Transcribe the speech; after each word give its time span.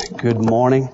Good 0.00 0.40
morning. 0.40 0.88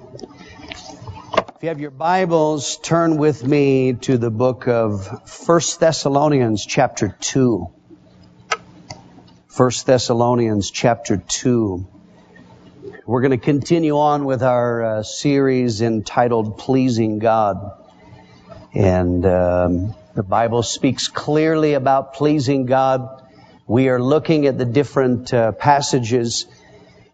If 1.56 1.62
you 1.62 1.68
have 1.70 1.80
your 1.80 1.90
Bibles, 1.90 2.78
turn 2.78 3.18
with 3.18 3.44
me 3.44 3.94
to 3.94 4.18
the 4.18 4.30
book 4.30 4.68
of 4.68 5.28
First 5.28 5.80
Thessalonians 5.80 6.66
chapter 6.66 7.16
2. 7.20 7.68
First 9.48 9.86
Thessalonians 9.86 10.70
chapter 10.70 11.16
2. 11.18 11.86
We're 13.06 13.20
going 13.22 13.38
to 13.38 13.44
continue 13.44 13.98
on 13.98 14.24
with 14.24 14.42
our 14.42 14.84
uh, 14.84 15.02
series 15.02 15.82
entitled 15.82 16.58
Pleasing 16.58 17.18
God. 17.18 17.58
And 18.74 19.24
um, 19.26 19.94
the 20.14 20.22
Bible 20.22 20.62
speaks 20.62 21.08
clearly 21.08 21.74
about 21.74 22.14
pleasing 22.14 22.66
God. 22.66 23.22
We 23.66 23.88
are 23.88 24.02
looking 24.02 24.46
at 24.46 24.58
the 24.58 24.64
different 24.66 25.34
uh, 25.34 25.52
passages 25.52 26.46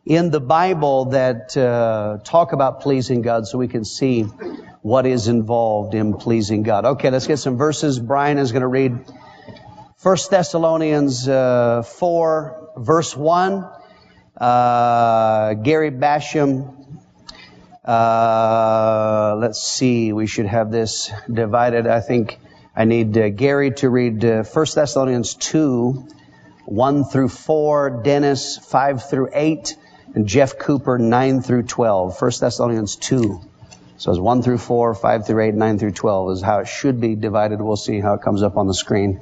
in 0.06 0.30
the 0.30 0.40
Bible 0.40 1.06
that 1.06 1.56
uh, 1.56 2.18
talk 2.24 2.52
about 2.52 2.80
pleasing 2.80 3.22
God 3.22 3.46
so 3.46 3.56
we 3.56 3.68
can 3.68 3.84
see 3.84 4.22
what 4.82 5.06
is 5.06 5.28
involved 5.28 5.94
in 5.94 6.14
pleasing 6.14 6.62
God. 6.62 6.84
Okay, 6.84 7.10
let's 7.10 7.26
get 7.26 7.38
some 7.38 7.56
verses. 7.56 7.98
Brian 7.98 8.36
is 8.36 8.52
going 8.52 8.62
to 8.62 8.68
read 8.68 8.92
1 10.02 10.16
Thessalonians 10.30 11.26
uh, 11.26 11.82
4, 11.82 12.72
verse 12.76 13.16
1. 13.16 13.66
Uh, 14.36 15.54
Gary 15.54 15.90
Basham, 15.90 16.76
uh, 17.82 19.36
let's 19.38 19.62
see, 19.62 20.12
we 20.12 20.26
should 20.26 20.46
have 20.46 20.70
this 20.70 21.10
divided. 21.32 21.86
I 21.86 22.00
think 22.00 22.38
I 22.76 22.84
need 22.84 23.16
uh, 23.16 23.30
Gary 23.30 23.70
to 23.76 23.88
read 23.88 24.22
1 24.22 24.34
uh, 24.34 24.42
Thessalonians 24.42 25.34
2, 25.34 26.08
1 26.66 27.04
through 27.04 27.28
4, 27.28 28.02
Dennis 28.02 28.58
5 28.58 29.08
through 29.08 29.30
8, 29.32 29.76
and 30.14 30.26
Jeff 30.26 30.58
Cooper 30.58 30.98
9 30.98 31.42
through 31.42 31.64
12. 31.64 32.20
1 32.20 32.30
Thessalonians 32.40 32.96
2. 32.96 33.40
So 33.96 34.10
it's 34.10 34.20
1 34.20 34.42
through 34.42 34.58
4, 34.58 34.94
5 34.94 35.26
through 35.26 35.44
8, 35.44 35.54
9 35.54 35.78
through 35.78 35.92
12 35.92 36.32
is 36.32 36.42
how 36.42 36.58
it 36.58 36.68
should 36.68 37.00
be 37.00 37.14
divided. 37.14 37.60
We'll 37.60 37.76
see 37.76 38.00
how 38.00 38.14
it 38.14 38.22
comes 38.22 38.42
up 38.42 38.56
on 38.56 38.66
the 38.66 38.74
screen. 38.74 39.20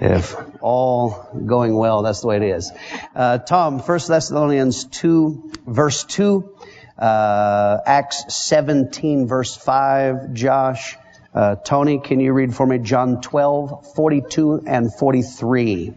If 0.00 0.34
all 0.60 1.28
going 1.46 1.76
well, 1.76 2.02
that's 2.02 2.20
the 2.20 2.28
way 2.28 2.36
it 2.36 2.42
is. 2.42 2.72
Uh, 3.14 3.38
Tom, 3.38 3.78
1 3.80 4.00
Thessalonians 4.08 4.84
2, 4.84 5.52
verse 5.66 6.04
2. 6.04 6.56
Uh, 6.98 7.78
Acts 7.86 8.34
17, 8.34 9.26
verse 9.26 9.56
5. 9.56 10.32
Josh, 10.32 10.96
uh, 11.34 11.56
Tony, 11.56 11.98
can 11.98 12.20
you 12.20 12.32
read 12.32 12.54
for 12.54 12.66
me 12.66 12.78
John 12.78 13.20
12, 13.20 13.94
42 13.94 14.62
and 14.66 14.92
43? 14.92 15.94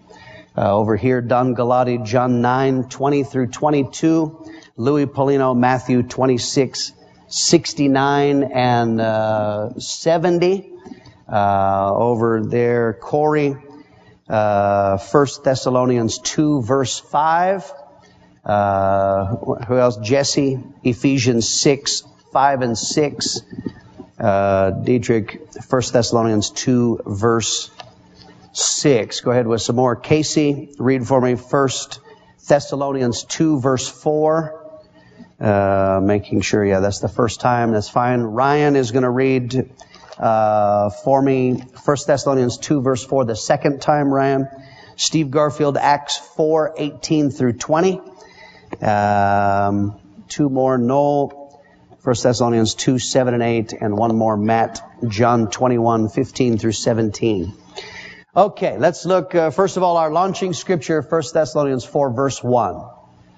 Uh, 0.57 0.73
over 0.73 0.95
here, 0.95 1.21
Don 1.21 1.53
Galati, 1.53 2.05
John 2.05 2.41
9, 2.41 2.87
20 2.87 3.23
through 3.23 3.47
22. 3.47 4.45
Louis 4.77 5.05
Polino, 5.05 5.57
Matthew 5.57 6.01
26, 6.03 6.93
69 7.27 8.43
and 8.43 9.01
uh, 9.01 9.77
70. 9.77 10.71
Uh, 11.27 11.91
over 11.93 12.41
there, 12.45 12.93
Corey, 12.93 13.57
uh, 14.29 14.97
1 14.97 15.27
Thessalonians 15.43 16.19
2, 16.19 16.61
verse 16.61 16.99
5. 16.99 17.73
Uh, 18.45 19.25
who 19.67 19.77
else? 19.77 19.97
Jesse, 19.97 20.59
Ephesians 20.83 21.49
6, 21.49 22.03
5 22.31 22.61
and 22.61 22.77
6. 22.77 23.41
Uh, 24.17 24.71
Dietrich, 24.71 25.41
1 25.69 25.81
Thessalonians 25.91 26.49
2, 26.51 27.01
verse 27.05 27.71
6. 28.55 29.21
Go 29.21 29.31
ahead 29.31 29.47
with 29.47 29.61
some 29.61 29.75
more. 29.75 29.95
Casey, 29.95 30.73
read 30.79 31.05
for 31.05 31.19
me 31.19 31.35
First 31.35 31.99
Thessalonians 32.47 33.23
2 33.25 33.59
verse 33.59 33.87
4. 33.87 34.61
Uh, 35.39 35.99
making 36.01 36.39
sure, 36.39 36.63
yeah, 36.63 36.79
that's 36.79 36.99
the 36.99 37.09
first 37.09 37.41
time. 37.41 37.73
That's 37.73 37.89
fine. 37.89 38.21
Ryan 38.21 38.77
is 38.77 38.91
going 38.91 39.03
to 39.03 39.09
read 39.09 39.69
uh, 40.17 40.89
for 40.89 41.21
me 41.21 41.61
First 41.83 42.07
Thessalonians 42.07 42.57
2 42.57 42.81
verse 42.81 43.03
4 43.03 43.25
the 43.25 43.35
second 43.35 43.81
time, 43.81 44.13
Ryan. 44.13 44.47
Steve 44.95 45.29
Garfield, 45.29 45.75
Acts 45.75 46.17
4, 46.17 46.75
18 46.77 47.31
through 47.31 47.53
20. 47.53 47.99
Um, 48.81 49.99
two 50.29 50.49
more, 50.49 50.77
Noel, 50.77 51.61
First 51.99 52.23
Thessalonians 52.23 52.75
2, 52.75 52.99
7 52.99 53.33
and 53.33 53.43
8, 53.43 53.73
and 53.73 53.97
one 53.97 54.15
more, 54.15 54.37
Matt, 54.37 54.81
John 55.07 55.51
21, 55.51 56.07
15 56.07 56.57
through 56.57 56.71
17. 56.71 57.53
Okay, 58.37 58.77
let's 58.77 59.05
look, 59.05 59.33
uh, 59.33 59.49
first 59.49 59.77
of 59.77 59.83
all, 59.83 59.95
our 59.95 60.11
launching 60.11 60.51
scripture, 60.51 61.01
1 61.01 61.21
Thessalonians 61.33 61.85
4, 61.85 62.11
verse 62.11 62.43
1. 62.43 62.85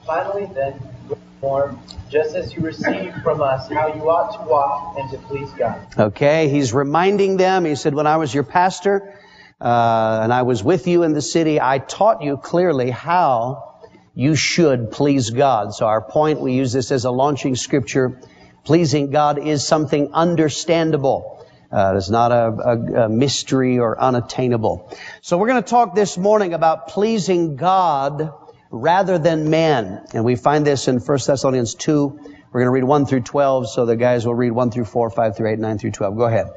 Finally, 0.08 0.50
then, 0.56 0.74
reform, 1.08 1.80
just 2.10 2.36
as 2.36 2.52
you 2.52 2.62
received 2.62 3.22
from 3.22 3.40
us 3.40 3.70
how 3.70 3.94
you 3.94 4.10
ought 4.10 4.36
to 4.42 4.50
walk 4.50 4.98
and 4.98 5.08
to 5.12 5.18
please 5.28 5.52
God. 5.52 5.86
Okay, 6.00 6.50
he's 6.50 6.74
reminding 6.74 7.38
them, 7.38 7.66
he 7.66 7.76
said, 7.76 7.94
when 7.94 8.08
I 8.08 8.18
was 8.18 8.34
your 8.34 8.44
pastor, 8.44 9.14
uh, 9.62 10.22
and 10.24 10.34
I 10.34 10.42
was 10.42 10.64
with 10.64 10.88
you 10.88 11.04
in 11.04 11.14
the 11.14 11.22
city, 11.22 11.62
I 11.62 11.78
taught 11.78 12.24
you 12.24 12.38
clearly 12.38 12.90
how 12.90 13.82
you 14.16 14.36
should 14.36 14.90
please 14.90 15.30
God. 15.30 15.76
So 15.76 15.86
our 15.86 16.02
point, 16.02 16.42
we 16.42 16.54
use 16.54 16.74
this 16.74 16.92
as 16.92 17.06
a 17.06 17.12
launching 17.12 17.56
scripture. 17.56 18.20
Pleasing 18.64 19.12
God 19.12 19.38
is 19.38 19.64
something 19.64 20.10
understandable. 20.14 21.37
Uh, 21.72 21.96
it's 21.98 22.10
not 22.10 22.32
a, 22.32 22.48
a, 22.48 23.04
a 23.06 23.10
mystery 23.10 23.80
or 23.80 24.00
unattainable. 24.00 24.96
So 25.22 25.38
we're 25.38 25.48
going 25.48 25.64
to 25.64 25.70
talk 25.70 25.96
this 25.96 26.18
morning 26.18 26.54
about 26.54 26.88
pleasing 26.88 27.58
God 27.58 28.34
rather 28.72 29.18
than 29.18 29.50
men. 29.50 30.06
And 30.14 30.24
we 30.24 30.36
find 30.36 30.66
this 30.66 30.88
in 30.88 31.00
1 31.00 31.20
Thessalonians 31.26 31.76
2. 31.76 32.20
We're 32.52 32.62
going 32.62 32.66
to 32.66 32.72
read 32.72 32.84
1 32.86 33.06
through 33.06 33.22
12, 33.22 33.70
so 33.70 33.86
the 33.86 33.98
guys 33.98 34.26
will 34.26 34.36
read 34.36 34.52
1 34.52 34.72
through 34.72 34.86
4, 34.86 35.10
5 35.10 35.38
through 35.38 35.52
8, 35.52 35.60
9 35.60 35.78
through 35.78 35.92
12. 35.92 36.18
Go 36.18 36.24
ahead. 36.24 36.48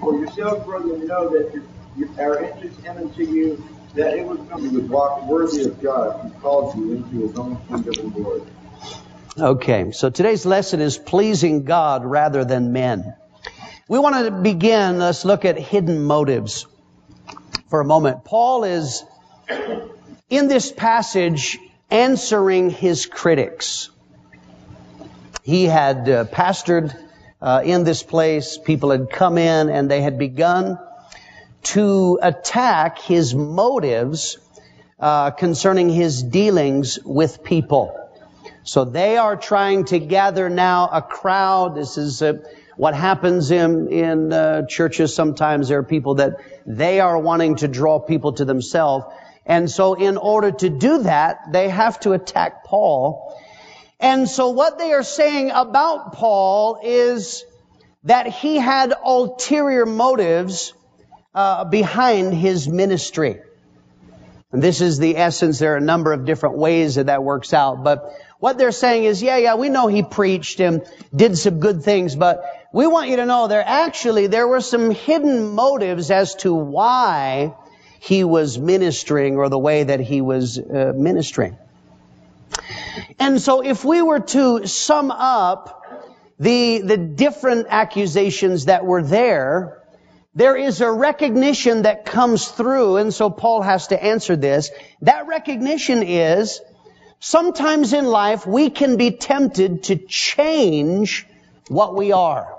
For 0.00 0.14
yourself, 0.18 0.64
brethren, 0.66 1.06
know 1.06 1.30
that 1.30 1.54
your, 1.54 1.62
your, 1.96 2.08
our 2.20 2.44
interest 2.44 2.84
came 2.84 2.98
unto 2.98 3.22
you, 3.22 3.64
that 3.94 4.18
it 4.18 4.26
was 4.26 4.38
coming 4.50 4.74
would 4.74 4.90
walk 4.90 5.26
worthy 5.26 5.64
of 5.64 5.80
God, 5.82 6.20
who 6.20 6.30
called 6.40 6.76
you 6.76 6.92
into 6.92 7.26
his 7.26 7.38
own 7.38 7.56
kingdom 7.68 7.94
and 8.04 8.14
glory. 8.14 8.42
Okay, 9.38 9.92
so 9.92 10.10
today's 10.10 10.46
lesson 10.46 10.80
is 10.80 10.96
pleasing 10.96 11.64
God 11.64 12.04
rather 12.04 12.44
than 12.44 12.72
men. 12.72 13.14
We 13.88 14.00
want 14.00 14.24
to 14.24 14.32
begin, 14.32 14.98
let's 14.98 15.24
look 15.24 15.44
at 15.44 15.56
hidden 15.56 16.02
motives 16.02 16.66
for 17.70 17.80
a 17.80 17.84
moment. 17.84 18.24
Paul 18.24 18.64
is, 18.64 19.04
in 20.28 20.48
this 20.48 20.72
passage, 20.72 21.56
answering 21.88 22.70
his 22.70 23.06
critics. 23.06 23.90
He 25.42 25.66
had 25.66 26.08
uh, 26.08 26.24
pastored 26.24 26.96
uh, 27.40 27.62
in 27.64 27.84
this 27.84 28.02
place. 28.02 28.58
People 28.58 28.90
had 28.90 29.08
come 29.08 29.38
in 29.38 29.68
and 29.68 29.88
they 29.88 30.00
had 30.00 30.18
begun 30.18 30.80
to 31.62 32.18
attack 32.20 32.98
his 32.98 33.36
motives 33.36 34.36
uh, 34.98 35.30
concerning 35.30 35.90
his 35.90 36.24
dealings 36.24 36.98
with 37.04 37.44
people. 37.44 37.96
So 38.64 38.84
they 38.84 39.16
are 39.16 39.36
trying 39.36 39.84
to 39.86 40.00
gather 40.00 40.48
now 40.48 40.88
a 40.92 41.02
crowd. 41.02 41.76
This 41.76 41.98
is 41.98 42.20
a, 42.20 42.42
what 42.76 42.94
happens 42.94 43.50
in, 43.50 43.88
in 43.88 44.32
uh, 44.32 44.66
churches 44.66 45.14
sometimes 45.14 45.68
there 45.68 45.78
are 45.78 45.82
people 45.82 46.16
that 46.16 46.36
they 46.66 47.00
are 47.00 47.18
wanting 47.18 47.56
to 47.56 47.68
draw 47.68 47.98
people 47.98 48.34
to 48.34 48.44
themselves. 48.44 49.06
And 49.46 49.70
so 49.70 49.94
in 49.94 50.16
order 50.16 50.50
to 50.50 50.68
do 50.68 51.04
that, 51.04 51.52
they 51.52 51.68
have 51.68 52.00
to 52.00 52.12
attack 52.12 52.64
Paul. 52.64 53.40
And 53.98 54.28
so 54.28 54.50
what 54.50 54.78
they 54.78 54.92
are 54.92 55.02
saying 55.02 55.50
about 55.52 56.12
Paul 56.12 56.80
is 56.82 57.44
that 58.04 58.26
he 58.26 58.56
had 58.56 58.92
ulterior 59.04 59.86
motives 59.86 60.74
uh, 61.34 61.64
behind 61.64 62.34
his 62.34 62.68
ministry. 62.68 63.40
And 64.52 64.62
this 64.62 64.80
is 64.80 64.98
the 64.98 65.16
essence. 65.16 65.58
There 65.58 65.74
are 65.74 65.76
a 65.76 65.80
number 65.80 66.12
of 66.12 66.24
different 66.24 66.56
ways 66.56 66.94
that 66.94 67.06
that 67.06 67.22
works 67.22 67.52
out. 67.52 67.82
But 67.84 68.12
what 68.38 68.58
they're 68.58 68.72
saying 68.72 69.04
is, 69.04 69.22
yeah, 69.22 69.38
yeah, 69.38 69.54
we 69.56 69.68
know 69.68 69.86
he 69.86 70.02
preached 70.02 70.60
and 70.60 70.82
did 71.14 71.36
some 71.36 71.58
good 71.60 71.82
things, 71.82 72.14
but 72.14 72.44
we 72.72 72.86
want 72.86 73.08
you 73.08 73.16
to 73.16 73.26
know 73.26 73.48
there 73.48 73.64
actually, 73.64 74.26
there 74.26 74.46
were 74.46 74.60
some 74.60 74.90
hidden 74.90 75.54
motives 75.54 76.10
as 76.10 76.34
to 76.36 76.54
why 76.54 77.54
he 78.00 78.24
was 78.24 78.58
ministering 78.58 79.36
or 79.36 79.48
the 79.48 79.58
way 79.58 79.84
that 79.84 80.00
he 80.00 80.20
was 80.20 80.58
uh, 80.58 80.92
ministering. 80.94 81.56
And 83.18 83.40
so 83.40 83.62
if 83.62 83.84
we 83.84 84.02
were 84.02 84.20
to 84.20 84.66
sum 84.66 85.10
up 85.10 85.84
the, 86.38 86.82
the 86.82 86.96
different 86.96 87.66
accusations 87.70 88.66
that 88.66 88.84
were 88.84 89.02
there, 89.02 89.82
there 90.34 90.56
is 90.56 90.82
a 90.82 90.90
recognition 90.90 91.82
that 91.82 92.04
comes 92.04 92.46
through, 92.46 92.98
and 92.98 93.12
so 93.12 93.30
Paul 93.30 93.62
has 93.62 93.86
to 93.88 94.02
answer 94.02 94.36
this. 94.36 94.70
That 95.00 95.26
recognition 95.26 96.02
is, 96.02 96.60
sometimes 97.20 97.94
in 97.94 98.04
life 98.04 98.46
we 98.46 98.68
can 98.68 98.98
be 98.98 99.12
tempted 99.12 99.84
to 99.84 99.96
change 99.96 101.26
what 101.68 101.94
we 101.94 102.12
are. 102.12 102.55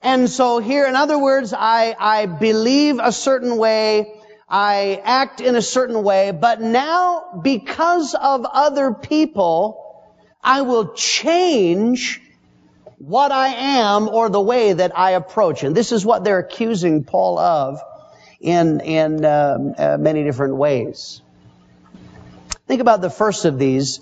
And 0.00 0.30
so 0.30 0.58
here, 0.60 0.86
in 0.86 0.94
other 0.94 1.18
words, 1.18 1.52
I, 1.52 1.94
I 1.98 2.26
believe 2.26 3.00
a 3.02 3.12
certain 3.12 3.56
way, 3.56 4.14
I 4.48 5.00
act 5.04 5.40
in 5.40 5.56
a 5.56 5.62
certain 5.62 6.02
way, 6.02 6.30
but 6.30 6.60
now 6.60 7.40
because 7.42 8.14
of 8.14 8.46
other 8.46 8.94
people, 8.94 9.84
I 10.42 10.62
will 10.62 10.92
change 10.94 12.20
what 12.98 13.32
I 13.32 13.48
am 13.48 14.08
or 14.08 14.28
the 14.28 14.40
way 14.40 14.72
that 14.72 14.96
I 14.96 15.12
approach. 15.12 15.62
And 15.64 15.76
this 15.76 15.92
is 15.92 16.06
what 16.06 16.24
they're 16.24 16.38
accusing 16.38 17.04
Paul 17.04 17.38
of 17.38 17.80
in, 18.40 18.80
in 18.80 19.24
uh, 19.24 19.58
uh, 19.76 19.96
many 19.98 20.22
different 20.24 20.56
ways. 20.56 21.22
Think 22.66 22.80
about 22.80 23.00
the 23.00 23.10
first 23.10 23.44
of 23.44 23.58
these 23.58 24.00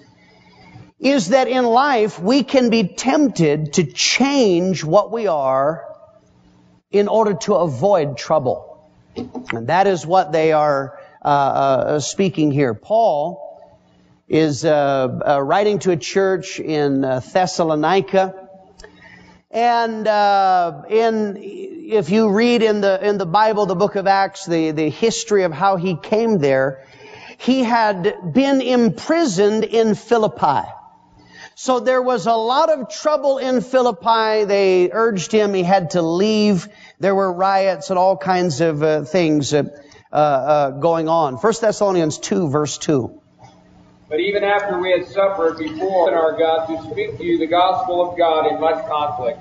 is 0.99 1.29
that 1.29 1.47
in 1.47 1.65
life 1.65 2.19
we 2.19 2.43
can 2.43 2.71
be 2.71 2.89
tempted 2.89 3.75
to 3.75 3.85
change 3.85 4.83
what 4.83 5.13
we 5.13 5.27
are 5.27 5.86
in 6.91 7.09
order 7.09 7.35
to 7.35 7.55
avoid 7.55 8.17
trouble. 8.17 8.89
And 9.17 9.69
that 9.69 9.87
is 9.87 10.07
what 10.07 10.33
they 10.33 10.53
are 10.53 10.99
uh, 11.25 11.29
uh, 11.29 12.01
speaking 12.01 12.51
here. 12.51 12.75
Paul 12.75 13.43
is 14.29 14.65
uh, 14.65 15.21
uh 15.27 15.41
writing 15.41 15.79
to 15.79 15.93
a 15.93 15.97
church 15.97 16.59
in 16.61 17.05
uh, 17.05 17.21
Thessalonica. 17.21 18.35
And 19.51 20.07
uh, 20.07 20.83
in, 20.91 21.37
if 21.39 22.11
you 22.11 22.31
read 22.31 22.63
in 22.63 22.81
the 22.81 23.09
in 23.09 23.17
the 23.19 23.27
Bible, 23.27 23.67
the 23.67 23.77
book 23.77 23.97
of 23.97 24.07
Acts, 24.07 24.45
the 24.45 24.73
the 24.73 24.91
history 24.91 25.45
of 25.45 25.53
how 25.53 25.77
he 25.77 25.97
came 25.97 26.39
there, 26.39 26.85
he 27.39 27.63
had 27.63 28.33
been 28.33 28.61
imprisoned 28.61 29.65
in 29.65 29.95
Philippi. 29.95 30.69
So 31.59 31.81
there 31.81 32.03
was 32.03 32.27
a 32.27 32.35
lot 32.35 32.69
of 32.69 32.91
trouble 32.91 33.39
in 33.39 33.63
Philippi. 33.63 34.45
They 34.45 34.91
urged 34.93 35.33
him; 35.33 35.55
he 35.55 35.63
had 35.63 35.93
to 35.93 36.03
leave. 36.03 36.69
There 37.01 37.15
were 37.15 37.33
riots 37.33 37.89
and 37.89 37.99
all 37.99 38.15
kinds 38.19 38.61
of 38.61 38.83
uh, 38.83 39.05
things 39.05 39.55
uh, 39.55 39.63
uh, 40.13 40.71
going 40.73 41.09
on. 41.09 41.39
First 41.39 41.63
Thessalonians 41.63 42.19
two, 42.19 42.51
verse 42.51 42.77
two. 42.77 43.23
But 44.07 44.21
even 44.21 44.45
after 44.45 44.79
we 44.79 44.91
had 44.91 45.07
suffered 45.07 45.57
before 45.57 46.09
in 46.09 46.15
our 46.15 46.37
God 46.39 46.67
to 46.67 46.91
speak 46.91 47.17
to 47.17 47.25
you 47.25 47.39
the 47.39 47.47
gospel 47.47 48.07
of 48.07 48.19
God 48.19 48.53
in 48.53 48.61
much 48.61 48.87
conflict. 48.87 49.41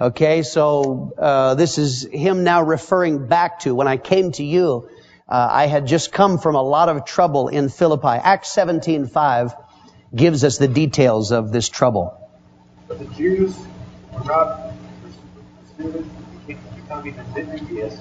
Okay, 0.00 0.42
so 0.42 1.12
uh, 1.18 1.56
this 1.56 1.76
is 1.76 2.08
him 2.10 2.42
now 2.42 2.62
referring 2.62 3.26
back 3.26 3.58
to 3.60 3.74
when 3.74 3.86
I 3.86 3.98
came 3.98 4.32
to 4.32 4.42
you. 4.42 4.88
Uh, 5.28 5.46
I 5.50 5.66
had 5.66 5.86
just 5.86 6.10
come 6.10 6.38
from 6.38 6.54
a 6.54 6.62
lot 6.62 6.88
of 6.88 7.04
trouble 7.04 7.48
in 7.48 7.68
Philippi. 7.68 8.08
Acts 8.08 8.56
17:5 8.56 9.67
gives 10.14 10.44
us 10.44 10.58
the 10.58 10.68
details 10.68 11.32
of 11.32 11.52
this 11.52 11.68
trouble. 11.68 12.18
But 12.86 12.98
the 12.98 13.06
Jews 13.14 13.56
were 14.12 14.24
not 14.24 14.72
pursued, 15.76 16.08
becoming 16.46 17.14
envious, 17.36 17.98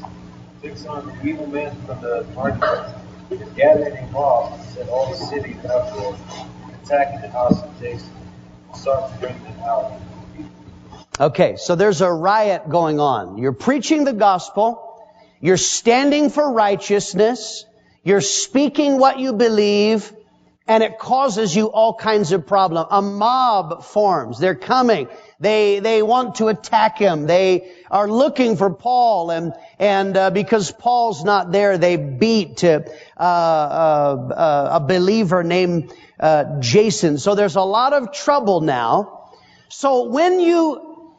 took 0.61 0.77
some 0.77 1.11
evil 1.23 1.47
men 1.47 1.75
from 1.85 2.01
the 2.01 2.25
marketplace 2.33 2.93
and 3.31 3.55
gathering 3.55 3.97
a 3.97 4.11
mob, 4.11 4.59
set 4.73 4.87
all 4.89 5.09
the 5.09 5.17
city 5.17 5.51
in 5.51 5.59
uproar, 5.59 6.17
attacking 6.83 7.21
the 7.21 7.29
house 7.29 7.61
of 7.61 7.79
Jason, 7.79 8.09
sought 8.73 9.11
to 9.11 9.19
bring 9.19 9.43
them 9.43 9.59
out. 9.65 9.91
Okay, 11.19 11.55
so 11.57 11.75
there's 11.75 12.01
a 12.01 12.11
riot 12.11 12.69
going 12.69 12.99
on. 12.99 13.37
You're 13.37 13.51
preaching 13.51 14.03
the 14.03 14.13
gospel. 14.13 14.83
You're 15.41 15.57
standing 15.57 16.29
for 16.29 16.51
righteousness. 16.51 17.65
You're 18.03 18.21
speaking 18.21 18.99
what 18.99 19.19
you 19.19 19.33
believe. 19.33 20.13
And 20.67 20.83
it 20.83 20.99
causes 20.99 21.55
you 21.55 21.67
all 21.67 21.93
kinds 21.93 22.33
of 22.33 22.45
problems. 22.45 22.87
A 22.91 23.01
mob 23.01 23.83
forms. 23.83 24.37
They're 24.37 24.55
coming. 24.55 25.07
They, 25.39 25.79
they 25.79 26.03
want 26.03 26.35
to 26.35 26.47
attack 26.47 26.97
him. 26.97 27.25
They 27.25 27.71
are 27.89 28.09
looking 28.09 28.57
for 28.57 28.73
Paul 28.73 29.31
and, 29.31 29.53
and 29.79 30.17
uh, 30.17 30.31
because 30.31 30.71
Paul's 30.71 31.23
not 31.23 31.51
there, 31.51 31.77
they 31.77 31.95
beat 31.95 32.63
uh, 32.63 32.81
uh, 33.17 33.21
uh, 33.21 34.69
a 34.73 34.79
believer 34.79 35.43
named 35.43 35.93
uh, 36.19 36.59
Jason. 36.59 37.17
So 37.17 37.35
there's 37.35 37.55
a 37.55 37.61
lot 37.61 37.93
of 37.93 38.11
trouble 38.11 38.61
now. 38.61 39.29
So 39.69 40.09
when 40.09 40.39
you 40.39 41.15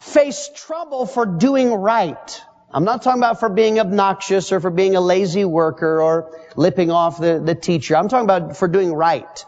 face 0.00 0.50
trouble 0.54 1.06
for 1.06 1.26
doing 1.26 1.72
right, 1.72 2.42
I'm 2.72 2.84
not 2.84 3.02
talking 3.02 3.20
about 3.20 3.40
for 3.40 3.48
being 3.48 3.80
obnoxious 3.80 4.52
or 4.52 4.60
for 4.60 4.70
being 4.70 4.94
a 4.94 5.00
lazy 5.00 5.44
worker 5.44 6.00
or 6.00 6.38
lipping 6.54 6.90
off 6.90 7.18
the, 7.18 7.40
the 7.44 7.54
teacher. 7.54 7.96
I'm 7.96 8.08
talking 8.08 8.24
about 8.24 8.56
for 8.56 8.68
doing 8.68 8.92
right. 8.92 9.44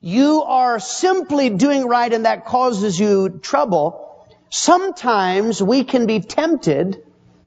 You 0.00 0.42
are 0.42 0.80
simply 0.80 1.50
doing 1.50 1.86
right 1.86 2.10
and 2.12 2.24
that 2.24 2.46
causes 2.46 2.98
you 2.98 3.28
trouble. 3.28 4.26
Sometimes 4.48 5.62
we 5.62 5.84
can 5.84 6.06
be 6.06 6.20
tempted 6.20 7.02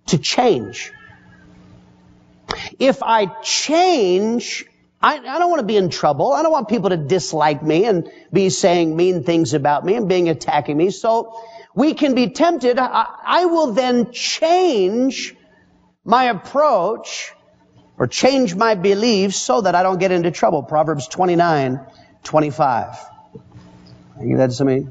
to 0.08 0.18
change. 0.20 0.94
If 2.78 3.02
I 3.02 3.26
change, 3.42 4.66
I, 5.02 5.18
I, 5.18 5.40
don't 5.40 5.50
want 5.50 5.62
to 5.62 5.66
be 5.66 5.78
in 5.78 5.90
trouble. 5.90 6.32
I 6.32 6.44
don't 6.44 6.52
want 6.52 6.70
people 6.70 6.92
to 6.92 6.98
dislike 6.98 7.64
me 7.64 7.86
and 7.86 8.10
be 8.32 8.50
saying 8.50 8.96
mean 8.96 9.24
things 9.24 9.54
about 9.56 9.84
me 9.84 9.96
and 9.96 10.08
being 10.08 10.30
attacking 10.30 10.78
me. 10.78 10.92
So 10.92 11.34
we 11.76 11.94
can 11.94 12.16
be 12.16 12.30
tempted. 12.30 12.80
I, 12.80 13.06
I 13.24 13.46
will 13.46 13.74
then 13.74 14.12
change 14.12 15.36
my 16.06 16.26
approach 16.26 17.34
or 17.98 18.08
change 18.08 18.56
my 18.56 18.76
beliefs 18.76 19.36
so 19.36 19.62
that 19.62 19.76
I 19.76 19.84
don't 19.84 20.00
get 20.00 20.12
into 20.12 20.32
trouble. 20.32 20.64
Proverbs 20.64 21.08
29, 21.08 21.80
25. 22.24 22.98
I 24.18 24.26
give 24.26 24.38
that 24.38 24.48
to 24.48 24.54
somebody 24.54 24.88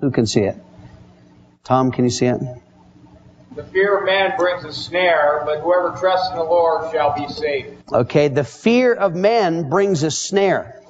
who 0.00 0.10
can 0.10 0.26
see 0.26 0.42
it. 0.42 0.56
Tom, 1.64 1.92
can 1.92 2.04
you 2.04 2.10
see 2.10 2.26
it? 2.26 2.40
The 3.54 3.64
fear 3.64 3.98
of 3.98 4.04
man 4.06 4.36
brings 4.36 4.64
a 4.64 4.72
snare, 4.72 5.42
but 5.44 5.60
whoever 5.60 5.96
trusts 5.98 6.30
in 6.30 6.36
the 6.36 6.44
Lord 6.44 6.90
shall 6.92 7.14
be 7.14 7.28
safe. 7.32 7.66
Okay, 7.90 8.28
the 8.28 8.44
fear 8.44 8.94
of 8.94 9.14
man 9.14 9.68
brings 9.68 10.02
a 10.02 10.10
snare. 10.10 10.81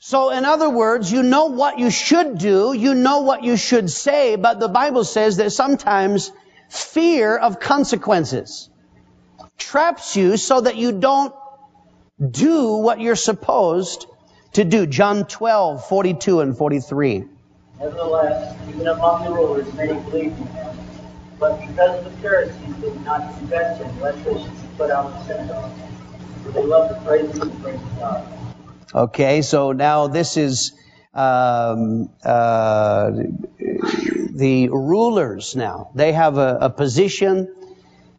So 0.00 0.30
in 0.30 0.44
other 0.44 0.70
words, 0.70 1.10
you 1.10 1.22
know 1.22 1.46
what 1.46 1.78
you 1.78 1.90
should 1.90 2.38
do, 2.38 2.72
you 2.72 2.94
know 2.94 3.20
what 3.20 3.44
you 3.44 3.56
should 3.56 3.90
say, 3.90 4.36
but 4.36 4.60
the 4.60 4.68
Bible 4.68 5.04
says 5.04 5.36
that 5.36 5.50
sometimes 5.50 6.32
fear 6.68 7.36
of 7.36 7.60
consequences 7.60 8.70
traps 9.56 10.16
you 10.16 10.36
so 10.36 10.60
that 10.60 10.76
you 10.76 10.92
don't 10.92 11.34
do 12.30 12.74
what 12.76 13.00
you're 13.00 13.16
supposed 13.16 14.06
to 14.54 14.64
do. 14.64 14.86
John 14.86 15.26
12, 15.26 15.88
42 15.88 16.40
and 16.40 16.56
43. 16.56 17.24
Nevertheless, 17.78 18.56
even 18.68 18.86
among 18.88 19.24
the 19.24 19.30
rulers, 19.30 19.72
many 19.74 19.94
believed 20.10 20.38
in 20.38 20.46
him. 20.48 20.76
But 21.38 21.60
because 21.60 22.02
the 22.02 22.10
Pharisees, 22.22 22.74
did 22.80 23.04
not 23.04 23.36
confess 23.38 23.78
him, 23.78 24.00
lest 24.00 24.24
they 24.24 24.32
should 24.32 24.50
be 24.50 24.68
put 24.76 24.90
out 24.90 25.06
of 25.06 25.12
the 25.12 25.24
synagogue. 25.34 25.72
For 26.42 26.50
they 26.50 26.64
love 26.64 26.88
the 26.88 27.08
praises 27.08 27.38
of 27.38 27.62
God. 27.98 28.26
Okay, 28.94 29.42
so 29.42 29.72
now 29.72 30.06
this 30.06 30.38
is 30.38 30.72
um, 31.12 32.08
uh, 32.24 33.10
the 34.30 34.68
rulers 34.70 35.54
now. 35.54 35.90
They 35.94 36.12
have 36.12 36.38
a, 36.38 36.58
a, 36.62 36.70
position. 36.70 37.54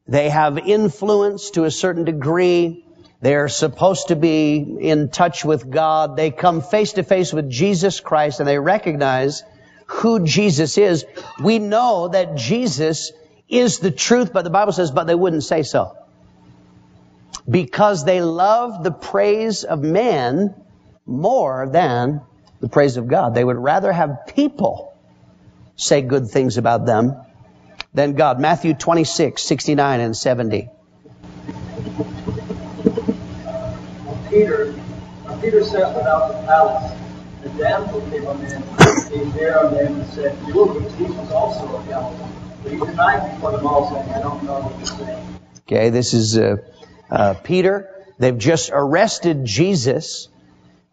They 0.07 0.29
have 0.29 0.59
influence 0.59 1.51
to 1.51 1.63
a 1.63 1.71
certain 1.71 2.03
degree. 2.03 2.85
They're 3.19 3.47
supposed 3.47 4.09
to 4.09 4.15
be 4.15 4.57
in 4.57 5.09
touch 5.09 5.43
with 5.43 5.71
God. 5.71 6.15
They 6.15 6.29
come 6.29 6.61
face 6.61 6.93
to 6.93 7.03
face 7.03 7.33
with 7.33 7.49
Jesus 7.49 7.99
Christ 7.99 8.39
and 8.39 8.47
they 8.47 8.59
recognize 8.59 9.43
who 9.87 10.23
Jesus 10.23 10.77
is. 10.77 11.03
We 11.41 11.57
know 11.57 12.09
that 12.09 12.35
Jesus 12.35 13.11
is 13.47 13.79
the 13.79 13.91
truth, 13.91 14.31
but 14.31 14.43
the 14.43 14.51
Bible 14.51 14.73
says, 14.73 14.91
but 14.91 15.07
they 15.07 15.15
wouldn't 15.15 15.43
say 15.43 15.63
so 15.63 15.95
because 17.49 18.05
they 18.05 18.21
love 18.21 18.83
the 18.83 18.91
praise 18.91 19.63
of 19.63 19.81
men 19.81 20.53
more 21.05 21.67
than 21.71 22.21
the 22.59 22.69
praise 22.69 22.97
of 22.97 23.07
God. 23.07 23.33
They 23.33 23.43
would 23.43 23.57
rather 23.57 23.91
have 23.91 24.27
people 24.35 24.93
say 25.75 26.01
good 26.01 26.29
things 26.29 26.57
about 26.57 26.85
them 26.85 27.15
than 27.93 28.13
God. 28.13 28.39
Matthew 28.39 28.73
26, 28.73 29.41
69 29.41 29.99
and 29.99 30.15
70. 30.15 30.69
Peter, 34.29 34.75
Peter 35.41 35.63
sat 35.63 35.95
without 35.95 36.27
the 36.27 36.45
palace. 36.45 36.93
The 37.41 37.49
damsel 37.51 38.01
came 38.01 38.23
him, 38.23 38.63
came 39.09 39.31
there 39.31 39.59
unto 39.59 39.77
him 39.77 40.01
and 40.01 40.09
said, 40.09 40.37
Look, 40.49 40.77
Jesus 40.97 41.31
also 41.31 41.77
of 41.77 41.87
Galilee. 41.87 42.17
But 42.61 42.71
he 42.73 42.77
denied 42.77 43.33
before 43.33 43.51
them 43.53 43.65
all, 43.65 43.89
saying, 43.89 44.09
I 44.11 44.19
don't 44.19 44.43
know 44.43 44.59
what 44.59 44.77
you're 44.77 45.07
saying. 45.07 45.39
Okay, 45.65 45.89
this 45.89 46.13
is 46.13 46.37
uh, 46.37 46.57
uh, 47.11 47.33
Peter. 47.35 47.89
They've 48.17 48.37
just 48.37 48.69
arrested 48.73 49.45
Jesus. 49.45 50.27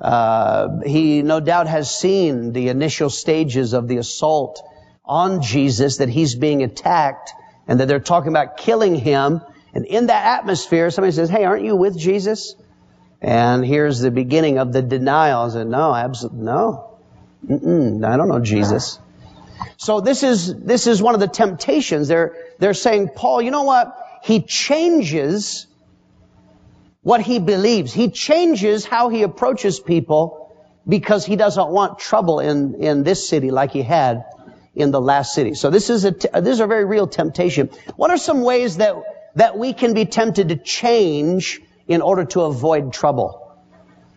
Uh, 0.00 0.80
he 0.84 1.22
no 1.22 1.40
doubt 1.40 1.66
has 1.66 1.94
seen 1.94 2.52
the 2.52 2.68
initial 2.68 3.10
stages 3.10 3.72
of 3.72 3.88
the 3.88 3.96
assault 3.96 4.62
on 5.04 5.42
Jesus, 5.42 5.98
that 5.98 6.08
he's 6.08 6.34
being 6.34 6.62
attacked, 6.62 7.32
and 7.68 7.80
that 7.80 7.88
they're 7.88 8.00
talking 8.00 8.28
about 8.28 8.56
killing 8.56 8.94
him. 8.94 9.40
And 9.72 9.84
in 9.86 10.06
that 10.06 10.38
atmosphere, 10.40 10.90
somebody 10.90 11.12
says, 11.12 11.30
Hey, 11.30 11.44
aren't 11.44 11.64
you 11.64 11.76
with 11.76 11.96
Jesus? 11.98 12.54
And 13.22 13.64
here's 13.64 14.00
the 14.00 14.10
beginning 14.10 14.58
of 14.58 14.72
the 14.72 14.82
denial. 14.82 15.42
I 15.42 15.48
said, 15.48 15.66
No, 15.66 15.94
absolutely, 15.94 16.40
no. 16.44 16.98
Mm-mm, 17.46 18.04
I 18.04 18.16
don't 18.16 18.28
know 18.28 18.40
Jesus. 18.40 18.98
So 19.76 20.00
this 20.00 20.22
is, 20.22 20.54
this 20.54 20.86
is 20.86 21.02
one 21.02 21.14
of 21.14 21.20
the 21.20 21.28
temptations. 21.28 22.08
They're, 22.08 22.34
they're 22.58 22.74
saying, 22.74 23.10
Paul, 23.14 23.42
you 23.42 23.50
know 23.50 23.62
what? 23.62 23.96
He 24.22 24.42
changes 24.42 25.66
what 27.06 27.20
he 27.20 27.38
believes. 27.38 27.92
He 27.92 28.10
changes 28.10 28.84
how 28.84 29.10
he 29.10 29.22
approaches 29.22 29.78
people 29.78 30.52
because 30.88 31.24
he 31.24 31.36
doesn't 31.36 31.68
want 31.68 32.00
trouble 32.00 32.40
in, 32.40 32.74
in 32.82 33.04
this 33.04 33.28
city 33.28 33.52
like 33.52 33.70
he 33.70 33.82
had 33.82 34.24
in 34.74 34.90
the 34.90 35.00
last 35.00 35.32
city. 35.32 35.54
So 35.54 35.70
this 35.70 35.88
is 35.88 36.04
a, 36.04 36.10
t- 36.10 36.28
this 36.34 36.54
is 36.54 36.58
a 36.58 36.66
very 36.66 36.84
real 36.84 37.06
temptation. 37.06 37.70
What 37.94 38.10
are 38.10 38.16
some 38.16 38.42
ways 38.42 38.78
that, 38.78 38.96
that 39.36 39.56
we 39.56 39.72
can 39.72 39.94
be 39.94 40.04
tempted 40.06 40.48
to 40.48 40.56
change 40.56 41.60
in 41.86 42.02
order 42.02 42.24
to 42.24 42.40
avoid 42.40 42.92
trouble 42.92 43.56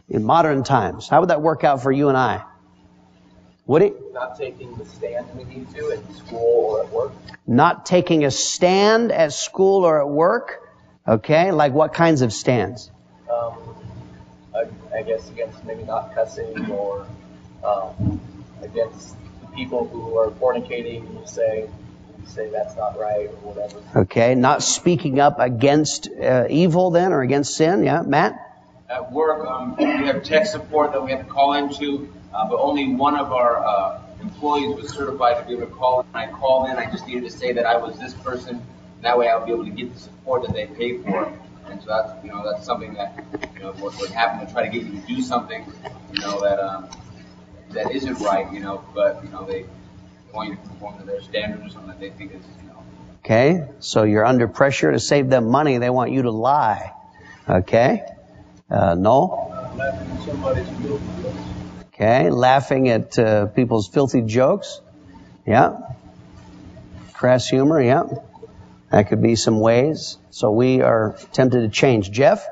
in 0.09 0.23
modern 0.23 0.63
times? 0.63 1.07
How 1.07 1.19
would 1.19 1.29
that 1.29 1.43
work 1.43 1.63
out 1.63 1.83
for 1.83 1.91
you 1.91 2.09
and 2.09 2.17
I? 2.17 2.43
Would 3.67 3.83
it? 3.83 4.13
Not 4.13 4.35
taking 4.35 4.75
the 4.77 4.85
stand 4.85 5.27
we 5.37 5.43
need 5.43 5.69
to 5.75 5.91
at 5.91 6.17
school 6.17 6.71
or 6.71 6.83
at 6.85 6.89
work. 6.89 7.11
Not 7.45 7.85
taking 7.85 8.25
a 8.25 8.31
stand 8.31 9.11
at 9.11 9.31
school 9.31 9.85
or 9.85 10.01
at 10.01 10.09
work? 10.09 10.65
Okay, 11.09 11.51
like 11.51 11.73
what 11.73 11.95
kinds 11.95 12.21
of 12.21 12.31
stands? 12.31 12.91
Um, 13.33 13.55
I, 14.53 14.65
I 14.95 15.01
guess 15.01 15.27
against 15.31 15.65
maybe 15.65 15.81
not 15.81 16.13
cussing 16.13 16.69
or 16.69 17.07
um, 17.63 18.21
against 18.61 19.15
the 19.41 19.47
people 19.55 19.87
who 19.87 20.19
are 20.19 20.29
fornicating. 20.29 21.11
You 21.11 21.21
say 21.25 21.67
you 22.19 22.27
say 22.27 22.51
that's 22.51 22.75
not 22.77 22.99
right 22.99 23.27
or 23.27 23.53
whatever. 23.53 23.81
Okay, 24.01 24.35
not 24.35 24.61
speaking 24.61 25.19
up 25.19 25.39
against 25.39 26.09
uh, 26.11 26.45
evil 26.47 26.91
then 26.91 27.11
or 27.11 27.23
against 27.23 27.55
sin. 27.55 27.81
Yeah, 27.83 28.03
Matt? 28.03 28.45
At 28.87 29.11
work, 29.11 29.47
um, 29.47 29.77
we 29.77 30.05
have 30.05 30.21
tech 30.21 30.45
support 30.45 30.91
that 30.91 31.03
we 31.03 31.09
have 31.09 31.25
to 31.25 31.31
call 31.31 31.53
into, 31.53 32.13
uh, 32.31 32.47
but 32.47 32.59
only 32.59 32.93
one 32.93 33.15
of 33.15 33.31
our 33.31 33.65
uh, 33.65 34.01
employees 34.21 34.75
was 34.75 34.93
certified 34.93 35.39
to 35.39 35.47
be 35.47 35.53
able 35.53 35.65
to 35.65 35.73
call. 35.73 36.05
When 36.11 36.29
I 36.29 36.31
called 36.31 36.69
in, 36.69 36.77
I 36.77 36.85
just 36.91 37.07
needed 37.07 37.23
to 37.23 37.31
say 37.31 37.53
that 37.53 37.65
I 37.65 37.77
was 37.77 37.97
this 37.97 38.13
person. 38.13 38.61
That 39.01 39.17
way, 39.17 39.29
I'll 39.29 39.45
be 39.45 39.51
able 39.51 39.65
to 39.65 39.71
get 39.71 39.93
the 39.93 39.99
support 39.99 40.43
that 40.43 40.53
they 40.53 40.65
pay 40.67 40.97
for. 40.97 41.31
And 41.67 41.81
so 41.81 41.87
that's 41.87 42.25
you 42.25 42.31
know 42.31 42.43
that's 42.43 42.65
something 42.65 42.93
that 42.95 43.23
you 43.53 43.61
know 43.61 43.71
would, 43.79 43.95
would 43.97 44.09
happen 44.11 44.45
to 44.45 44.51
try 44.51 44.65
to 44.65 44.69
get 44.69 44.83
you 44.85 44.99
to 44.99 45.07
do 45.07 45.21
something 45.21 45.71
you 46.13 46.21
know 46.21 46.41
that 46.41 46.59
um, 46.59 46.89
that 47.71 47.91
isn't 47.91 48.19
right. 48.19 48.51
You 48.51 48.59
know, 48.61 48.83
but 48.93 49.23
you 49.23 49.29
know 49.29 49.45
they 49.45 49.65
want 50.33 50.49
you 50.49 50.55
to 50.55 50.61
conform 50.61 50.97
to 50.99 51.05
their 51.05 51.21
standards 51.21 51.65
or 51.65 51.69
something 51.69 51.89
that 51.89 51.99
they 51.99 52.09
think 52.09 52.33
is 52.33 52.43
you 52.61 52.67
know. 52.67 52.83
Okay, 53.23 53.67
so 53.79 54.03
you're 54.03 54.25
under 54.25 54.47
pressure 54.47 54.91
to 54.91 54.99
save 54.99 55.29
them 55.29 55.49
money. 55.49 55.77
They 55.77 55.89
want 55.89 56.11
you 56.11 56.23
to 56.23 56.31
lie. 56.31 56.93
Okay, 57.47 58.03
uh, 58.69 58.95
no. 58.95 59.49
Uh, 59.51 59.75
laughing 59.75 60.11
at 60.11 60.23
somebody's 60.23 60.69
guilt. 60.81 61.01
Okay, 61.93 62.29
laughing 62.29 62.89
at 62.89 63.19
uh, 63.19 63.45
people's 63.47 63.87
filthy 63.87 64.21
jokes. 64.21 64.81
Yeah. 65.45 65.77
Crass 67.13 67.47
humor. 67.49 67.81
Yeah. 67.81 68.03
That 68.91 69.09
could 69.09 69.21
be 69.21 69.35
some 69.35 69.59
ways. 69.59 70.17
So 70.31 70.51
we 70.51 70.81
are 70.81 71.15
tempted 71.33 71.61
to 71.61 71.69
change. 71.69 72.11
Jeff? 72.11 72.45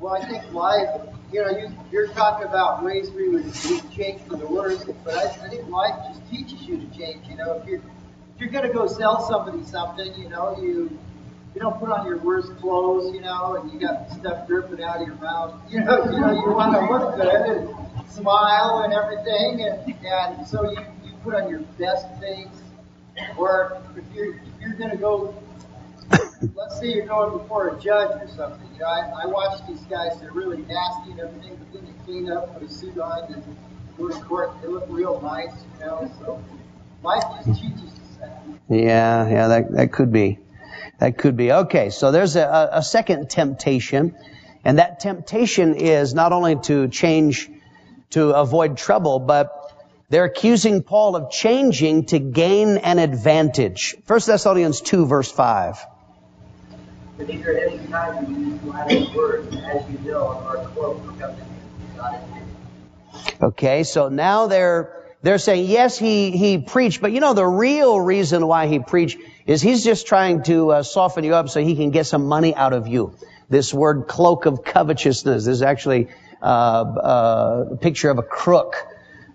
Well, 0.00 0.14
I 0.14 0.24
think 0.24 0.52
life, 0.52 0.88
you 1.32 1.42
know, 1.42 1.50
you, 1.50 1.68
you're 1.90 2.08
talking 2.08 2.46
about 2.46 2.82
ways 2.82 3.10
we 3.10 3.28
would, 3.28 3.54
change 3.94 4.20
for 4.22 4.36
the 4.36 4.46
worse, 4.46 4.84
but 5.04 5.14
I, 5.14 5.28
I 5.44 5.48
think 5.48 5.68
life 5.68 5.94
just 6.08 6.30
teaches 6.30 6.66
you 6.66 6.78
to 6.78 6.98
change. 6.98 7.26
You 7.28 7.36
know, 7.36 7.52
if 7.52 7.66
you're 7.66 7.78
if 7.78 8.40
you're 8.40 8.50
gonna 8.50 8.72
go 8.72 8.86
sell 8.86 9.26
somebody 9.28 9.64
something, 9.64 10.12
you 10.20 10.28
know, 10.28 10.58
you 10.60 10.98
you 11.54 11.60
don't 11.60 11.78
put 11.78 11.90
on 11.90 12.06
your 12.06 12.18
worst 12.18 12.56
clothes, 12.56 13.14
you 13.14 13.20
know, 13.20 13.56
and 13.56 13.72
you 13.72 13.78
got 13.78 14.10
stuff 14.10 14.46
dripping 14.46 14.82
out 14.82 15.02
of 15.02 15.06
your 15.06 15.16
mouth. 15.16 15.54
You 15.70 15.80
know, 15.80 16.04
you 16.04 16.20
know, 16.20 16.32
you 16.32 16.52
want 16.52 16.74
to 16.74 16.92
look 16.92 17.16
good 17.16 17.58
and 17.58 18.10
smile 18.10 18.82
and 18.84 18.92
everything, 18.92 19.62
and 19.62 20.04
and 20.04 20.46
so 20.46 20.70
you 20.70 20.78
you 21.04 21.12
put 21.22 21.34
on 21.34 21.48
your 21.48 21.60
best 21.78 22.06
things. 22.18 22.50
Or 23.36 23.82
if 23.96 24.04
you're 24.14 24.34
if 24.34 24.60
you're 24.60 24.74
gonna 24.74 24.96
go 24.96 25.34
let's 26.54 26.78
say 26.78 26.92
you're 26.92 27.06
going 27.06 27.36
before 27.38 27.68
a 27.68 27.80
judge 27.80 28.10
or 28.20 28.28
something. 28.28 28.68
You 28.74 28.80
know, 28.80 28.86
I, 28.86 29.24
I 29.24 29.26
watch 29.26 29.66
these 29.66 29.80
guys, 29.82 30.20
they're 30.20 30.32
really 30.32 30.58
nasty 30.58 31.12
and 31.12 31.20
everything, 31.20 31.56
but 31.56 31.72
then 31.72 31.84
they 31.84 32.04
clean 32.04 32.30
up, 32.30 32.54
put 32.54 32.62
a 32.62 32.68
suit 32.68 32.98
on, 32.98 33.32
and 33.32 33.44
go 33.98 34.08
to 34.08 34.20
court. 34.24 34.52
They 34.62 34.68
look 34.68 34.86
real 34.88 35.20
nice, 35.20 35.52
you 35.78 35.86
know. 35.86 36.10
So 36.20 36.42
life 37.02 37.22
just 37.44 37.60
teaches 37.60 37.82
us 37.82 38.16
that. 38.20 38.42
Yeah, 38.68 39.28
yeah, 39.28 39.48
that, 39.48 39.72
that 39.72 39.92
could 39.92 40.12
be. 40.12 40.38
That 40.98 41.18
could 41.18 41.36
be. 41.36 41.52
Okay, 41.52 41.90
so 41.90 42.10
there's 42.12 42.36
a, 42.36 42.70
a 42.72 42.82
second 42.82 43.28
temptation, 43.30 44.14
and 44.64 44.78
that 44.78 45.00
temptation 45.00 45.74
is 45.74 46.14
not 46.14 46.32
only 46.32 46.56
to 46.60 46.88
change 46.88 47.50
to 48.10 48.30
avoid 48.30 48.76
trouble, 48.76 49.18
but 49.18 49.50
they're 50.10 50.24
accusing 50.24 50.82
Paul 50.82 51.16
of 51.16 51.30
changing 51.30 52.06
to 52.06 52.18
gain 52.18 52.76
an 52.76 52.98
advantage. 52.98 53.96
1 54.06 54.20
Thessalonians 54.26 54.82
2 54.82 55.06
verse 55.06 55.32
5. 55.32 55.86
These 57.26 57.46
are 57.46 57.56
any 57.56 57.78
time 57.88 58.34
you 58.34 58.46
use 58.46 59.14
words, 59.14 59.56
as 59.56 59.90
you 59.90 59.98
know, 60.10 60.40
comes 61.18 61.38
in 61.38 61.52
Okay, 63.40 63.84
so 63.84 64.08
now 64.08 64.46
they're 64.46 65.02
they're 65.22 65.38
saying 65.38 65.66
yes, 65.66 65.98
he 65.98 66.30
he 66.32 66.58
preached, 66.58 67.00
but 67.00 67.12
you 67.12 67.20
know 67.20 67.34
the 67.34 67.46
real 67.46 68.00
reason 68.00 68.46
why 68.46 68.66
he 68.66 68.78
preached 68.80 69.18
is 69.46 69.62
he's 69.62 69.84
just 69.84 70.06
trying 70.06 70.42
to 70.44 70.70
uh, 70.72 70.82
soften 70.82 71.24
you 71.24 71.34
up 71.34 71.48
so 71.48 71.60
he 71.60 71.76
can 71.76 71.90
get 71.90 72.06
some 72.06 72.26
money 72.26 72.54
out 72.54 72.72
of 72.72 72.88
you. 72.88 73.14
This 73.48 73.72
word 73.72 74.08
cloak 74.08 74.46
of 74.46 74.64
covetousness 74.64 75.46
is 75.46 75.62
actually 75.62 76.08
uh, 76.40 76.44
uh, 76.44 77.64
a 77.72 77.76
picture 77.76 78.10
of 78.10 78.18
a 78.18 78.22
crook, 78.22 78.76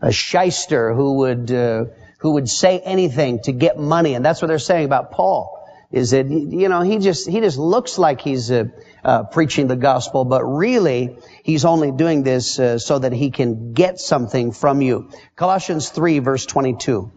a 0.01 0.11
shyster 0.11 0.93
who 0.93 1.13
would 1.19 1.51
uh, 1.51 1.85
who 2.19 2.31
would 2.31 2.49
say 2.49 2.79
anything 2.79 3.41
to 3.43 3.51
get 3.51 3.77
money, 3.77 4.13
and 4.13 4.25
that's 4.25 4.41
what 4.41 4.47
they're 4.47 4.59
saying 4.59 4.85
about 4.85 5.11
Paul. 5.11 5.56
Is 5.89 6.11
that 6.11 6.27
you 6.29 6.67
know 6.67 6.81
he 6.81 6.97
just 6.97 7.29
he 7.29 7.39
just 7.39 7.57
looks 7.57 7.97
like 7.97 8.19
he's 8.19 8.51
uh, 8.51 8.65
uh, 9.05 9.23
preaching 9.23 9.67
the 9.67 9.77
gospel, 9.77 10.25
but 10.25 10.43
really 10.43 11.17
he's 11.43 11.63
only 11.63 11.91
doing 11.91 12.23
this 12.23 12.59
uh, 12.59 12.77
so 12.77 12.99
that 12.99 13.13
he 13.13 13.31
can 13.31 13.73
get 13.73 13.97
something 13.99 14.51
from 14.51 14.81
you. 14.81 15.09
Colossians 15.37 15.89
three 15.89 16.19
verse 16.19 16.45
twenty 16.45 16.75
two. 16.75 17.09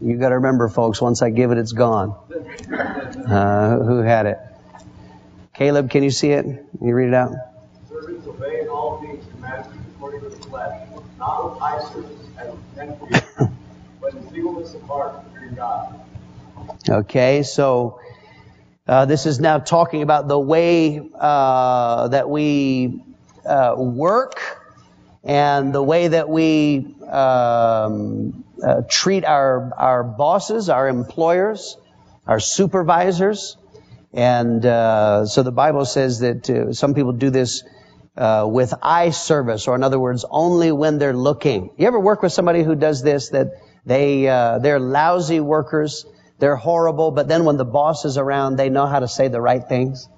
You 0.00 0.16
got 0.16 0.30
to 0.30 0.36
remember, 0.36 0.68
folks. 0.68 1.02
Once 1.02 1.20
I 1.22 1.30
give 1.30 1.50
it, 1.50 1.58
it's 1.58 1.72
gone. 1.72 2.14
Uh, 2.70 3.78
who 3.80 3.98
had 3.98 4.26
it? 4.26 4.38
Caleb, 5.52 5.90
can 5.90 6.02
you 6.02 6.10
see 6.10 6.30
it? 6.30 6.44
Can 6.44 6.86
you 6.86 6.94
read 6.94 7.08
it 7.08 7.14
out? 7.14 7.32
Servants 7.88 8.26
obey 8.26 8.60
in 8.60 8.68
all 8.68 8.98
things 9.00 9.24
masters 9.40 9.74
according 9.96 10.20
to 10.20 10.28
the 10.30 10.36
flesh, 10.36 10.88
not 11.18 11.52
with 11.52 11.62
eye 11.62 11.82
service 11.92 12.19
Okay, 16.88 17.42
so 17.42 18.00
uh, 18.88 19.04
this 19.04 19.26
is 19.26 19.40
now 19.40 19.58
talking 19.58 20.02
about 20.02 20.28
the 20.28 20.38
way 20.38 21.00
uh, 21.14 22.08
that 22.08 22.28
we 22.28 23.02
uh, 23.46 23.74
work 23.76 24.40
and 25.22 25.74
the 25.74 25.82
way 25.82 26.08
that 26.08 26.28
we 26.28 26.94
um, 27.08 28.44
uh, 28.62 28.82
treat 28.88 29.24
our 29.24 29.72
our 29.76 30.02
bosses, 30.02 30.68
our 30.68 30.88
employers, 30.88 31.76
our 32.26 32.40
supervisors, 32.40 33.56
and 34.12 34.64
uh, 34.64 35.26
so 35.26 35.42
the 35.42 35.52
Bible 35.52 35.84
says 35.84 36.20
that 36.20 36.48
uh, 36.50 36.72
some 36.72 36.94
people 36.94 37.12
do 37.12 37.30
this. 37.30 37.62
Uh, 38.16 38.44
with 38.44 38.74
eye 38.82 39.10
service, 39.10 39.68
or 39.68 39.76
in 39.76 39.84
other 39.84 39.98
words, 39.98 40.24
only 40.28 40.72
when 40.72 40.98
they're 40.98 41.16
looking. 41.16 41.70
You 41.78 41.86
ever 41.86 41.98
work 41.98 42.22
with 42.22 42.32
somebody 42.32 42.64
who 42.64 42.74
does 42.74 43.02
this? 43.02 43.30
That 43.30 43.52
they 43.86 44.28
uh, 44.28 44.58
they're 44.58 44.80
lousy 44.80 45.38
workers, 45.38 46.04
they're 46.38 46.56
horrible, 46.56 47.12
but 47.12 47.28
then 47.28 47.44
when 47.44 47.56
the 47.56 47.64
boss 47.64 48.04
is 48.04 48.18
around, 48.18 48.56
they 48.56 48.68
know 48.68 48.86
how 48.86 48.98
to 48.98 49.08
say 49.08 49.28
the 49.28 49.40
right 49.40 49.66
things. 49.66 50.08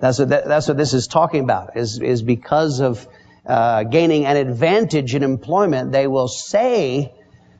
That's 0.00 0.20
what 0.20 0.28
that, 0.28 0.46
that's 0.46 0.68
what 0.68 0.76
this 0.76 0.94
is 0.94 1.08
talking 1.08 1.42
about. 1.42 1.76
Is 1.76 1.98
is 2.00 2.22
because 2.22 2.80
of 2.80 3.06
uh, 3.44 3.82
gaining 3.82 4.24
an 4.24 4.36
advantage 4.36 5.14
in 5.16 5.22
employment, 5.24 5.90
they 5.90 6.06
will 6.06 6.28
say 6.28 7.12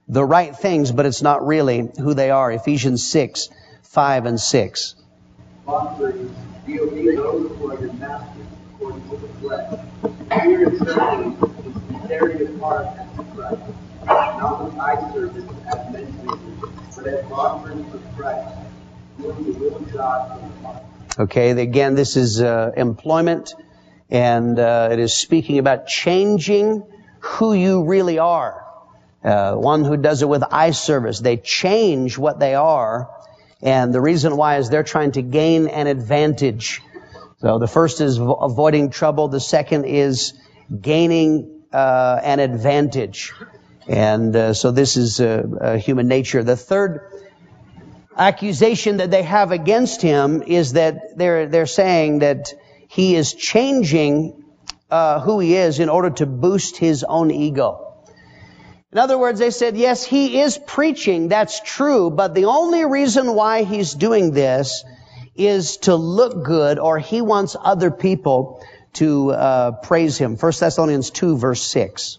the 0.09 0.25
right 0.25 0.55
things, 0.57 0.93
but 0.93 1.05
it's 1.05 1.21
not 1.21 1.45
really 1.47 1.91
who 1.99 2.15
they 2.15 2.31
are. 2.31 2.53
Ephesians 2.53 3.07
six, 3.11 3.49
five 3.83 4.25
and 4.25 4.41
six. 4.41 4.95
Okay, 21.19 21.51
again, 21.51 21.95
this 21.95 22.17
is 22.17 22.41
uh, 22.41 22.73
employment, 22.75 23.55
and 24.09 24.59
uh, 24.59 24.89
it 24.91 24.99
is 24.99 25.13
speaking 25.13 25.59
about 25.59 25.87
changing 25.87 26.83
who 27.19 27.53
you 27.53 27.85
really 27.85 28.19
are. 28.19 28.65
Uh, 29.23 29.57
one 29.57 29.85
who 29.85 29.99
does 29.99 30.23
it 30.23 30.29
with 30.29 30.43
eye 30.51 30.71
service, 30.71 31.21
they 31.21 31.37
change 31.37 32.17
what 32.17 32.39
they 32.41 32.55
are, 32.55 33.11
and 33.61 33.93
the 33.93 34.01
reason 34.01 34.39
why 34.39 34.57
is 34.57 34.71
they're 34.71 34.83
trying 34.83 35.13
to 35.13 35.21
gain 35.21 35.69
an 35.69 35.87
advantage. 35.87 36.81
So 37.41 37.59
the 37.59 37.67
first 37.67 38.03
is 38.03 38.19
avoiding 38.19 38.91
trouble. 38.91 39.29
The 39.29 39.41
second 39.41 39.87
is 39.87 40.35
gaining 40.79 41.63
uh, 41.73 42.21
an 42.23 42.39
advantage, 42.39 43.33
and 43.89 44.37
uh, 44.37 44.53
so 44.53 44.73
this 44.73 44.99
is 44.99 45.21
uh, 45.21 45.81
human 45.83 46.07
nature. 46.07 46.43
The 46.43 46.57
third 46.57 47.01
accusation 48.15 48.99
that 48.99 49.11
they 49.11 49.23
have 49.23 49.53
against 49.53 50.03
him 50.03 50.43
is 50.43 50.75
that 50.75 51.17
they're, 51.17 51.47
they're 51.47 51.65
saying 51.65 52.19
that 52.19 52.53
he 52.89 53.17
is 53.17 53.33
changing 53.33 54.45
uh, 54.91 55.21
who 55.21 55.41
he 55.41 55.57
is 55.57 55.81
in 55.81 55.89
order 55.89 56.11
to 56.11 56.27
boost 56.27 56.77
his 56.77 57.05
own 57.05 57.31
ego. 57.31 57.95
In 58.93 58.99
other 58.99 59.17
words, 59.17 59.39
they 59.39 59.51
said, 59.51 59.79
yes, 59.79 60.05
he 60.05 60.43
is 60.43 60.59
preaching, 60.59 61.29
that's 61.29 61.59
true, 61.61 62.11
but 62.11 62.35
the 62.35 62.45
only 62.45 62.85
reason 62.85 63.35
why 63.35 63.63
he's 63.63 63.95
doing 63.95 64.33
this 64.33 64.85
is 65.37 65.79
to 65.79 65.95
look 65.95 66.45
good 66.45 66.79
or 66.79 66.99
he 66.99 67.21
wants 67.23 67.57
other 67.59 67.91
people 67.91 68.65
to 68.95 69.31
uh, 69.31 69.71
praise 69.73 70.19
him. 70.19 70.37
1 70.37 70.53
Thessalonians 70.59 71.11
2 71.11 71.37
verse 71.37 71.63
6. 71.63 72.19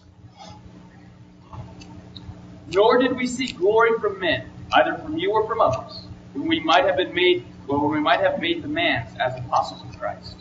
Nor 2.72 2.98
did 2.98 3.16
we 3.16 3.26
seek 3.26 3.58
glory 3.58 3.98
from 4.00 4.18
men, 4.18 4.48
either 4.72 4.96
from 4.96 5.18
you 5.18 5.32
or 5.32 5.46
from 5.46 5.60
others, 5.60 6.00
when 6.32 6.46
we 6.48 6.60
might 6.60 6.84
have 6.86 6.96
been 6.96 7.14
made, 7.14 7.44
well, 7.66 7.82
when 7.82 7.90
we 7.92 8.00
might 8.00 8.20
have 8.20 8.40
made 8.40 8.62
demands 8.62 9.10
as 9.20 9.36
apostles 9.38 9.82
of 9.82 9.98
Christ. 9.98 10.36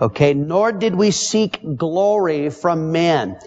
Okay, 0.00 0.34
nor 0.34 0.72
did 0.72 0.94
we 0.94 1.10
seek 1.10 1.60
glory 1.76 2.50
from 2.50 2.92
men. 2.92 3.38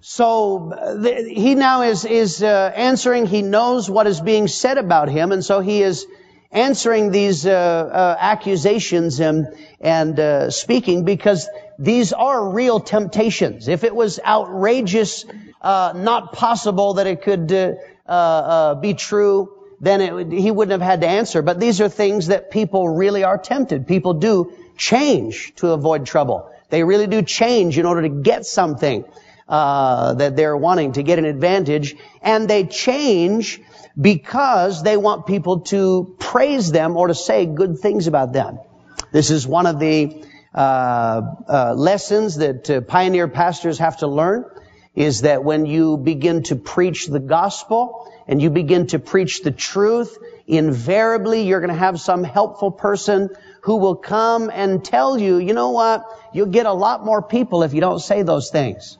So 0.00 0.70
the, 0.98 1.26
he 1.26 1.54
now 1.54 1.82
is 1.82 2.04
is 2.04 2.42
uh, 2.42 2.72
answering. 2.74 3.24
He 3.24 3.40
knows 3.40 3.88
what 3.88 4.06
is 4.06 4.20
being 4.20 4.48
said 4.48 4.76
about 4.76 5.08
him, 5.08 5.32
and 5.32 5.42
so 5.42 5.60
he 5.60 5.82
is 5.82 6.06
answering 6.54 7.10
these 7.10 7.44
uh, 7.44 7.50
uh, 7.50 8.16
accusations 8.18 9.20
and 9.20 9.48
and 9.80 10.18
uh, 10.18 10.50
speaking 10.50 11.04
because 11.04 11.48
these 11.78 12.12
are 12.12 12.48
real 12.50 12.80
temptations. 12.80 13.68
If 13.68 13.82
it 13.84 13.94
was 13.94 14.20
outrageous, 14.24 15.26
uh, 15.60 15.92
not 15.96 16.32
possible 16.32 16.94
that 16.94 17.06
it 17.06 17.22
could 17.22 17.52
uh, 18.06 18.74
be 18.76 18.94
true, 18.94 19.52
then 19.80 20.00
it, 20.00 20.32
he 20.32 20.50
wouldn't 20.50 20.80
have 20.80 20.88
had 20.88 21.00
to 21.00 21.08
answer. 21.08 21.42
But 21.42 21.58
these 21.58 21.80
are 21.80 21.88
things 21.88 22.28
that 22.28 22.50
people 22.50 22.88
really 22.88 23.24
are 23.24 23.36
tempted. 23.36 23.86
People 23.88 24.14
do 24.14 24.52
change 24.76 25.54
to 25.56 25.72
avoid 25.72 26.06
trouble. 26.06 26.50
They 26.70 26.84
really 26.84 27.08
do 27.08 27.22
change 27.22 27.78
in 27.78 27.84
order 27.84 28.02
to 28.02 28.08
get 28.08 28.46
something 28.46 29.04
uh, 29.48 30.14
that 30.14 30.36
they're 30.36 30.56
wanting 30.56 30.92
to 30.92 31.02
get 31.02 31.18
an 31.18 31.24
advantage, 31.24 31.96
and 32.22 32.48
they 32.48 32.64
change 32.64 33.60
because 34.00 34.82
they 34.82 34.96
want 34.96 35.26
people 35.26 35.60
to 35.60 36.16
praise 36.18 36.72
them 36.72 36.96
or 36.96 37.08
to 37.08 37.14
say 37.14 37.46
good 37.46 37.78
things 37.78 38.06
about 38.06 38.32
them. 38.32 38.58
This 39.12 39.30
is 39.30 39.46
one 39.46 39.66
of 39.66 39.78
the 39.78 40.24
uh, 40.54 41.22
uh, 41.48 41.74
lessons 41.76 42.36
that 42.36 42.70
uh, 42.70 42.80
pioneer 42.80 43.28
pastors 43.28 43.78
have 43.78 43.98
to 43.98 44.06
learn 44.06 44.44
is 44.94 45.22
that 45.22 45.42
when 45.42 45.66
you 45.66 45.96
begin 45.96 46.44
to 46.44 46.56
preach 46.56 47.06
the 47.06 47.18
gospel 47.18 48.12
and 48.28 48.40
you 48.40 48.50
begin 48.50 48.86
to 48.88 48.98
preach 48.98 49.42
the 49.42 49.50
truth, 49.50 50.16
invariably 50.46 51.42
you're 51.42 51.60
going 51.60 51.72
to 51.72 51.78
have 51.78 52.00
some 52.00 52.22
helpful 52.22 52.70
person 52.70 53.30
who 53.62 53.76
will 53.76 53.96
come 53.96 54.50
and 54.52 54.84
tell 54.84 55.18
you, 55.18 55.38
you 55.38 55.54
know 55.54 55.70
what, 55.70 56.04
you'll 56.32 56.46
get 56.46 56.66
a 56.66 56.72
lot 56.72 57.04
more 57.04 57.22
people 57.22 57.62
if 57.62 57.74
you 57.74 57.80
don't 57.80 57.98
say 57.98 58.22
those 58.22 58.50
things. 58.50 58.98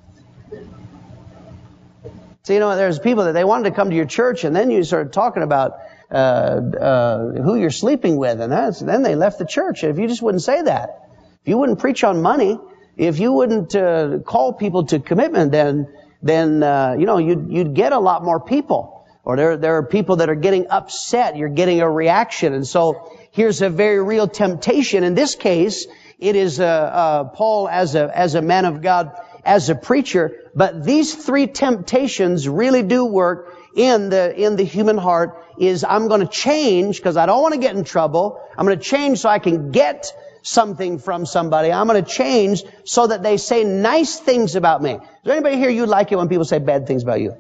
So, 2.45 2.53
you 2.53 2.61
know, 2.61 2.77
there's 2.77 2.99
people 2.99 3.25
that 3.25 3.33
they 3.33 3.43
wanted 3.43 3.71
to 3.71 3.75
come 3.75 3.89
to 3.89 3.97
your 3.97 4.05
church 4.05 4.45
and 4.45 4.55
then 4.55 4.71
you 4.71 4.85
started 4.85 5.15
talking 5.15 5.43
about 5.43 5.79
uh, 6.11 6.15
uh, 6.15 7.33
who 7.43 7.57
you're 7.57 7.71
sleeping 7.71 8.17
with 8.19 8.39
and 8.39 8.53
then 8.53 9.03
they 9.03 9.15
left 9.15 9.39
the 9.39 9.47
church. 9.47 9.83
If 9.83 9.99
you 9.99 10.07
just 10.07 10.21
wouldn't 10.21 10.43
say 10.43 10.61
that, 10.61 11.09
if 11.41 11.49
you 11.49 11.57
wouldn't 11.57 11.79
preach 11.79 12.05
on 12.05 12.21
money, 12.21 12.59
if 12.99 13.19
you 13.19 13.33
wouldn't 13.33 13.75
uh, 13.75 14.19
call 14.19 14.53
people 14.53 14.85
to 14.87 15.01
commitment, 15.01 15.53
then, 15.53 15.89
then, 16.23 16.63
uh, 16.63 16.97
you 16.99 17.07
know, 17.07 17.17
you'd, 17.17 17.51
you'd 17.51 17.75
get 17.75 17.95
a 17.95 17.99
lot 17.99 18.23
more 18.23 18.41
people. 18.41 19.07
Or 19.25 19.37
there, 19.37 19.57
there 19.57 19.77
are 19.77 19.83
people 19.83 20.17
that 20.17 20.29
are 20.29 20.35
getting 20.35 20.67
upset. 20.69 21.39
You're 21.39 21.49
getting 21.49 21.81
a 21.81 21.91
reaction. 21.91 22.53
And 22.53 22.67
so 22.67 23.11
here's 23.31 23.63
a 23.63 23.71
very 23.71 24.03
real 24.03 24.29
temptation. 24.29 25.03
In 25.03 25.15
this 25.15 25.35
case, 25.35 25.87
it 26.19 26.37
is 26.37 26.61
uh, 26.61 26.67
uh, 26.67 27.25
Paul 27.25 27.69
as 27.69 27.95
a 27.95 28.11
as 28.17 28.35
a 28.35 28.43
man 28.43 28.65
of 28.67 28.83
God 28.83 29.13
as 29.45 29.69
a 29.69 29.75
preacher, 29.75 30.51
but 30.55 30.85
these 30.85 31.15
three 31.15 31.47
temptations 31.47 32.49
really 32.49 32.83
do 32.83 33.05
work 33.05 33.57
in 33.75 34.09
the, 34.09 34.35
in 34.41 34.57
the 34.57 34.63
human 34.63 34.97
heart 34.97 35.43
is 35.59 35.85
I'm 35.85 36.09
going 36.09 36.21
to 36.21 36.27
change 36.27 36.97
because 36.97 37.17
I 37.17 37.27
don't 37.27 37.43
want 37.43 37.55
to 37.55 37.61
get 37.61 37.77
in 37.77 37.85
trouble. 37.85 38.41
I'm 38.57 38.67
going 38.67 38.79
to 38.79 38.85
change 38.85 39.19
so 39.19 39.29
I 39.29 39.39
can 39.39 39.71
get 39.71 40.13
something 40.43 40.99
from 40.99 41.27
somebody. 41.27 41.73
I'm 41.73 41.87
going 41.87 42.03
to 42.03 42.11
change 42.11 42.63
so 42.85 43.07
that 43.07 43.23
they 43.23 43.37
say 43.37 43.65
nice 43.65 44.19
things 44.19 44.57
about 44.57 44.83
me. 44.83 44.93
Is 44.93 45.01
there 45.25 45.35
anybody 45.35 45.57
here 45.57 45.71
you 45.71 45.87
like 45.87 46.13
it 46.13 46.17
when 46.17 46.29
people 46.29 46.45
say 46.45 46.59
bad 46.59 46.87
things 46.87 47.03
about 47.03 47.21
you? 47.21 47.37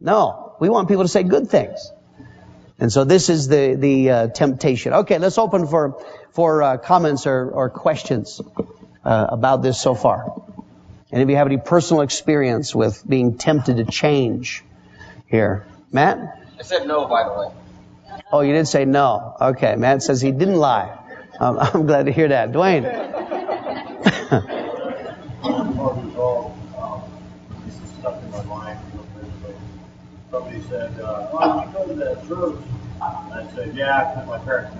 No. 0.00 0.56
We 0.60 0.68
want 0.68 0.88
people 0.88 1.04
to 1.04 1.08
say 1.08 1.22
good 1.24 1.48
things. 1.48 1.90
And 2.78 2.92
so 2.92 3.04
this 3.04 3.28
is 3.28 3.48
the, 3.48 3.74
the 3.74 4.10
uh, 4.10 4.26
temptation. 4.28 4.92
Okay, 4.92 5.18
let's 5.18 5.38
open 5.38 5.66
for, 5.66 6.04
for 6.32 6.62
uh, 6.62 6.76
comments 6.78 7.26
or, 7.26 7.50
or 7.50 7.70
questions 7.70 8.40
uh, 9.04 9.26
about 9.30 9.62
this 9.62 9.80
so 9.80 9.94
far? 9.94 10.42
Any 11.12 11.22
of 11.22 11.30
you 11.30 11.36
have 11.36 11.46
any 11.46 11.58
personal 11.58 12.02
experience 12.02 12.74
with 12.74 13.08
being 13.08 13.38
tempted 13.38 13.76
to 13.76 13.84
change 13.84 14.64
here? 15.26 15.66
Matt? 15.92 16.40
I 16.58 16.62
said 16.62 16.86
no, 16.86 17.06
by 17.06 17.24
the 17.24 17.38
way. 17.38 17.54
Oh, 18.32 18.40
you 18.40 18.52
did 18.52 18.66
say 18.66 18.84
no. 18.84 19.36
Okay, 19.40 19.76
Matt 19.76 20.02
says 20.02 20.20
he 20.20 20.32
didn't 20.32 20.56
lie. 20.56 20.98
Um, 21.38 21.58
I'm 21.60 21.86
glad 21.86 22.06
to 22.06 22.12
hear 22.12 22.28
that. 22.28 22.52
Dwayne? 22.52 22.84
Somebody 30.30 30.62
said, 30.68 31.00
uh, 31.00 31.28
oh, 31.32 31.64
you 31.64 31.72
go 31.72 31.86
to 31.86 31.94
that 31.94 32.26
church? 32.26 32.56
I 33.00 33.46
said, 33.54 33.76
yeah, 33.76 34.20
I 34.20 34.24
my 34.24 34.38
parents 34.38 34.74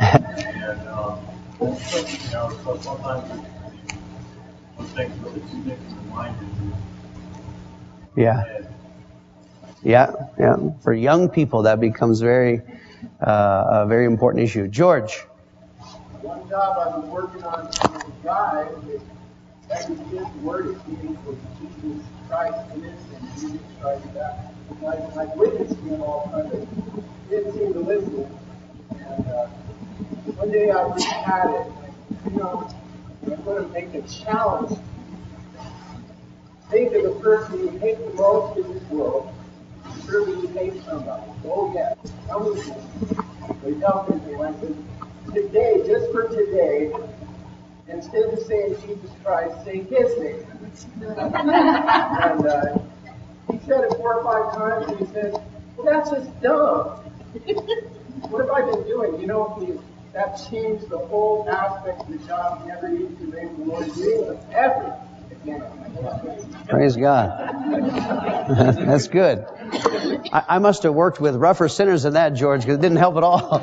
and, 0.00 0.88
um, 0.88 1.18
Yeah. 8.16 8.44
Yeah, 9.82 10.12
yeah. 10.38 10.56
For 10.82 10.92
young 10.92 11.28
people, 11.28 11.62
that 11.62 11.80
becomes 11.80 12.20
very, 12.20 12.62
uh, 13.24 13.64
a 13.68 13.86
very 13.88 14.06
important 14.06 14.44
issue. 14.44 14.68
George. 14.68 15.24
One 16.22 16.48
job 16.48 16.78
I 16.78 16.98
was 16.98 17.08
working 17.08 17.42
on 17.44 17.66
with 17.66 18.06
a 18.06 18.24
guy, 18.24 18.68
every 19.70 19.96
kid's 20.10 20.36
word 20.42 20.66
is 20.68 20.76
meaning 20.86 21.18
was 21.24 21.36
Jesus 21.60 22.04
Christ 22.28 22.74
this 22.74 22.94
and 23.14 23.34
Jesus 23.34 23.60
Christ 23.80 24.14
that. 24.14 24.52
Like 25.16 25.34
witnessed 25.36 25.80
him 25.80 26.02
all. 26.02 26.30
Didn't 27.30 27.52
seem 27.52 27.72
to 27.72 27.80
listen. 27.80 28.26
And 28.90 29.26
uh, 29.26 29.46
one 30.38 30.52
day 30.52 30.70
I 30.70 30.88
just 30.90 31.06
had 31.08 31.50
it. 31.50 31.66
You 32.30 32.38
know, 32.38 32.70
I'm 33.24 33.42
going 33.42 33.64
to 33.64 33.72
make 33.72 33.92
a 33.94 34.02
challenge. 34.02 34.78
Think 36.70 36.94
of 36.94 37.02
the 37.02 37.20
person 37.20 37.58
you 37.58 37.70
hate 37.78 37.98
the 37.98 38.14
most 38.14 38.56
in 38.56 38.72
this 38.72 38.82
world. 38.84 39.34
Surely 40.06 40.40
you 40.40 40.46
hate 40.48 40.84
somebody. 40.84 41.24
Oh, 41.44 41.72
yes. 41.74 41.96
Tell 42.26 42.54
me 42.54 42.54
this. 42.54 42.68
They 43.64 43.74
tell 43.80 44.06
me, 44.08 44.34
I 44.36 44.52
said, 44.60 44.76
today, 45.34 45.82
just 45.86 46.12
for 46.12 46.28
today, 46.28 46.92
instead 47.88 48.32
of 48.32 48.38
saying 48.46 48.76
Jesus 48.86 49.10
Christ, 49.24 49.64
say 49.64 49.78
his 49.78 50.18
name. 50.18 50.46
and 51.02 52.46
uh, 52.46 52.78
he 53.50 53.58
said 53.66 53.84
it 53.84 53.96
four 53.96 54.20
or 54.20 54.22
five 54.22 54.56
times, 54.56 54.88
and 54.88 54.98
he 55.00 55.12
said, 55.12 55.32
well, 55.76 55.86
that's 55.86 56.10
just 56.10 56.40
dumb. 56.40 56.90
what 58.30 58.40
have 58.40 58.50
I 58.50 58.70
been 58.70 58.86
doing? 58.86 59.20
You 59.20 59.26
know, 59.26 59.56
that 60.12 60.40
changed 60.50 60.88
the 60.88 60.98
whole 60.98 61.48
aspect 61.48 62.02
of 62.02 62.08
the 62.08 62.18
job. 62.26 62.66
Never 62.66 62.88
used 62.88 63.18
to 63.18 63.24
make 63.24 63.56
the 63.56 63.64
Lord 63.64 63.96
real 63.96 64.46
ever. 64.52 64.96
Praise 66.68 66.96
God. 66.96 67.54
That's 68.48 69.08
good. 69.08 69.44
I, 70.32 70.44
I, 70.48 70.58
must 70.58 70.82
have 70.82 70.94
worked 70.94 71.20
with 71.20 71.36
rougher 71.36 71.68
sinners 71.68 72.02
than 72.02 72.14
that, 72.14 72.30
George, 72.30 72.62
because 72.62 72.78
it 72.78 72.80
didn't 72.80 72.98
help 72.98 73.16
at 73.16 73.22
all. 73.22 73.54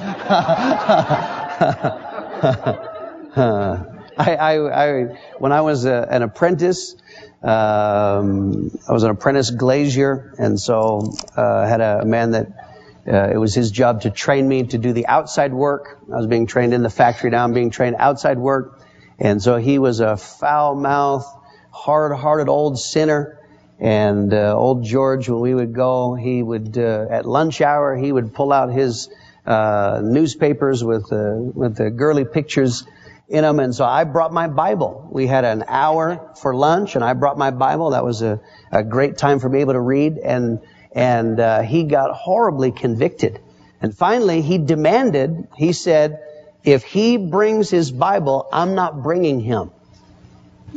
I, 4.17 4.35
I, 4.35 5.17
when 5.37 5.51
I 5.51 5.61
was 5.61 5.85
a, 5.85 6.07
an 6.09 6.23
apprentice, 6.23 6.95
um, 7.43 8.71
I 8.87 8.93
was 8.93 9.03
an 9.03 9.11
apprentice 9.11 9.51
glazier, 9.51 10.33
and 10.39 10.59
so 10.59 11.13
uh, 11.35 11.67
had 11.67 11.81
a 11.81 12.05
man 12.05 12.31
that 12.31 12.64
uh, 13.07 13.29
it 13.31 13.37
was 13.37 13.53
his 13.53 13.71
job 13.71 14.01
to 14.01 14.09
train 14.09 14.47
me 14.47 14.63
to 14.63 14.77
do 14.77 14.93
the 14.93 15.07
outside 15.07 15.53
work. 15.53 15.99
I 16.11 16.17
was 16.17 16.27
being 16.27 16.47
trained 16.47 16.73
in 16.73 16.81
the 16.81 16.89
factory. 16.89 17.29
Now 17.29 17.43
I'm 17.43 17.53
being 17.53 17.69
trained 17.69 17.95
outside 17.99 18.37
work. 18.39 18.81
And 19.19 19.41
so 19.41 19.57
he 19.57 19.79
was 19.79 19.99
a 19.99 20.17
foul-mouthed, 20.17 21.25
hard-hearted 21.71 22.49
old 22.49 22.79
sinner. 22.79 23.39
And 23.79 24.33
uh, 24.33 24.55
old 24.55 24.83
George, 24.83 25.29
when 25.29 25.41
we 25.41 25.53
would 25.53 25.73
go, 25.73 26.15
he 26.15 26.41
would 26.41 26.77
uh, 26.77 27.07
at 27.09 27.25
lunch 27.25 27.61
hour 27.61 27.95
he 27.95 28.11
would 28.11 28.33
pull 28.33 28.53
out 28.53 28.71
his 28.71 29.09
uh, 29.45 30.01
newspapers 30.01 30.83
with 30.83 31.11
uh, 31.11 31.35
with 31.37 31.75
the 31.75 31.91
girly 31.91 32.25
pictures 32.25 32.87
in 33.27 33.43
them. 33.43 33.59
And 33.59 33.75
so 33.75 33.83
I 33.83 34.05
brought 34.05 34.31
my 34.31 34.47
Bible. 34.47 35.07
We 35.11 35.27
had 35.27 35.43
an 35.43 35.65
hour 35.67 36.33
for 36.41 36.55
lunch, 36.55 36.95
and 36.95 37.03
I 37.03 37.13
brought 37.13 37.37
my 37.37 37.51
Bible. 37.51 37.91
That 37.91 38.05
was 38.05 38.21
a, 38.21 38.39
a 38.71 38.83
great 38.83 39.17
time 39.17 39.39
for 39.39 39.49
me 39.49 39.59
able 39.59 39.73
to 39.73 39.81
read. 39.81 40.17
And 40.17 40.61
and 40.95 41.39
uh, 41.39 41.61
he 41.61 41.83
got 41.83 42.15
horribly 42.15 42.71
convicted 42.71 43.39
And 43.81 43.95
finally, 43.95 44.41
he 44.41 44.57
demanded, 44.57 45.47
he 45.55 45.73
said, 45.73 46.19
if 46.63 46.83
he 46.83 47.17
brings 47.17 47.69
his 47.69 47.91
Bible, 47.91 48.47
I'm 48.51 48.73
not 48.73 49.03
bringing 49.03 49.39
him. 49.39 49.69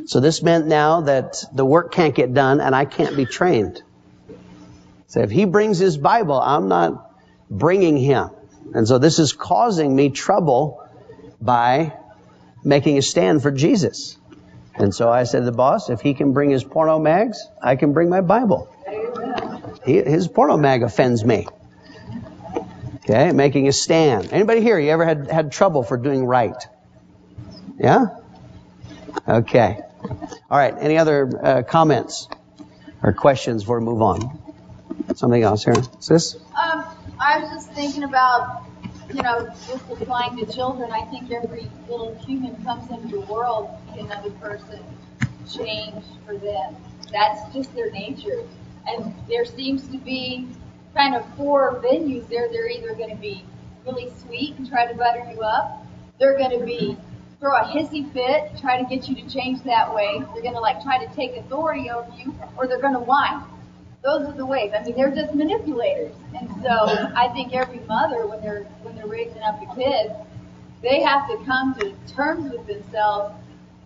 So 0.07 0.21
this 0.21 0.43
meant 0.43 0.67
now 0.67 1.03
that 1.03 1.43
the 1.55 1.65
work 1.65 1.93
can't 1.93 2.15
get 2.15 2.35
done 2.35 2.61
and 2.61 2.75
I 2.75 2.85
can't 2.85 3.17
be 3.17 3.25
trained. 3.25 3.83
So 5.07 5.21
if 5.21 5.31
he 5.31 5.47
brings 5.47 5.79
his 5.79 5.97
Bible, 5.97 6.39
I'm 6.39 6.69
not 6.69 7.11
bringing 7.49 7.97
him. 7.97 8.31
And 8.75 8.87
so 8.87 8.99
this 8.99 9.19
is 9.19 9.33
causing 9.33 9.97
me 9.97 10.11
trouble 10.11 10.87
by 11.41 11.95
making 12.63 12.99
a 12.99 13.03
stand 13.03 13.43
for 13.43 13.51
Jesus. 13.51 14.19
And 14.75 14.95
so 14.95 15.09
I 15.09 15.25
said 15.25 15.41
to 15.41 15.45
the 15.47 15.53
boss, 15.53 15.89
if 15.89 16.03
he 16.03 16.13
can 16.13 16.35
bring 16.35 16.51
his 16.51 16.63
porno 16.63 16.99
mags, 16.99 17.43
I 17.63 17.77
can 17.77 17.95
bring 17.95 18.11
my 18.11 18.21
Bible. 18.21 18.69
His 19.95 20.29
porno 20.29 20.57
mag 20.57 20.83
offends 20.83 21.25
me. 21.25 21.47
Okay, 22.97 23.33
making 23.33 23.69
a 23.69 23.73
stand. 23.73 24.33
Anybody 24.33 24.61
here, 24.61 24.79
you 24.79 24.91
ever 24.91 25.05
had, 25.05 25.31
had 25.31 25.51
trouble 25.51 25.83
for 25.83 25.97
doing 25.97 26.27
right? 26.27 26.57
Yeah? 27.79 28.19
Okay. 29.27 29.81
All 30.51 30.59
right, 30.59 30.75
any 30.79 30.99
other 30.99 31.31
uh, 31.43 31.63
comments 31.63 32.29
or 33.03 33.13
questions 33.15 33.63
before 33.63 33.81
we 33.81 33.87
move 33.87 34.03
on? 34.03 34.39
Something 35.15 35.43
else 35.43 35.65
here? 35.65 35.75
Sis? 36.01 36.37
Um, 36.37 36.85
I 37.19 37.39
was 37.39 37.51
just 37.51 37.73
thinking 37.73 38.05
about, 38.05 38.65
you 39.13 39.23
know, 39.23 39.47
just 39.67 39.85
applying 39.91 40.37
to 40.37 40.53
children. 40.53 40.91
I 40.93 41.03
think 41.07 41.31
every 41.31 41.71
little 41.89 42.15
human 42.27 42.63
comes 42.63 42.91
into 42.91 43.09
the 43.09 43.21
world 43.23 43.71
to 43.95 44.01
another 44.01 44.31
person, 44.33 44.81
change 45.51 46.05
for 46.27 46.37
them. 46.37 46.77
That's 47.11 47.55
just 47.55 47.75
their 47.75 47.91
nature. 47.91 48.43
And 48.89 49.15
there 49.29 49.45
seems 49.45 49.87
to 49.89 49.99
be 49.99 50.49
kind 50.95 51.15
of 51.15 51.25
four 51.37 51.81
venues 51.85 52.29
there. 52.29 52.49
They're 52.51 52.69
either 52.69 52.95
going 52.95 53.11
to 53.11 53.21
be 53.21 53.45
really 53.87 54.11
sweet 54.11 54.57
and 54.57 54.69
try 54.69 54.87
to 54.87 54.95
butter 54.95 55.31
you 55.33 55.41
up. 55.43 55.87
They're 56.19 56.37
going 56.37 56.59
to 56.59 56.65
be 56.65 56.97
throw 57.41 57.57
a 57.57 57.65
hissy 57.65 58.13
fit, 58.13 58.59
try 58.61 58.83
to 58.83 58.89
get 58.89 59.09
you 59.09 59.15
to 59.15 59.29
change 59.33 59.63
that 59.63 59.95
way. 59.95 60.19
They're 60.33 60.43
going 60.43 60.55
to 60.55 60.61
like 60.61 60.83
try 60.83 61.05
to 61.05 61.15
take 61.15 61.37
authority 61.37 61.91
over 61.91 62.11
you, 62.17 62.35
or 62.57 62.67
they're 62.67 62.81
going 62.81 62.95
to 62.95 63.01
whine. 63.01 63.45
Those 64.03 64.27
are 64.29 64.33
the 64.33 64.47
ways. 64.47 64.73
I 64.77 64.83
mean, 64.83 64.97
they're 64.97 65.15
just 65.15 65.35
manipulators. 65.35 66.15
And 66.39 66.49
so 66.63 66.71
I 67.15 67.29
think 67.35 67.55
every 67.55 67.81
mother, 67.81 68.27
when 68.27 68.41
they're 68.41 68.65
when 68.83 68.97
they're 68.97 69.07
raising 69.07 69.43
up 69.43 69.61
a 69.63 69.75
kid, 69.75 70.13
they 70.83 71.01
have 71.03 71.29
to 71.29 71.37
come 71.45 71.75
to 71.81 71.95
terms 72.13 72.53
with 72.53 72.67
themselves. 72.67 73.35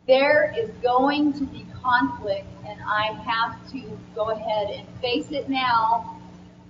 There 0.06 0.54
is 0.56 0.70
going 0.82 1.32
to 1.34 1.44
be 1.44 1.66
conflict, 1.82 2.46
and 2.66 2.80
I 2.84 3.12
have 3.24 3.70
to 3.72 3.98
go 4.14 4.30
ahead 4.30 4.70
and 4.70 4.86
face 5.00 5.30
it 5.30 5.48
now. 5.48 6.18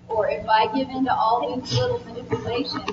Or 0.09 0.29
if 0.29 0.47
I 0.49 0.67
give 0.75 0.89
in 0.91 1.05
to 1.05 1.15
all 1.15 1.61
these 1.61 1.73
little 1.79 2.03
manipulations, 2.05 2.91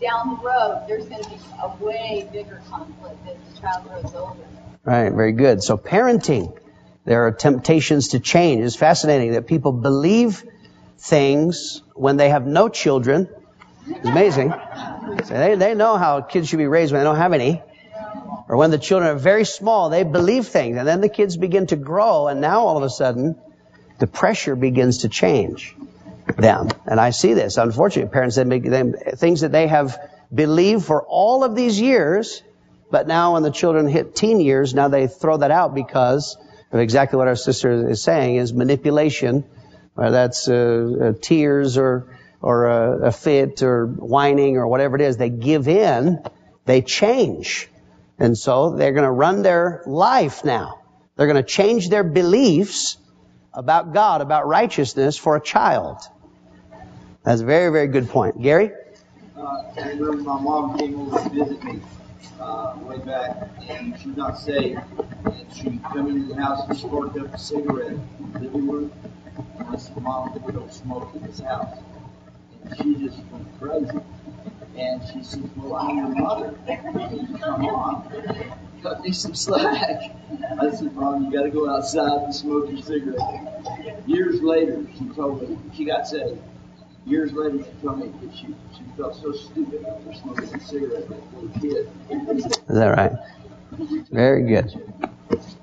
down 0.00 0.36
the 0.36 0.42
road, 0.42 0.84
there's 0.88 1.06
going 1.06 1.22
to 1.22 1.30
be 1.30 1.36
a 1.62 1.68
way 1.82 2.28
bigger 2.32 2.60
conflict 2.68 3.16
as 3.26 3.54
the 3.54 3.60
child 3.60 3.88
grows 3.88 4.14
older. 4.14 4.40
Right, 4.84 5.12
very 5.12 5.32
good. 5.32 5.62
So 5.62 5.76
parenting, 5.76 6.56
there 7.04 7.26
are 7.26 7.32
temptations 7.32 8.08
to 8.08 8.20
change. 8.20 8.62
It's 8.64 8.76
fascinating 8.76 9.32
that 9.32 9.46
people 9.46 9.72
believe 9.72 10.44
things 10.98 11.82
when 11.94 12.16
they 12.16 12.28
have 12.28 12.46
no 12.46 12.68
children. 12.68 13.28
It's 13.88 14.06
amazing. 14.06 14.52
So 15.24 15.34
they, 15.34 15.54
they 15.54 15.74
know 15.74 15.96
how 15.96 16.20
kids 16.20 16.48
should 16.48 16.58
be 16.58 16.66
raised 16.66 16.92
when 16.92 17.00
they 17.00 17.04
don't 17.04 17.16
have 17.16 17.32
any. 17.32 17.62
Or 18.48 18.56
when 18.56 18.70
the 18.70 18.78
children 18.78 19.10
are 19.10 19.18
very 19.18 19.44
small, 19.44 19.90
they 19.90 20.04
believe 20.04 20.46
things. 20.46 20.76
And 20.76 20.86
then 20.86 21.00
the 21.00 21.08
kids 21.08 21.36
begin 21.36 21.66
to 21.68 21.76
grow, 21.76 22.28
and 22.28 22.40
now 22.40 22.60
all 22.66 22.76
of 22.76 22.82
a 22.82 22.90
sudden, 22.90 23.36
the 23.98 24.06
pressure 24.06 24.54
begins 24.54 24.98
to 24.98 25.08
change 25.08 25.74
them. 26.36 26.68
And 26.86 27.00
I 27.00 27.10
see 27.10 27.34
this. 27.34 27.56
Unfortunately, 27.56 28.10
parents 28.12 28.36
they 28.36 28.44
make 28.44 28.64
them, 28.64 28.92
things 28.92 29.40
that 29.40 29.52
they 29.52 29.66
have 29.66 29.98
believed 30.32 30.84
for 30.84 31.02
all 31.02 31.44
of 31.44 31.54
these 31.54 31.80
years, 31.80 32.42
but 32.90 33.08
now 33.08 33.34
when 33.34 33.42
the 33.42 33.50
children 33.50 33.88
hit 33.88 34.14
teen 34.14 34.40
years, 34.40 34.74
now 34.74 34.88
they 34.88 35.08
throw 35.08 35.38
that 35.38 35.50
out 35.50 35.74
because 35.74 36.36
of 36.72 36.80
exactly 36.80 37.16
what 37.16 37.28
our 37.28 37.36
sister 37.36 37.90
is 37.90 38.02
saying 38.02 38.36
is 38.36 38.52
manipulation, 38.52 39.44
whether 39.94 40.10
that's 40.12 40.48
uh, 40.48 40.54
uh, 41.00 41.12
tears 41.20 41.78
or 41.78 42.16
or 42.42 42.66
a, 42.66 43.06
a 43.08 43.12
fit 43.12 43.62
or 43.62 43.86
whining 43.86 44.56
or 44.56 44.68
whatever 44.68 44.96
it 44.96 45.02
is. 45.02 45.16
They 45.16 45.30
give 45.30 45.68
in, 45.68 46.22
they 46.64 46.82
change, 46.82 47.68
and 48.18 48.36
so 48.36 48.76
they're 48.76 48.92
going 48.92 49.04
to 49.04 49.10
run 49.10 49.42
their 49.42 49.82
life 49.86 50.44
now. 50.44 50.82
They're 51.16 51.26
going 51.26 51.42
to 51.42 51.48
change 51.48 51.88
their 51.88 52.04
beliefs 52.04 52.96
about 53.52 53.92
God, 53.92 54.20
about 54.20 54.46
righteousness 54.46 55.16
for 55.16 55.36
a 55.36 55.40
child. 55.40 55.98
That's 57.24 57.40
a 57.40 57.44
very, 57.44 57.72
very 57.72 57.88
good 57.88 58.08
point. 58.08 58.40
Gary? 58.40 58.70
Uh, 59.36 59.62
I 59.76 59.88
remember 59.90 60.16
my 60.18 60.40
mom 60.40 60.78
came 60.78 60.98
over 61.00 61.18
to 61.22 61.28
visit 61.30 61.62
me 61.64 61.80
uh, 62.40 62.74
way 62.82 62.98
back, 62.98 63.48
and 63.68 63.98
she's 63.98 64.16
not 64.16 64.38
saved. 64.38 64.80
And 65.24 65.46
she 65.54 65.80
come 65.92 66.08
into 66.08 66.34
the 66.34 66.40
house 66.40 66.68
and 66.68 66.78
sparked 66.78 67.18
up 67.18 67.34
a 67.34 67.38
cigarette 67.38 67.92
in 67.92 68.32
the 68.32 68.38
living 68.40 68.68
room. 68.68 68.92
And 69.58 69.68
I 69.68 69.76
said, 69.76 69.96
Mom, 70.00 70.32
we 70.44 70.52
don't 70.52 70.72
smoke 70.72 71.10
in 71.14 71.26
this 71.26 71.40
house. 71.40 71.78
And 72.64 72.76
she 72.76 73.06
just 73.06 73.18
went 73.30 73.60
crazy. 73.60 73.98
And 74.76 75.02
she 75.08 75.22
says, 75.22 75.42
Well, 75.56 75.76
I'm 75.76 75.96
your 75.96 76.08
mother. 76.08 76.54
Come 77.40 77.66
on. 77.66 78.52
Cut 78.82 79.00
me 79.02 79.12
some 79.12 79.34
slack. 79.34 80.14
I 80.60 80.70
said, 80.70 80.94
Mom, 80.94 81.24
you 81.24 81.32
got 81.32 81.44
to 81.44 81.50
go 81.50 81.68
outside 81.68 82.24
and 82.24 82.34
smoke 82.34 82.70
your 82.70 82.82
cigarette. 82.82 84.02
Years 84.06 84.42
later, 84.42 84.86
she 84.98 85.06
told 85.14 85.48
me 85.48 85.58
she 85.74 85.84
got 85.84 86.06
saved. 86.06 86.40
Years 87.06 87.32
later, 87.32 87.58
she 87.64 87.86
told 87.86 87.98
me 88.00 88.12
that 88.20 88.36
she, 88.36 88.46
she 88.76 88.82
felt 88.96 89.14
so 89.16 89.32
stupid 89.32 89.84
after 89.84 90.12
smoking 90.14 90.54
a 90.54 90.60
cigarette 90.60 91.04
a 91.10 91.60
kid. 91.60 91.88
Is 92.10 92.58
that 92.68 92.96
right? 92.96 93.12
Very 94.10 94.42
good. 94.48 94.72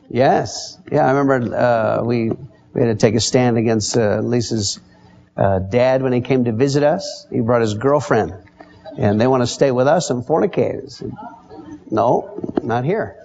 Yes. 0.10 0.78
Yeah, 0.92 1.06
I 1.06 1.12
remember 1.12 1.56
uh, 1.56 2.04
we 2.04 2.32
we 2.74 2.82
had 2.82 2.88
to 2.88 2.96
take 2.96 3.16
a 3.16 3.20
stand 3.20 3.58
against 3.58 3.98
uh, 3.98 4.20
Lisa's 4.20 4.80
uh, 5.38 5.60
dad 5.60 6.02
when 6.02 6.14
he 6.14 6.22
came 6.22 6.46
to 6.46 6.52
visit 6.52 6.84
us. 6.84 7.28
He 7.32 7.40
brought 7.40 7.62
his 7.62 7.74
girlfriend, 7.76 8.34
and 8.98 9.20
they 9.20 9.28
want 9.28 9.42
to 9.44 9.48
stay 9.48 9.72
with 9.72 9.88
us 9.88 10.10
and 10.10 10.24
fornicate. 10.24 11.02
No, 11.90 12.58
not 12.64 12.86
here. 12.86 13.18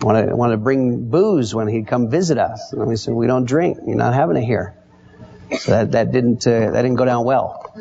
Want 0.00 0.28
to 0.28 0.36
want 0.36 0.52
to 0.52 0.56
bring 0.56 1.10
booze 1.10 1.54
when 1.54 1.66
he'd 1.66 1.88
come 1.88 2.08
visit 2.10 2.38
us, 2.38 2.72
and 2.72 2.86
we 2.86 2.96
said 2.96 3.14
we 3.14 3.26
don't 3.26 3.46
drink. 3.46 3.78
You're 3.86 3.96
not 3.96 4.14
having 4.14 4.36
it 4.36 4.44
here. 4.44 4.74
So 5.58 5.72
that, 5.72 5.92
that 5.92 6.12
didn't 6.12 6.46
uh, 6.46 6.70
that 6.70 6.82
didn't 6.82 6.96
go 6.96 7.04
down 7.04 7.24
well. 7.24 7.72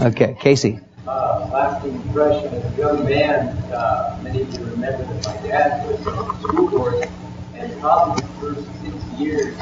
Okay, 0.00 0.36
Casey. 0.40 0.80
Uh, 1.06 1.48
lasting 1.52 1.94
impression 1.94 2.52
as 2.52 2.74
a 2.74 2.76
young 2.76 3.04
man, 3.04 3.48
uh, 3.72 4.18
many 4.22 4.42
of 4.42 4.52
you 4.52 4.64
remember 4.66 5.04
that 5.04 5.26
my 5.26 5.48
dad 5.48 5.86
was 5.86 6.06
on 6.06 6.28
the 6.28 6.42
school 6.42 6.68
board, 6.68 7.08
and 7.54 7.80
probably 7.80 8.20
the 8.20 8.28
first 8.40 8.66
six 8.82 8.94
years, 9.18 9.56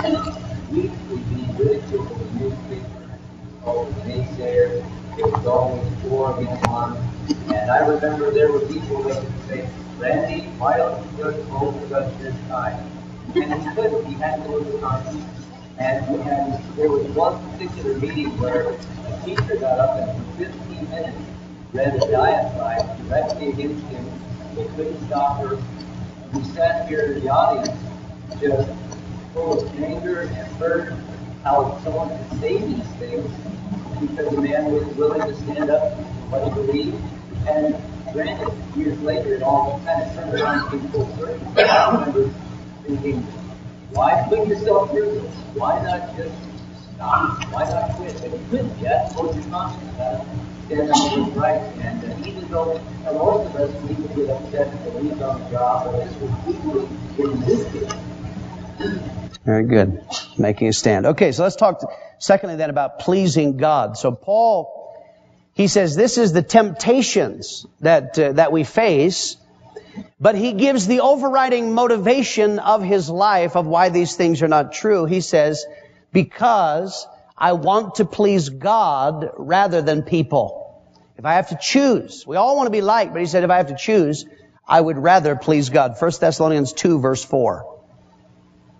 weekly 0.71 1.19
being 1.29 1.57
ridiculed 1.57 2.11
in 2.11 2.39
the 2.39 2.49
newspaper, 2.49 3.19
called 3.63 3.95
the 3.95 4.01
naysayer. 4.11 4.96
It 5.19 5.25
was 5.25 5.47
always 5.47 5.83
for 6.03 6.39
against 6.39 6.69
one. 6.69 6.95
And 7.49 7.71
I 7.71 7.79
remember 7.87 8.31
there 8.31 8.53
were 8.53 8.61
people 8.61 9.03
that 9.05 9.25
would 9.25 9.49
say, 9.49 9.67
Randy, 9.99 10.49
why 10.59 10.77
don't 10.77 11.03
you 11.17 11.25
just 11.25 11.51
overdose 11.51 12.21
your 12.21 12.33
time? 12.49 12.91
And 13.35 13.63
he 13.63 13.75
couldn't. 13.75 14.05
He 14.05 14.15
had 14.15 14.45
to 14.45 14.51
lose 14.51 14.79
time. 14.79 15.25
And 15.79 16.07
we 16.09 16.23
had, 16.23 16.63
there 16.77 16.91
was 16.91 17.07
one 17.13 17.51
particular 17.51 17.99
meeting 17.99 18.37
where 18.39 18.73
a 18.73 19.25
teacher 19.25 19.57
got 19.57 19.79
up 19.79 19.97
and 19.97 20.37
for 20.37 20.45
15 20.45 20.91
minutes 20.91 21.19
read 21.73 21.95
a 21.95 22.11
diatribe 22.11 23.09
directly 23.09 23.49
against 23.49 23.87
him. 23.87 24.05
They 24.55 24.67
couldn't 24.77 25.07
stop 25.07 25.41
her. 25.41 25.59
We 26.35 26.45
sat 26.45 26.89
here 26.89 27.13
in 27.13 27.25
the 27.25 27.31
audience 27.31 27.79
just 28.39 28.71
full 29.33 29.63
of 29.63 29.81
anger 29.83 30.21
and 30.21 30.57
hurt 30.59 30.93
how 31.43 31.81
someone 31.85 32.09
could 32.09 32.41
say 32.41 32.59
these 32.59 32.87
things 32.99 33.46
because 34.01 34.33
a 34.33 34.41
man 34.41 34.73
was 34.73 34.85
willing 34.97 35.21
to 35.21 35.35
stand 35.43 35.71
up 35.71 35.97
for 35.97 36.05
what 36.31 36.45
he 36.45 36.51
believed. 36.55 37.03
And 37.49 37.77
granted, 38.13 38.53
years 38.77 39.01
later, 39.03 39.35
it 39.35 39.43
all 39.43 39.81
kind 39.85 40.03
of 40.03 40.15
turned 40.15 40.35
around 40.35 40.71
to 40.71 40.89
full 40.89 41.17
circle. 41.17 41.53
I 41.57 41.91
remember 41.93 42.31
thinking, 42.85 43.23
why 43.93 44.27
put 44.29 44.47
yourself 44.49 44.91
through 44.91 45.21
this? 45.21 45.35
Why 45.55 45.83
not 45.83 46.17
just 46.17 46.35
stop? 46.95 47.45
Why 47.53 47.65
not 47.65 47.91
quit? 47.97 48.15
If 48.23 48.33
you 48.33 48.41
couldn't 48.51 48.79
yet, 48.81 49.13
hold 49.13 49.35
your 49.35 49.45
conscience 49.45 49.91
about 49.95 50.21
it. 50.21 50.27
Stand 50.67 50.91
up 50.91 51.33
for 51.33 51.41
right. 51.41 51.61
And 51.81 52.05
uh, 52.05 52.29
even 52.29 52.49
though 52.49 52.81
most 53.05 53.47
of 53.49 53.57
us, 53.57 53.83
we 53.83 53.95
would 53.95 54.17
get 54.17 54.31
upset 54.31 54.67
and 54.69 55.11
leave 55.11 55.23
on 55.23 55.43
the 55.43 55.51
job, 55.51 55.87
or 55.87 56.05
this 56.05 56.15
was 56.17 56.31
equally 56.49 56.89
in 57.19 57.41
this 57.41 57.73
case. 57.73 58.01
Very 59.45 59.65
good. 59.65 60.03
Making 60.39 60.69
a 60.69 60.73
stand. 60.73 61.07
Okay, 61.07 61.33
so 61.33 61.43
let's 61.43 61.57
talk 61.57 61.81
secondly 62.19 62.57
then 62.57 62.71
about 62.71 62.99
pleasing 62.99 63.57
God. 63.57 63.97
So 63.97 64.13
Paul, 64.13 64.95
he 65.55 65.69
says 65.69 65.97
this 65.97 66.19
is 66.19 66.33
the 66.33 66.43
temptations 66.43 67.67
that, 67.81 68.19
uh, 68.19 68.33
that 68.33 68.53
we 68.53 68.65
face, 68.65 69.37
but 70.21 70.35
he 70.35 70.53
gives 70.53 70.87
the 70.87 71.01
overriding 71.01 71.75
motivation 71.75 72.59
of 72.59 72.83
his 72.83 73.09
life 73.09 73.57
of 73.57 73.67
why 73.67 73.89
these 73.89 74.17
things 74.17 74.43
are 74.43 74.49
not 74.49 74.73
true. 74.73 75.07
He 75.07 75.21
says, 75.21 75.65
because 76.13 77.07
I 77.37 77.53
want 77.53 77.97
to 77.97 78.05
please 78.05 78.49
God 78.49 79.31
rather 79.37 79.83
than 79.83 80.03
people. 80.03 80.63
If 81.17 81.25
I 81.25 81.35
have 81.35 81.49
to 81.51 81.59
choose, 81.61 82.27
we 82.27 82.37
all 82.37 82.57
want 82.57 82.67
to 82.67 82.71
be 82.71 82.83
liked, 82.83 83.13
but 83.13 83.21
he 83.21 83.27
said 83.27 83.45
if 83.45 83.51
I 83.51 83.57
have 83.59 83.69
to 83.69 83.77
choose, 83.77 84.27
I 84.69 84.81
would 84.81 84.99
rather 84.99 85.37
please 85.37 85.71
God. 85.71 85.95
1 85.99 86.11
Thessalonians 86.21 86.73
2 86.73 86.99
verse 86.99 87.25
4. 87.25 87.76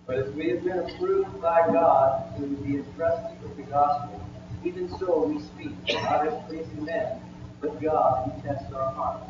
But 0.07 0.19
as 0.19 0.33
we 0.35 0.51
have 0.51 0.63
been 0.63 0.79
approved 0.79 1.41
by 1.41 1.67
God 1.67 2.37
to 2.37 2.43
be 2.47 2.77
entrusted 2.77 3.43
with 3.43 3.57
the 3.57 3.63
gospel, 3.63 4.25
even 4.63 4.89
so 4.97 5.25
we 5.25 5.41
speak, 5.41 6.01
not 6.01 6.25
as 6.25 6.33
pleasing 6.47 6.85
men, 6.85 7.19
but 7.59 7.81
God 7.81 8.31
who 8.31 8.41
tests 8.41 8.71
our 8.73 8.89
hearts. 8.93 9.29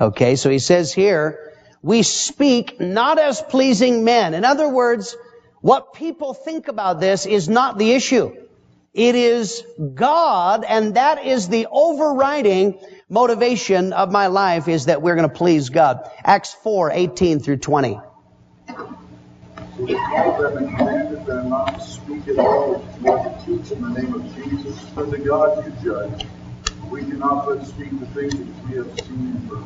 Okay, 0.00 0.34
so 0.34 0.50
he 0.50 0.58
says 0.58 0.92
here, 0.92 1.52
we 1.82 2.02
speak 2.02 2.80
not 2.80 3.20
as 3.20 3.40
pleasing 3.40 4.02
men. 4.02 4.34
In 4.34 4.44
other 4.44 4.68
words, 4.68 5.16
what 5.60 5.94
people 5.94 6.34
think 6.34 6.66
about 6.66 6.98
this 6.98 7.24
is 7.24 7.48
not 7.48 7.78
the 7.78 7.92
issue. 7.92 8.34
It 8.92 9.14
is 9.14 9.62
God, 9.94 10.64
and 10.68 10.96
that 10.96 11.24
is 11.24 11.48
the 11.48 11.68
overriding 11.70 12.80
motivation 13.08 13.92
of 13.92 14.10
my 14.10 14.26
life 14.26 14.66
is 14.66 14.86
that 14.86 15.00
we're 15.00 15.14
going 15.14 15.28
to 15.28 15.34
please 15.34 15.68
God. 15.68 16.10
Acts 16.24 16.54
4, 16.54 16.90
18 16.90 17.38
through 17.38 17.58
20. 17.58 18.00
We 19.78 19.94
call 19.94 20.42
them 20.42 20.56
and 20.56 20.76
commanded 20.76 21.26
them 21.26 21.50
not 21.50 21.78
to 21.78 21.86
speak 21.86 22.28
at 22.28 22.38
all, 22.38 22.82
nor 23.00 23.18
to 23.18 23.44
teach 23.44 23.70
in 23.72 23.82
the 23.82 24.00
name 24.00 24.14
of 24.14 24.34
Jesus, 24.34 24.78
but 24.94 25.10
the 25.10 25.18
God 25.18 25.66
you 25.66 25.72
judge. 25.84 26.26
We 26.90 27.02
cannot 27.02 27.46
but 27.46 27.66
speak 27.66 27.90
the 28.00 28.06
things 28.06 28.34
which 28.36 28.48
we 28.68 28.76
have 28.76 29.00
seen 29.00 29.18
and 29.18 29.48
heard. 29.50 29.64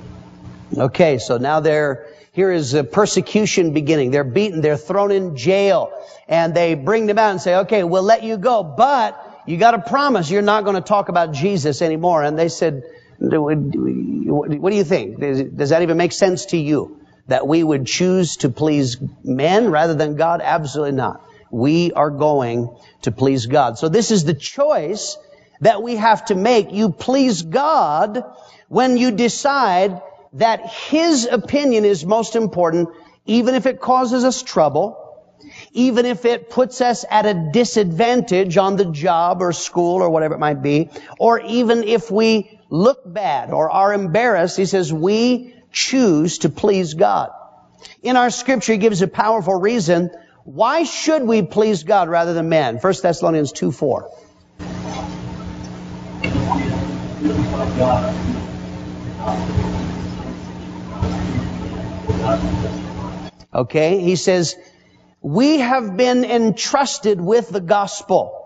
Okay, 0.87 1.19
so 1.19 1.37
now 1.39 1.61
they're, 1.61 2.09
here 2.33 2.51
is 2.51 2.75
a 2.75 2.83
persecution 2.83 3.73
beginning. 3.73 4.11
They're 4.11 4.25
beaten, 4.25 4.63
they're 4.63 4.77
thrown 4.77 5.13
in 5.13 5.37
jail, 5.37 5.93
and 6.29 6.55
they 6.55 6.75
bring 6.75 7.07
them 7.07 7.19
out 7.19 7.31
and 7.31 7.41
say, 7.41 7.57
okay, 7.59 7.85
we'll 7.85 8.03
let 8.03 8.25
you 8.25 8.37
go, 8.37 8.63
but 8.65 9.43
you 9.47 9.59
gotta 9.59 9.79
promise 9.81 10.31
you're 10.31 10.43
not 10.43 10.65
gonna 10.65 10.81
talk 10.81 11.09
about 11.09 11.33
Jesus 11.33 11.83
anymore. 11.83 12.23
And 12.25 12.39
they 12.39 12.49
said, 12.49 12.83
what 13.19 13.59
do 13.61 14.77
you 14.77 14.85
think? 14.85 15.21
Does 15.21 15.71
that 15.71 15.83
even 15.83 15.97
make 15.97 16.13
sense 16.13 16.47
to 16.47 16.57
you? 16.57 17.00
That 17.31 17.47
we 17.47 17.63
would 17.63 17.87
choose 17.87 18.39
to 18.39 18.49
please 18.49 18.97
men 19.23 19.71
rather 19.71 19.95
than 19.95 20.17
God? 20.17 20.41
Absolutely 20.43 20.97
not. 20.97 21.25
We 21.51 21.93
are 21.93 22.11
going 22.11 22.77
to 23.03 23.13
please 23.13 23.47
God. 23.47 23.79
So 23.79 23.89
this 23.89 24.11
is 24.11 24.25
the 24.25 24.35
choice 24.35 25.17
that 25.61 25.81
we 25.81 25.95
have 25.95 26.25
to 26.27 26.35
make. 26.35 26.73
You 26.73 26.91
please 26.91 27.43
God 27.43 28.25
when 28.69 28.97
you 28.97 29.13
decide 29.13 30.03
that 30.33 30.67
His 30.71 31.27
opinion 31.27 31.85
is 31.85 32.05
most 32.05 32.35
important, 32.35 32.89
even 33.27 33.55
if 33.55 33.67
it 33.67 33.81
causes 33.81 34.25
us 34.25 34.43
trouble, 34.43 34.97
even 35.73 36.07
if 36.07 36.25
it 36.25 36.51
puts 36.51 36.81
us 36.81 37.05
at 37.09 37.27
a 37.27 37.51
disadvantage 37.53 38.57
on 38.57 38.75
the 38.75 38.87
job 38.87 39.41
or 39.41 39.53
school 39.53 40.03
or 40.03 40.11
whatever 40.11 40.35
it 40.35 40.41
might 40.41 40.63
be, 40.63 40.91
or 41.21 41.41
even 41.41 41.85
if 41.85 42.11
we 42.11 42.59
look 42.71 43.01
bad 43.07 43.53
or 43.53 43.71
are 43.71 43.95
embarrassed, 43.95 44.57
He 44.57 44.67
says 44.67 44.93
we 44.93 45.55
choose 45.73 46.39
to 46.39 46.49
please 46.49 46.95
God. 46.95 47.31
In 48.03 48.17
our 48.17 48.31
scripture, 48.31 48.73
He 48.73 48.79
gives 48.79 49.03
a 49.03 49.09
powerful 49.09 49.55
reason 49.55 50.11
why 50.45 50.85
should 50.85 51.23
we 51.23 51.43
please 51.43 51.85
God 51.85 52.09
rather 52.09 52.35
than 52.35 52.49
men? 52.49 52.79
1 52.79 52.95
Thessalonians 53.03 53.53
2 53.53 53.73
4. 53.73 54.11
Okay, 63.53 64.01
he 64.01 64.17
says, 64.17 64.57
we 65.21 65.59
have 65.59 65.97
been 65.97 66.25
entrusted 66.25 67.21
with 67.21 67.51
the 67.51 67.61
gospel. 67.61 68.37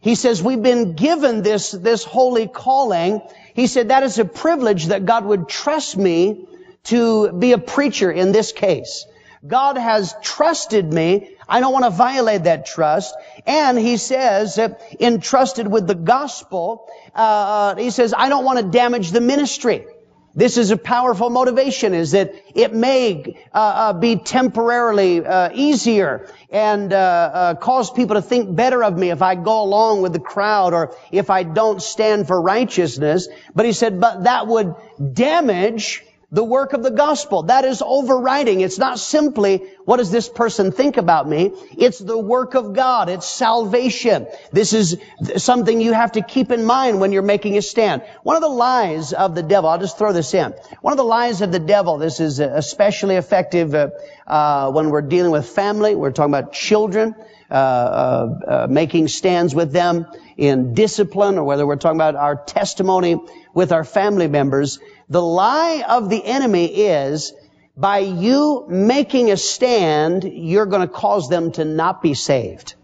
He 0.00 0.14
says 0.14 0.42
we've 0.42 0.62
been 0.62 0.94
given 0.94 1.42
this, 1.42 1.70
this 1.70 2.04
holy 2.04 2.48
calling. 2.48 3.20
He 3.54 3.66
said 3.66 3.88
that 3.88 4.02
is 4.02 4.18
a 4.18 4.24
privilege 4.24 4.86
that 4.86 5.04
God 5.04 5.24
would 5.24 5.48
trust 5.48 5.96
me 5.96 6.46
to 6.84 7.32
be 7.32 7.52
a 7.52 7.58
preacher 7.58 8.10
in 8.10 8.32
this 8.32 8.52
case. 8.52 9.06
God 9.46 9.78
has 9.78 10.14
trusted 10.22 10.92
me. 10.92 11.30
I 11.48 11.60
don't 11.60 11.72
want 11.72 11.86
to 11.86 11.90
violate 11.90 12.44
that 12.44 12.66
trust. 12.66 13.14
And 13.46 13.78
he 13.78 13.96
says, 13.96 14.58
uh, 14.58 14.74
entrusted 15.00 15.66
with 15.66 15.86
the 15.86 15.94
gospel, 15.94 16.88
uh, 17.14 17.74
he 17.76 17.90
says, 17.90 18.12
I 18.16 18.28
don't 18.28 18.44
want 18.44 18.58
to 18.58 18.66
damage 18.66 19.10
the 19.12 19.20
ministry. 19.20 19.86
This 20.34 20.58
is 20.58 20.70
a 20.70 20.76
powerful 20.76 21.28
motivation, 21.28 21.92
is 21.92 22.12
that 22.12 22.34
it 22.54 22.72
may 22.72 23.36
uh, 23.52 23.58
uh, 23.58 23.92
be 23.94 24.16
temporarily 24.16 25.24
uh, 25.24 25.50
easier 25.52 26.28
and 26.50 26.92
uh, 26.92 26.96
uh, 26.96 27.54
cause 27.54 27.90
people 27.90 28.14
to 28.14 28.22
think 28.22 28.54
better 28.54 28.84
of 28.84 28.96
me 28.96 29.10
if 29.10 29.22
I 29.22 29.34
go 29.34 29.62
along 29.62 30.02
with 30.02 30.12
the 30.12 30.20
crowd 30.20 30.72
or 30.72 30.94
if 31.10 31.30
I 31.30 31.42
don't 31.42 31.82
stand 31.82 32.28
for 32.28 32.40
righteousness. 32.40 33.28
But 33.54 33.66
he 33.66 33.72
said, 33.72 34.00
but 34.00 34.24
that 34.24 34.46
would 34.46 34.74
damage 35.12 36.04
the 36.32 36.44
work 36.44 36.72
of 36.72 36.82
the 36.82 36.90
gospel. 36.90 37.44
That 37.44 37.64
is 37.64 37.82
overriding. 37.84 38.60
It's 38.60 38.78
not 38.78 38.98
simply, 38.98 39.64
what 39.84 39.96
does 39.96 40.10
this 40.10 40.28
person 40.28 40.70
think 40.70 40.96
about 40.96 41.28
me? 41.28 41.52
It's 41.76 41.98
the 41.98 42.18
work 42.18 42.54
of 42.54 42.72
God. 42.72 43.08
It's 43.08 43.26
salvation. 43.26 44.26
This 44.52 44.72
is 44.72 44.96
something 45.36 45.80
you 45.80 45.92
have 45.92 46.12
to 46.12 46.22
keep 46.22 46.52
in 46.52 46.64
mind 46.64 47.00
when 47.00 47.10
you're 47.10 47.22
making 47.22 47.56
a 47.56 47.62
stand. 47.62 48.02
One 48.22 48.36
of 48.36 48.42
the 48.42 48.48
lies 48.48 49.12
of 49.12 49.34
the 49.34 49.42
devil, 49.42 49.68
I'll 49.68 49.78
just 49.78 49.98
throw 49.98 50.12
this 50.12 50.32
in. 50.34 50.54
One 50.80 50.92
of 50.92 50.98
the 50.98 51.04
lies 51.04 51.40
of 51.40 51.50
the 51.50 51.58
devil, 51.58 51.98
this 51.98 52.20
is 52.20 52.38
especially 52.38 53.16
effective 53.16 53.74
uh, 53.74 53.90
uh, 54.26 54.70
when 54.70 54.90
we're 54.90 55.02
dealing 55.02 55.32
with 55.32 55.48
family. 55.48 55.96
We're 55.96 56.12
talking 56.12 56.32
about 56.32 56.52
children. 56.52 57.14
Uh, 57.50 57.54
uh, 57.54 58.38
uh, 58.46 58.66
making 58.70 59.08
stands 59.08 59.56
with 59.56 59.72
them 59.72 60.06
in 60.36 60.72
discipline 60.72 61.36
or 61.36 61.42
whether 61.42 61.66
we're 61.66 61.74
talking 61.74 61.96
about 61.96 62.14
our 62.14 62.36
testimony 62.36 63.18
with 63.52 63.72
our 63.72 63.82
family 63.82 64.28
members, 64.28 64.78
the 65.10 65.20
lie 65.20 65.84
of 65.86 66.08
the 66.08 66.24
enemy 66.24 66.66
is 66.66 67.32
by 67.76 67.98
you 67.98 68.64
making 68.68 69.30
a 69.30 69.36
stand, 69.36 70.24
you're 70.24 70.66
going 70.66 70.86
to 70.86 70.92
cause 70.92 71.28
them 71.28 71.50
to 71.52 71.64
not 71.64 72.00
be 72.00 72.14
saved. 72.14 72.74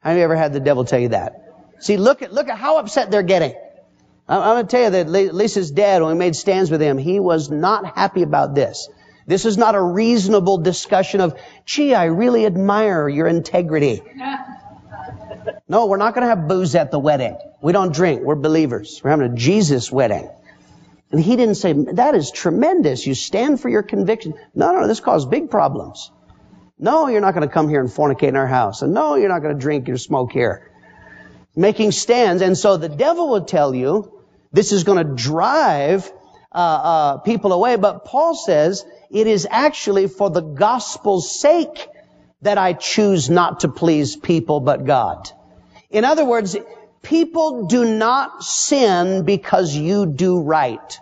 Have 0.00 0.16
you 0.16 0.22
ever 0.22 0.36
had 0.36 0.52
the 0.52 0.60
devil 0.60 0.84
tell 0.84 0.98
you 0.98 1.10
that? 1.10 1.42
See, 1.80 1.98
look 1.98 2.22
at, 2.22 2.32
look 2.32 2.48
at 2.48 2.58
how 2.58 2.78
upset 2.78 3.10
they're 3.10 3.22
getting. 3.22 3.54
I'm, 4.26 4.40
I'm 4.40 4.54
going 4.54 4.66
to 4.66 4.70
tell 4.70 4.84
you 4.84 4.90
that 4.90 5.34
Lisa's 5.34 5.70
dad, 5.70 6.00
when 6.00 6.12
we 6.12 6.18
made 6.18 6.34
stands 6.34 6.70
with 6.70 6.80
him, 6.80 6.96
he 6.96 7.20
was 7.20 7.50
not 7.50 7.94
happy 7.94 8.22
about 8.22 8.54
this. 8.54 8.88
This 9.26 9.44
is 9.44 9.58
not 9.58 9.74
a 9.74 9.82
reasonable 9.82 10.58
discussion 10.58 11.20
of, 11.20 11.38
gee, 11.64 11.92
I 11.92 12.04
really 12.04 12.46
admire 12.46 13.08
your 13.08 13.26
integrity. 13.26 14.02
No, 15.68 15.86
we're 15.86 15.96
not 15.96 16.14
going 16.14 16.22
to 16.22 16.28
have 16.28 16.46
booze 16.46 16.76
at 16.76 16.92
the 16.92 16.98
wedding. 16.98 17.36
We 17.60 17.72
don't 17.72 17.92
drink. 17.92 18.22
We're 18.22 18.36
believers. 18.36 19.00
We're 19.02 19.10
having 19.10 19.32
a 19.32 19.34
Jesus 19.34 19.90
wedding. 19.90 20.30
And 21.16 21.24
he 21.24 21.34
didn't 21.36 21.54
say, 21.54 21.72
that 21.72 22.14
is 22.14 22.30
tremendous. 22.30 23.06
You 23.06 23.14
stand 23.14 23.58
for 23.58 23.70
your 23.70 23.82
conviction. 23.82 24.34
No, 24.54 24.72
no, 24.72 24.86
this 24.86 25.00
caused 25.00 25.30
big 25.30 25.50
problems. 25.50 26.10
No, 26.78 27.08
you're 27.08 27.22
not 27.22 27.32
going 27.32 27.48
to 27.48 27.54
come 27.54 27.70
here 27.70 27.80
and 27.80 27.88
fornicate 27.88 28.28
in 28.28 28.36
our 28.36 28.46
house. 28.46 28.82
And 28.82 28.92
no, 28.92 29.14
you're 29.14 29.30
not 29.30 29.40
going 29.40 29.54
to 29.54 29.58
drink 29.58 29.88
or 29.88 29.96
smoke 29.96 30.30
here. 30.30 30.70
Making 31.56 31.92
stands. 31.92 32.42
And 32.42 32.54
so 32.54 32.76
the 32.76 32.90
devil 32.90 33.30
will 33.30 33.46
tell 33.46 33.74
you 33.74 34.12
this 34.52 34.72
is 34.72 34.84
going 34.84 34.98
to 34.98 35.14
drive 35.14 36.12
uh, 36.52 36.58
uh, 36.58 37.16
people 37.20 37.54
away. 37.54 37.76
But 37.76 38.04
Paul 38.04 38.34
says 38.34 38.84
it 39.10 39.26
is 39.26 39.48
actually 39.50 40.08
for 40.08 40.28
the 40.28 40.42
gospel's 40.42 41.40
sake 41.40 41.88
that 42.42 42.58
I 42.58 42.74
choose 42.74 43.30
not 43.30 43.60
to 43.60 43.68
please 43.68 44.16
people 44.16 44.60
but 44.60 44.84
God. 44.84 45.30
In 45.88 46.04
other 46.04 46.26
words, 46.26 46.58
people 47.00 47.68
do 47.68 47.86
not 47.86 48.44
sin 48.44 49.24
because 49.24 49.74
you 49.74 50.04
do 50.04 50.42
right. 50.42 51.00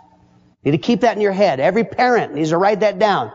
You 0.65 0.71
need 0.71 0.81
to 0.81 0.83
keep 0.83 1.01
that 1.01 1.15
in 1.15 1.21
your 1.21 1.31
head. 1.31 1.59
Every 1.59 1.83
parent 1.83 2.33
needs 2.33 2.49
to 2.49 2.57
write 2.57 2.79
that 2.79 2.97
down. 2.97 3.31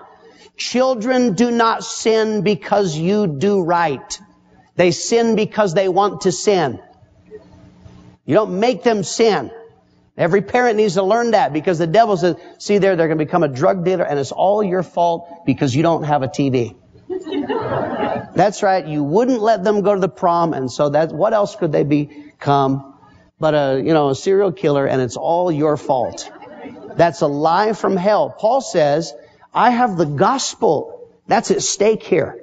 Children 0.57 1.35
do 1.35 1.51
not 1.53 1.85
sin 1.85 2.43
because 2.43 2.97
you 2.97 3.29
do 3.29 3.63
right. 3.63 4.21
They 4.75 4.91
sin 4.91 5.37
because 5.37 5.73
they 5.73 5.89
want 5.89 6.23
to 6.23 6.33
sin. 6.33 6.81
You 8.27 8.35
don't 8.35 8.59
make 8.59 8.83
them 8.83 9.05
sin. 9.05 9.53
Every 10.17 10.43
parent 10.43 10.77
needs 10.77 10.95
to 10.95 11.05
learn 11.05 11.31
that 11.31 11.53
because 11.53 11.79
the 11.79 11.87
devil 11.87 12.17
says, 12.17 12.37
see 12.59 12.79
there, 12.79 12.97
they're 12.97 13.07
going 13.07 13.19
to 13.19 13.25
become 13.25 13.45
a 13.45 13.49
drug 13.49 13.85
dealer 13.85 14.05
and 14.05 14.19
it's 14.19 14.33
all 14.33 14.63
your 14.63 14.83
fault 14.83 15.47
because 15.47 15.75
you 15.75 15.83
don't 15.83 16.03
have 16.03 16.23
a 16.23 16.29
TV. 16.29 16.77
That's 18.35 18.63
right. 18.63 18.85
You 18.85 19.05
wouldn't 19.05 19.41
let 19.41 19.63
them 19.63 19.83
go 19.83 19.95
to 19.95 20.01
the 20.01 20.09
prom 20.09 20.53
and 20.53 20.71
so 20.71 20.91
that, 20.91 21.13
what 21.13 21.33
else 21.33 21.55
could 21.55 21.71
they 21.71 21.85
become 21.85 22.95
but 23.39 23.55
a, 23.55 23.83
you 23.83 23.95
know, 23.95 24.11
a 24.11 24.15
serial 24.15 24.53
killer 24.53 24.85
and 24.85 25.01
it's 25.01 25.17
all 25.17 25.51
your 25.51 25.77
fault. 25.77 26.31
That's 26.97 27.21
a 27.21 27.27
lie 27.27 27.73
from 27.73 27.97
hell. 27.97 28.31
Paul 28.31 28.61
says, 28.61 29.13
I 29.53 29.71
have 29.71 29.97
the 29.97 30.07
gospel. 30.07 31.09
That's 31.27 31.51
at 31.51 31.63
stake 31.63 32.03
here. 32.03 32.39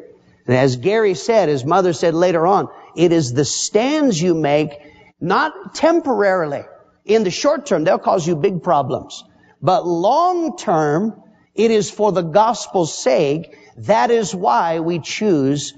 And 0.45 0.55
as 0.55 0.77
Gary 0.77 1.13
said, 1.13 1.49
his 1.49 1.65
mother 1.65 1.93
said 1.93 2.13
later 2.13 2.47
on, 2.47 2.69
it 2.95 3.11
is 3.11 3.33
the 3.33 3.45
stands 3.45 4.21
you 4.21 4.33
make, 4.33 4.71
not 5.19 5.75
temporarily. 5.75 6.63
In 7.05 7.23
the 7.23 7.31
short 7.31 7.65
term, 7.65 7.83
they'll 7.83 7.99
cause 7.99 8.27
you 8.27 8.35
big 8.35 8.63
problems. 8.63 9.23
But 9.61 9.85
long 9.85 10.57
term, 10.57 11.21
it 11.55 11.71
is 11.71 11.89
for 11.89 12.11
the 12.11 12.21
gospel's 12.21 12.97
sake. 12.97 13.57
That 13.77 14.11
is 14.11 14.33
why 14.33 14.79
we 14.79 14.99
choose 14.99 15.73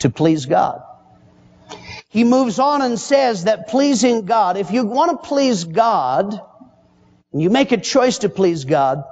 to 0.00 0.10
please 0.10 0.46
God. 0.46 0.82
He 2.08 2.24
moves 2.24 2.58
on 2.58 2.82
and 2.82 2.98
says 2.98 3.44
that 3.44 3.68
pleasing 3.68 4.26
God, 4.26 4.56
if 4.56 4.70
you 4.70 4.84
want 4.84 5.10
to 5.10 5.28
please 5.28 5.64
God, 5.64 6.40
you 7.34 7.50
make 7.50 7.72
a 7.72 7.76
choice 7.78 8.18
to 8.18 8.28
please 8.28 8.64
God, 8.64 9.04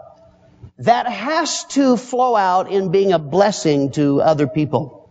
that 0.78 1.06
has 1.06 1.64
to 1.66 1.96
flow 1.96 2.36
out 2.36 2.70
in 2.70 2.90
being 2.90 3.12
a 3.12 3.18
blessing 3.18 3.92
to 3.92 4.20
other 4.22 4.46
people. 4.46 5.10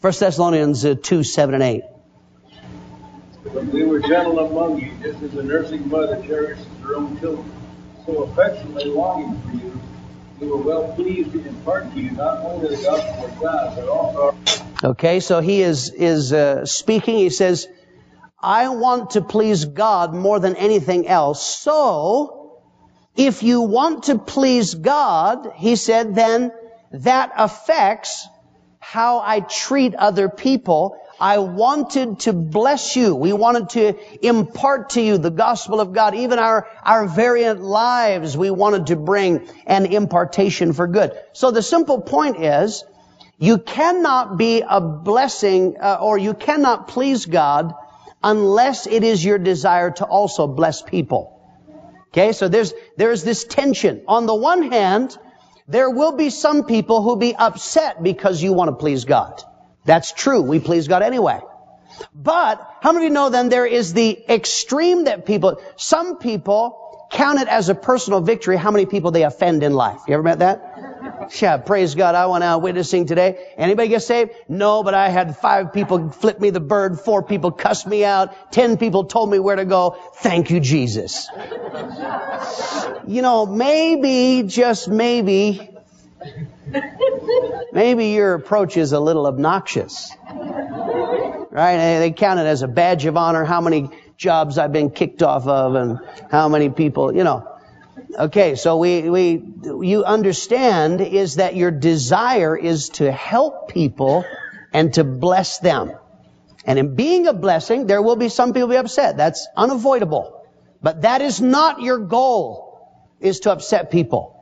1 0.00 0.12
Thessalonians 0.18 0.84
uh, 0.84 0.94
2, 1.00 1.22
7 1.22 1.54
and 1.54 1.62
8. 1.62 1.82
But 3.44 3.64
we 3.66 3.84
were 3.84 4.00
gentle 4.00 4.38
among 4.38 4.80
you, 4.80 4.92
just 5.02 5.22
as 5.22 5.34
a 5.34 5.42
nursing 5.42 5.88
mother 5.88 6.22
cherishes 6.26 6.66
her 6.82 6.96
own 6.96 7.18
children. 7.20 7.50
So 8.06 8.24
affectionately 8.24 8.86
longing 8.86 9.40
for 9.42 9.56
you, 9.56 9.80
we 10.40 10.46
were 10.48 10.56
well 10.56 10.92
pleased 10.94 11.32
to 11.32 11.46
impart 11.46 11.92
to 11.92 12.00
you 12.00 12.10
not 12.12 12.38
only 12.38 12.74
the 12.74 12.82
gospel 12.82 13.24
of 13.26 13.40
God, 13.40 13.76
but 13.76 13.88
also 13.88 14.36
Okay, 14.82 15.20
so 15.20 15.40
he 15.40 15.60
is, 15.60 15.90
is 15.90 16.32
uh, 16.32 16.64
speaking. 16.64 17.18
He 17.18 17.28
says, 17.28 17.68
I 18.42 18.68
want 18.70 19.10
to 19.10 19.20
please 19.20 19.64
God 19.66 20.14
more 20.14 20.40
than 20.40 20.56
anything 20.56 21.06
else. 21.06 21.58
So, 21.58 22.60
if 23.16 23.42
you 23.42 23.60
want 23.62 24.04
to 24.04 24.18
please 24.18 24.74
God, 24.74 25.52
he 25.56 25.76
said, 25.76 26.14
then 26.14 26.52
that 26.92 27.32
affects 27.36 28.26
how 28.78 29.20
I 29.20 29.40
treat 29.40 29.94
other 29.94 30.28
people. 30.28 30.96
I 31.20 31.38
wanted 31.38 32.20
to 32.20 32.32
bless 32.32 32.96
you. 32.96 33.14
We 33.14 33.34
wanted 33.34 33.68
to 33.70 34.26
impart 34.26 34.90
to 34.90 35.02
you 35.02 35.18
the 35.18 35.30
gospel 35.30 35.80
of 35.80 35.92
God. 35.92 36.14
Even 36.14 36.38
our, 36.38 36.66
our 36.82 37.06
variant 37.06 37.60
lives, 37.60 38.38
we 38.38 38.50
wanted 38.50 38.86
to 38.86 38.96
bring 38.96 39.46
an 39.66 39.84
impartation 39.84 40.72
for 40.72 40.86
good. 40.86 41.12
So 41.34 41.50
the 41.50 41.62
simple 41.62 42.00
point 42.00 42.42
is, 42.42 42.84
you 43.38 43.58
cannot 43.58 44.38
be 44.38 44.62
a 44.66 44.80
blessing, 44.80 45.76
uh, 45.78 45.98
or 46.00 46.16
you 46.16 46.32
cannot 46.32 46.88
please 46.88 47.26
God 47.26 47.74
unless 48.22 48.86
it 48.86 49.02
is 49.02 49.24
your 49.24 49.38
desire 49.38 49.90
to 49.90 50.04
also 50.04 50.46
bless 50.46 50.82
people. 50.82 51.36
Okay, 52.08 52.32
so 52.32 52.48
there's, 52.48 52.72
there's 52.96 53.22
this 53.22 53.44
tension. 53.44 54.02
On 54.08 54.26
the 54.26 54.34
one 54.34 54.70
hand, 54.70 55.16
there 55.68 55.88
will 55.88 56.12
be 56.12 56.30
some 56.30 56.64
people 56.64 57.02
who 57.02 57.16
be 57.16 57.34
upset 57.36 58.02
because 58.02 58.42
you 58.42 58.52
want 58.52 58.68
to 58.68 58.76
please 58.76 59.04
God. 59.04 59.42
That's 59.84 60.12
true. 60.12 60.40
We 60.42 60.58
please 60.58 60.88
God 60.88 61.02
anyway. 61.02 61.40
But, 62.14 62.66
how 62.80 62.92
many 62.92 63.06
of 63.06 63.10
you 63.10 63.14
know 63.14 63.30
then 63.30 63.48
there 63.48 63.66
is 63.66 63.92
the 63.92 64.18
extreme 64.28 65.04
that 65.04 65.26
people, 65.26 65.60
some 65.76 66.18
people 66.18 67.06
count 67.10 67.40
it 67.40 67.48
as 67.48 67.68
a 67.68 67.74
personal 67.74 68.20
victory 68.20 68.56
how 68.56 68.70
many 68.70 68.86
people 68.86 69.10
they 69.10 69.24
offend 69.24 69.62
in 69.62 69.74
life. 69.74 70.00
You 70.06 70.14
ever 70.14 70.22
met 70.22 70.38
that? 70.38 70.69
Yeah, 71.40 71.58
praise 71.58 71.94
God. 71.94 72.14
I 72.14 72.26
went 72.26 72.42
out 72.44 72.62
witnessing 72.62 73.06
today. 73.06 73.52
Anybody 73.56 73.88
get 73.88 74.02
saved? 74.02 74.32
No, 74.48 74.82
but 74.82 74.94
I 74.94 75.08
had 75.08 75.36
five 75.36 75.72
people 75.72 76.10
flip 76.10 76.40
me 76.40 76.50
the 76.50 76.60
bird, 76.60 76.98
four 77.00 77.22
people 77.22 77.52
cuss 77.52 77.86
me 77.86 78.04
out, 78.04 78.52
ten 78.52 78.76
people 78.76 79.04
told 79.04 79.30
me 79.30 79.38
where 79.38 79.56
to 79.56 79.64
go. 79.64 79.96
Thank 80.16 80.50
you, 80.50 80.60
Jesus. 80.60 81.28
You 83.06 83.22
know, 83.22 83.46
maybe, 83.46 84.42
just 84.46 84.88
maybe, 84.88 85.70
maybe 87.72 88.06
your 88.08 88.34
approach 88.34 88.76
is 88.76 88.92
a 88.92 89.00
little 89.00 89.26
obnoxious. 89.26 90.12
Right? 91.52 91.98
They 91.98 92.12
count 92.12 92.40
it 92.40 92.46
as 92.46 92.62
a 92.62 92.68
badge 92.68 93.06
of 93.06 93.16
honor 93.16 93.44
how 93.44 93.60
many 93.60 93.90
jobs 94.16 94.58
I've 94.58 94.72
been 94.72 94.90
kicked 94.90 95.22
off 95.22 95.46
of 95.46 95.74
and 95.74 95.98
how 96.30 96.48
many 96.48 96.70
people, 96.70 97.14
you 97.14 97.24
know. 97.24 97.49
Okay, 98.18 98.54
so 98.56 98.76
we, 98.76 99.08
we, 99.08 99.42
you 99.64 100.04
understand 100.04 101.00
is 101.00 101.36
that 101.36 101.54
your 101.56 101.70
desire 101.70 102.56
is 102.56 102.88
to 102.90 103.10
help 103.10 103.68
people 103.68 104.24
and 104.72 104.92
to 104.94 105.04
bless 105.04 105.58
them. 105.58 105.92
And 106.64 106.78
in 106.78 106.94
being 106.94 107.26
a 107.26 107.32
blessing, 107.32 107.86
there 107.86 108.02
will 108.02 108.16
be 108.16 108.28
some 108.28 108.52
people 108.52 108.68
be 108.68 108.76
upset. 108.76 109.16
That's 109.16 109.46
unavoidable. 109.56 110.44
But 110.82 111.02
that 111.02 111.20
is 111.22 111.40
not 111.40 111.82
your 111.82 111.98
goal, 111.98 112.88
is 113.20 113.40
to 113.40 113.52
upset 113.52 113.90
people. 113.90 114.36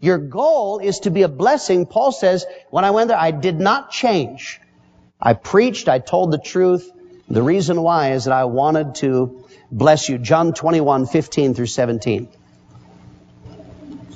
Your 0.00 0.18
goal 0.18 0.78
is 0.78 1.00
to 1.00 1.10
be 1.10 1.22
a 1.22 1.28
blessing. 1.28 1.86
Paul 1.86 2.12
says, 2.12 2.44
when 2.70 2.84
I 2.84 2.90
went 2.90 3.08
there, 3.08 3.18
I 3.18 3.30
did 3.30 3.58
not 3.58 3.90
change. 3.90 4.60
I 5.20 5.34
preached, 5.34 5.88
I 5.88 5.98
told 5.98 6.30
the 6.30 6.38
truth. 6.38 6.90
The 7.28 7.42
reason 7.42 7.80
why 7.80 8.12
is 8.12 8.24
that 8.24 8.34
I 8.34 8.44
wanted 8.44 8.96
to 8.96 9.46
bless 9.70 10.08
you. 10.08 10.18
John 10.18 10.52
21, 10.52 11.06
15 11.06 11.54
through 11.54 11.66
17. 11.66 12.28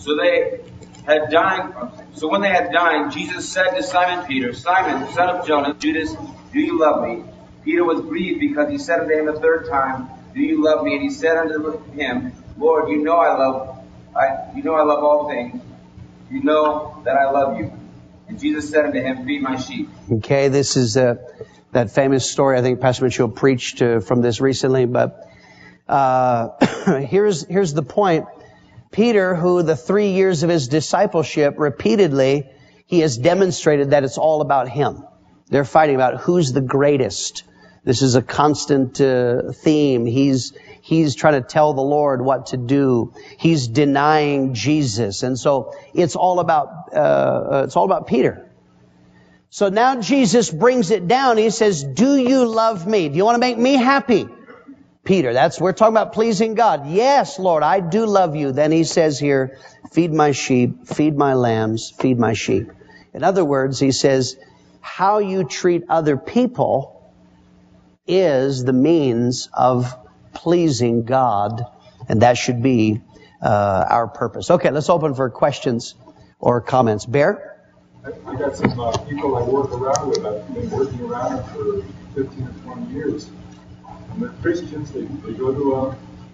So 0.09 0.17
they 0.17 0.61
had 1.05 1.29
dined. 1.31 1.75
So 2.15 2.29
when 2.29 2.41
they 2.41 2.49
had 2.49 2.73
dined, 2.73 3.13
Jesus 3.13 3.47
said 3.47 3.73
to 3.73 3.83
Simon 3.83 4.27
Peter, 4.27 4.55
Simon, 4.55 5.13
son 5.13 5.29
of 5.29 5.47
Jonas, 5.47 5.77
Judas, 5.79 6.17
do 6.51 6.61
you 6.61 6.81
love 6.81 7.07
me? 7.07 7.25
Peter 7.63 7.85
was 7.85 8.01
grieved 8.01 8.41
because 8.41 8.71
he 8.71 8.79
said 8.79 9.01
unto 9.01 9.13
him 9.13 9.29
a 9.29 9.39
third 9.39 9.69
time, 9.69 10.09
Do 10.33 10.41
you 10.41 10.65
love 10.65 10.83
me? 10.83 10.95
And 10.95 11.03
he 11.03 11.11
said 11.11 11.37
unto 11.37 11.83
him, 11.93 12.33
Lord, 12.57 12.89
you 12.89 13.05
know 13.05 13.19
I 13.19 13.37
love, 13.37 13.85
I, 14.17 14.57
you 14.57 14.63
know 14.63 14.77
I 14.77 14.83
love 14.83 15.05
all 15.05 15.29
things. 15.29 15.61
You 16.31 16.43
know 16.43 17.03
that 17.05 17.15
I 17.15 17.31
love 17.31 17.59
you. 17.59 17.71
And 18.29 18.41
Jesus 18.41 18.71
said 18.71 18.87
unto 18.87 19.03
him, 19.03 19.27
Feed 19.27 19.43
my 19.43 19.59
sheep. 19.59 19.91
Okay, 20.11 20.49
this 20.49 20.79
is 20.79 20.97
uh, 20.97 21.17
that 21.73 21.91
famous 21.91 22.31
story. 22.31 22.57
I 22.57 22.63
think 22.63 22.81
Pastor 22.81 23.05
Mitchell 23.05 23.29
preached 23.29 23.83
uh, 23.83 24.01
from 24.01 24.23
this 24.23 24.41
recently, 24.41 24.87
but 24.87 25.29
uh, 25.87 26.49
here's 27.01 27.47
here's 27.47 27.75
the 27.75 27.83
point. 27.83 28.25
Peter, 28.91 29.35
who 29.35 29.63
the 29.63 29.77
three 29.77 30.13
years 30.13 30.43
of 30.43 30.51
his 30.51 30.69
discipleship 30.69 31.55
repeatedly, 31.59 32.49
he 32.87 33.01
has 33.01 33.19
demonstrated 33.19 33.91
that 33.91 34.05
it's 34.05 34.19
all 34.19 34.41
about 34.41 34.69
him. 34.69 35.05
They're 35.49 35.65
fighting 35.65 35.95
about 35.95 36.21
who's 36.21 36.53
the 36.53 36.61
greatest. 36.61 37.45
This 37.85 38.03
is 38.03 38.17
a 38.17 38.23
constant 38.23 39.01
uh, 39.01 39.53
theme. 39.53 40.05
He's 40.05 40.53
he's 40.83 41.15
trying 41.15 41.35
to 41.35 41.47
tell 41.47 41.75
the 41.75 41.83
Lord 41.83 42.23
what 42.23 42.47
to 42.47 42.57
do. 42.57 43.15
He's 43.39 43.69
denying 43.69 44.55
Jesus, 44.55 45.23
and 45.23 45.39
so 45.39 45.75
it's 45.95 46.17
all 46.17 46.41
about 46.41 46.95
uh, 46.95 47.63
it's 47.65 47.77
all 47.77 47.85
about 47.85 48.07
Peter. 48.07 48.51
So 49.51 49.71
now 49.71 50.01
Jesus 50.01 50.51
brings 50.51 50.91
it 50.91 51.09
down. 51.09 51.39
He 51.39 51.51
says, 51.51 51.83
"Do 51.83 52.17
you 52.17 52.47
love 52.47 52.87
me? 52.87 53.09
Do 53.09 53.17
you 53.17 53.25
want 53.25 53.37
to 53.37 53.41
make 53.41 53.59
me 53.59 53.75
happy?" 53.75 54.29
Peter, 55.09 55.33
that's 55.33 55.59
we're 55.59 55.73
talking 55.73 55.95
about 55.95 56.13
pleasing 56.13 56.53
God. 56.53 56.87
Yes, 56.87 57.39
Lord, 57.39 57.63
I 57.63 57.81
do 57.81 58.05
love 58.05 58.37
you. 58.37 58.53
Then 58.53 58.71
he 58.71 58.85
says 58.85 59.19
here, 59.19 59.59
"Feed 59.91 60.13
my 60.13 60.33
sheep, 60.33 60.87
feed 60.87 61.17
my 61.17 61.33
lambs, 61.33 61.91
feed 61.91 62.19
my 62.19 62.35
sheep." 62.35 62.71
In 63.15 63.25
other 63.25 63.43
words, 63.43 63.81
he 63.81 63.91
says, 63.91 64.37
how 64.83 65.19
you 65.19 65.45
treat 65.45 65.85
other 65.89 66.19
people 66.19 67.11
is 68.07 68.65
the 68.65 68.75
means 68.75 69.49
of 69.55 69.97
pleasing 70.35 71.05
God, 71.05 71.65
and 72.07 72.21
that 72.21 72.37
should 72.37 72.63
be 72.63 73.01
uh, 73.41 73.87
our 73.89 74.09
purpose. 74.09 74.51
Okay, 74.51 74.71
let's 74.71 74.91
open 74.91 75.15
for 75.15 75.31
questions 75.31 75.95
or 76.39 76.61
comments. 76.61 77.07
Bear? 77.07 77.63
I, 78.05 78.11
I 78.27 78.37
got 78.37 78.57
some 78.57 78.79
uh, 78.79 78.95
people 78.99 79.37
I 79.37 79.43
work 79.43 79.73
around 79.73 80.09
with. 80.11 80.27
I've 80.27 80.55
been 80.55 80.71
working 80.71 81.01
around 81.01 81.45
for 81.49 81.83
15 82.15 82.45
or 82.45 82.75
20 82.75 82.93
years. 82.93 83.31
Christians. 84.43 84.91
They, 84.91 85.03
they 85.03 85.35
go 85.35 85.55
to 85.55 85.75
a, 85.75 85.89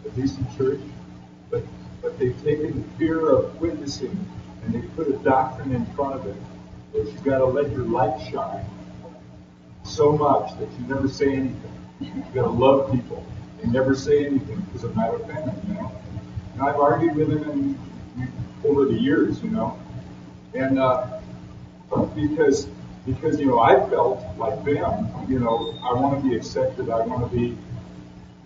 a 0.06 0.10
decent 0.16 0.56
church, 0.56 0.80
but, 1.50 1.62
but 2.02 2.18
they've 2.18 2.42
taken 2.42 2.82
the 2.82 2.98
fear 2.98 3.30
of 3.30 3.60
witnessing 3.60 4.18
and 4.64 4.74
they 4.74 4.80
put 4.88 5.08
a 5.08 5.16
doctrine 5.18 5.72
in 5.72 5.84
front 5.94 6.14
of 6.14 6.26
it 6.26 6.36
that 6.92 7.04
you've 7.04 7.24
got 7.24 7.38
to 7.38 7.44
let 7.44 7.70
your 7.70 7.84
light 7.84 8.18
shine 8.30 8.64
so 9.82 10.12
much 10.12 10.58
that 10.58 10.68
you 10.72 10.86
never 10.86 11.08
say 11.08 11.32
anything. 11.32 11.72
You've 12.00 12.34
got 12.34 12.42
to 12.42 12.50
love 12.50 12.90
people 12.92 13.24
and 13.62 13.72
never 13.72 13.94
say 13.94 14.24
anything 14.24 14.60
because 14.60 14.84
it 14.84 14.94
might 14.96 15.12
offend 15.14 15.48
them, 15.48 15.60
you 15.68 15.74
know. 15.74 15.92
And 16.54 16.62
I've 16.62 16.76
argued 16.76 17.16
with 17.16 17.28
them 17.28 17.78
in, 18.16 18.32
over 18.64 18.86
the 18.86 18.94
years, 18.94 19.42
you 19.42 19.50
know, 19.50 19.78
and 20.54 20.78
uh, 20.78 21.20
because 22.14 22.68
because 23.04 23.38
you 23.38 23.46
know 23.46 23.60
I 23.60 23.74
felt 23.90 24.24
like 24.38 24.64
them, 24.64 25.10
you 25.28 25.38
know, 25.38 25.74
I 25.82 25.92
want 25.92 26.22
to 26.22 26.28
be 26.28 26.34
accepted, 26.36 26.88
I 26.88 27.00
want 27.00 27.30
to 27.30 27.36
be 27.36 27.56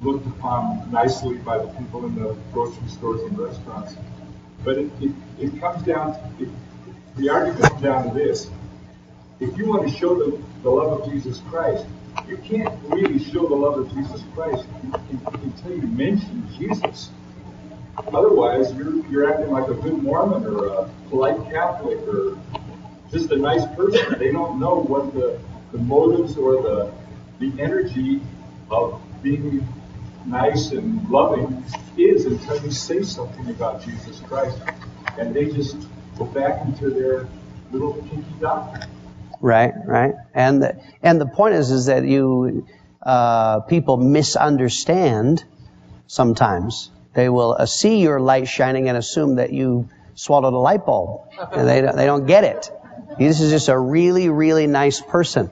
looked 0.02 0.26
upon 0.26 0.90
nicely 0.90 1.38
by 1.38 1.58
the 1.58 1.68
people 1.78 2.04
in 2.06 2.14
the 2.14 2.36
grocery 2.52 2.88
stores 2.88 3.20
and 3.22 3.38
restaurants. 3.38 3.94
But 4.64 4.78
it, 4.78 4.90
it, 5.00 5.12
it 5.38 5.60
comes 5.60 5.82
down, 5.82 6.12
to, 6.12 6.44
it, 6.44 6.48
the 7.16 7.28
argument 7.28 7.82
down 7.82 8.08
to 8.08 8.14
this. 8.14 8.50
If 9.40 9.56
you 9.56 9.66
want 9.66 9.88
to 9.88 9.94
show 9.94 10.14
the, 10.16 10.42
the 10.62 10.70
love 10.70 11.00
of 11.00 11.12
Jesus 11.12 11.40
Christ, 11.48 11.86
you 12.28 12.36
can't 12.38 12.72
really 12.88 13.18
show 13.18 13.46
the 13.46 13.54
love 13.54 13.78
of 13.78 13.92
Jesus 13.94 14.22
Christ 14.34 14.66
until 15.42 15.76
you 15.76 15.86
mention 15.86 16.48
Jesus. 16.58 17.10
Otherwise, 17.96 18.72
you're, 18.74 19.04
you're 19.06 19.32
acting 19.32 19.50
like 19.50 19.68
a 19.68 19.74
good 19.74 20.02
Mormon 20.02 20.44
or 20.46 20.66
a 20.66 20.90
polite 21.08 21.38
Catholic 21.50 21.98
or 22.08 22.38
just 23.10 23.30
a 23.30 23.36
nice 23.36 23.64
person. 23.74 24.18
They 24.18 24.32
don't 24.32 24.60
know 24.60 24.80
what 24.80 25.14
the, 25.14 25.40
the 25.72 25.78
motives 25.78 26.36
or 26.36 26.62
the, 26.62 26.92
the 27.38 27.60
energy 27.60 28.20
of 28.70 29.00
being 29.22 29.66
nice 30.30 30.72
and 30.72 31.08
loving 31.10 31.64
is 31.98 32.26
until 32.26 32.62
you 32.64 32.70
say 32.70 33.02
something 33.02 33.48
about 33.50 33.84
Jesus 33.84 34.20
Christ. 34.20 34.58
And 35.18 35.34
they 35.34 35.46
just 35.50 35.76
go 36.18 36.26
back 36.26 36.64
into 36.66 36.90
their 36.90 37.28
little 37.72 37.94
kinky 37.94 38.24
doctrine. 38.40 38.88
Right, 39.40 39.74
right. 39.86 40.14
And 40.34 40.62
the, 40.62 40.80
and 41.02 41.20
the 41.20 41.26
point 41.26 41.54
is, 41.56 41.70
is 41.70 41.86
that 41.86 42.04
you, 42.06 42.66
uh, 43.02 43.60
people 43.60 43.96
misunderstand 43.98 45.44
sometimes 46.08 46.90
They 47.14 47.28
will 47.28 47.56
uh, 47.58 47.66
see 47.66 48.00
your 48.02 48.20
light 48.20 48.48
shining 48.48 48.88
and 48.88 48.96
assume 48.98 49.36
that 49.36 49.52
you 49.52 49.88
swallowed 50.14 50.54
a 50.54 50.58
light 50.58 50.86
bulb. 50.86 51.30
And 51.52 51.68
they, 51.68 51.80
don't- 51.82 51.96
they 51.96 52.06
don't 52.06 52.26
get 52.26 52.44
it. 52.44 52.70
This 53.18 53.40
is 53.40 53.50
just 53.50 53.68
a 53.68 53.78
really, 53.78 54.28
really 54.28 54.66
nice 54.66 55.00
person. 55.00 55.50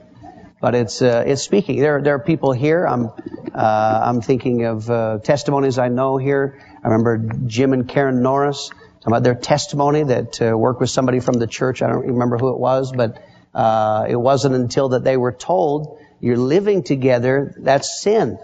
But 0.59 0.73
it's, 0.73 1.01
uh, 1.01 1.23
it's 1.25 1.43
speaking. 1.43 1.79
There, 1.79 2.01
there 2.01 2.15
are 2.15 2.19
people 2.19 2.51
here. 2.51 2.85
I'm, 2.85 3.11
uh, 3.53 4.01
I'm 4.03 4.21
thinking 4.21 4.65
of 4.65 4.89
uh, 4.89 5.19
testimonies 5.19 5.77
I 5.77 5.89
know 5.89 6.17
here. 6.17 6.59
I 6.83 6.87
remember 6.87 7.17
Jim 7.45 7.73
and 7.73 7.87
Karen 7.87 8.23
Norris 8.23 8.69
talking 8.69 9.13
about 9.13 9.23
their 9.23 9.35
testimony 9.35 10.03
that 10.03 10.41
uh, 10.41 10.57
worked 10.57 10.81
with 10.81 10.89
somebody 10.89 11.19
from 11.19 11.35
the 11.35 11.45
church. 11.45 11.83
I 11.83 11.87
don't 11.87 12.07
remember 12.07 12.37
who 12.37 12.49
it 12.49 12.59
was, 12.59 12.91
but 12.91 13.23
uh, 13.53 14.07
it 14.09 14.15
wasn't 14.15 14.55
until 14.55 14.89
that 14.89 15.03
they 15.03 15.15
were 15.15 15.31
told 15.31 15.99
you're 16.19 16.37
living 16.37 16.81
together. 16.81 17.53
That's 17.59 18.01
sin. 18.01 18.39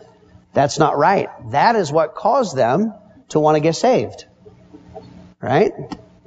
That's 0.53 0.77
not 0.77 0.97
right. 0.97 1.29
That 1.49 1.75
is 1.75 1.91
what 1.91 2.13
caused 2.13 2.55
them 2.55 2.93
to 3.29 3.39
want 3.39 3.55
to 3.55 3.59
get 3.59 3.75
saved. 3.75 4.25
Right? 5.41 5.71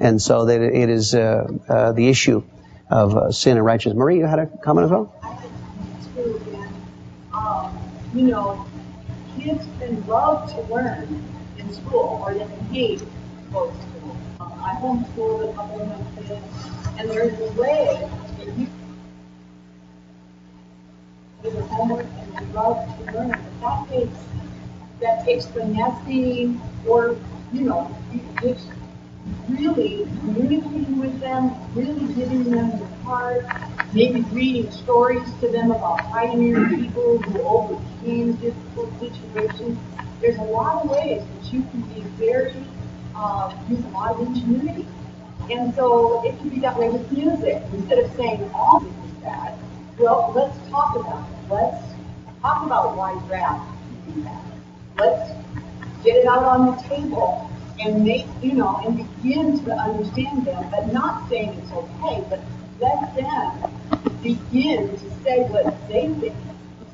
And 0.00 0.20
so 0.20 0.46
that 0.46 0.60
it 0.60 0.90
is 0.90 1.14
uh, 1.14 1.92
the 1.94 2.08
issue 2.08 2.42
of 2.90 3.34
sin 3.34 3.56
and 3.56 3.64
righteousness. 3.64 3.96
Marie, 3.96 4.18
you 4.18 4.26
had 4.26 4.40
a 4.40 4.46
comment 4.46 4.86
as 4.86 4.90
well? 4.90 5.25
You 8.16 8.28
know, 8.28 8.66
kids 9.38 9.66
can 9.78 10.06
love 10.06 10.50
to 10.50 10.60
learn 10.72 11.22
in 11.58 11.74
school, 11.74 12.22
or 12.24 12.32
they 12.32 12.40
can 12.40 12.60
hate 12.72 13.00
school. 13.50 13.76
Um, 14.40 14.52
I 14.58 14.74
homeschooled 14.80 15.50
a 15.50 15.54
couple 15.54 15.82
of 15.82 15.88
my 15.88 16.22
kids, 16.22 16.44
and 16.98 17.10
there's 17.10 17.38
a 17.38 17.52
way 17.60 18.08
that 18.38 18.58
you 18.58 18.66
do 21.42 21.50
the 21.50 21.62
homework 21.64 22.06
and 22.18 22.32
they 22.38 22.54
love 22.54 22.86
to 22.98 23.12
learn, 23.12 23.28
but 23.30 23.60
that 23.60 23.88
takes, 23.90 24.18
that 25.00 25.24
takes 25.24 25.46
finessing, 25.46 26.60
or, 26.88 27.16
you 27.52 27.60
know, 27.62 27.94
it's 28.42 28.64
really 29.48 30.08
communicating 30.20 30.98
with 30.98 31.20
them, 31.20 31.52
really 31.74 32.12
giving 32.14 32.44
them 32.44 32.78
your 32.78 32.88
heart, 33.04 33.46
maybe 33.92 34.22
reading 34.32 34.70
stories 34.70 35.28
to 35.40 35.48
them 35.48 35.70
about 35.70 35.98
pioneer 36.10 36.68
people 36.68 37.18
who 37.18 37.42
overcame 37.42 38.32
difficult 38.34 38.90
situations. 39.00 39.78
There's 40.20 40.38
a 40.38 40.42
lot 40.42 40.84
of 40.84 40.90
ways 40.90 41.22
that 41.22 41.52
you 41.52 41.62
can 41.62 41.80
be 41.82 42.00
very, 42.18 42.54
uh, 43.14 43.54
use 43.68 43.84
a 43.84 43.88
lot 43.88 44.12
of 44.12 44.20
ingenuity. 44.20 44.86
And 45.50 45.74
so 45.74 46.24
it 46.24 46.36
can 46.38 46.48
be 46.48 46.58
that 46.60 46.76
way 46.78 46.88
with 46.88 47.10
music. 47.12 47.62
Instead 47.72 47.98
of 47.98 48.12
saying 48.16 48.50
all 48.52 48.80
music 48.80 48.98
is 49.04 49.12
bad, 49.22 49.58
well, 49.98 50.32
let's 50.34 50.56
talk 50.68 50.96
about 50.96 51.24
it. 51.28 51.52
Let's 51.52 51.84
talk 52.42 52.66
about 52.66 52.96
why 52.96 53.12
rap 53.28 53.60
is 54.08 54.24
bad. 54.24 54.42
Let's 54.98 55.30
get 56.04 56.16
it 56.16 56.26
out 56.26 56.42
on 56.42 56.66
the 56.66 56.82
table 56.82 57.50
and 57.80 58.04
make, 58.04 58.26
you 58.42 58.54
know, 58.54 58.80
and 58.84 58.96
begin 58.96 59.62
to 59.64 59.72
understand 59.72 60.46
them, 60.46 60.66
but 60.70 60.92
not 60.92 61.28
saying 61.28 61.50
it's 61.50 61.72
okay, 61.72 62.24
but 62.28 62.40
let 62.80 63.14
them 63.14 63.70
begin 64.22 64.88
to 64.88 65.10
say 65.22 65.42
what 65.44 65.88
they 65.88 66.08
think 66.20 66.34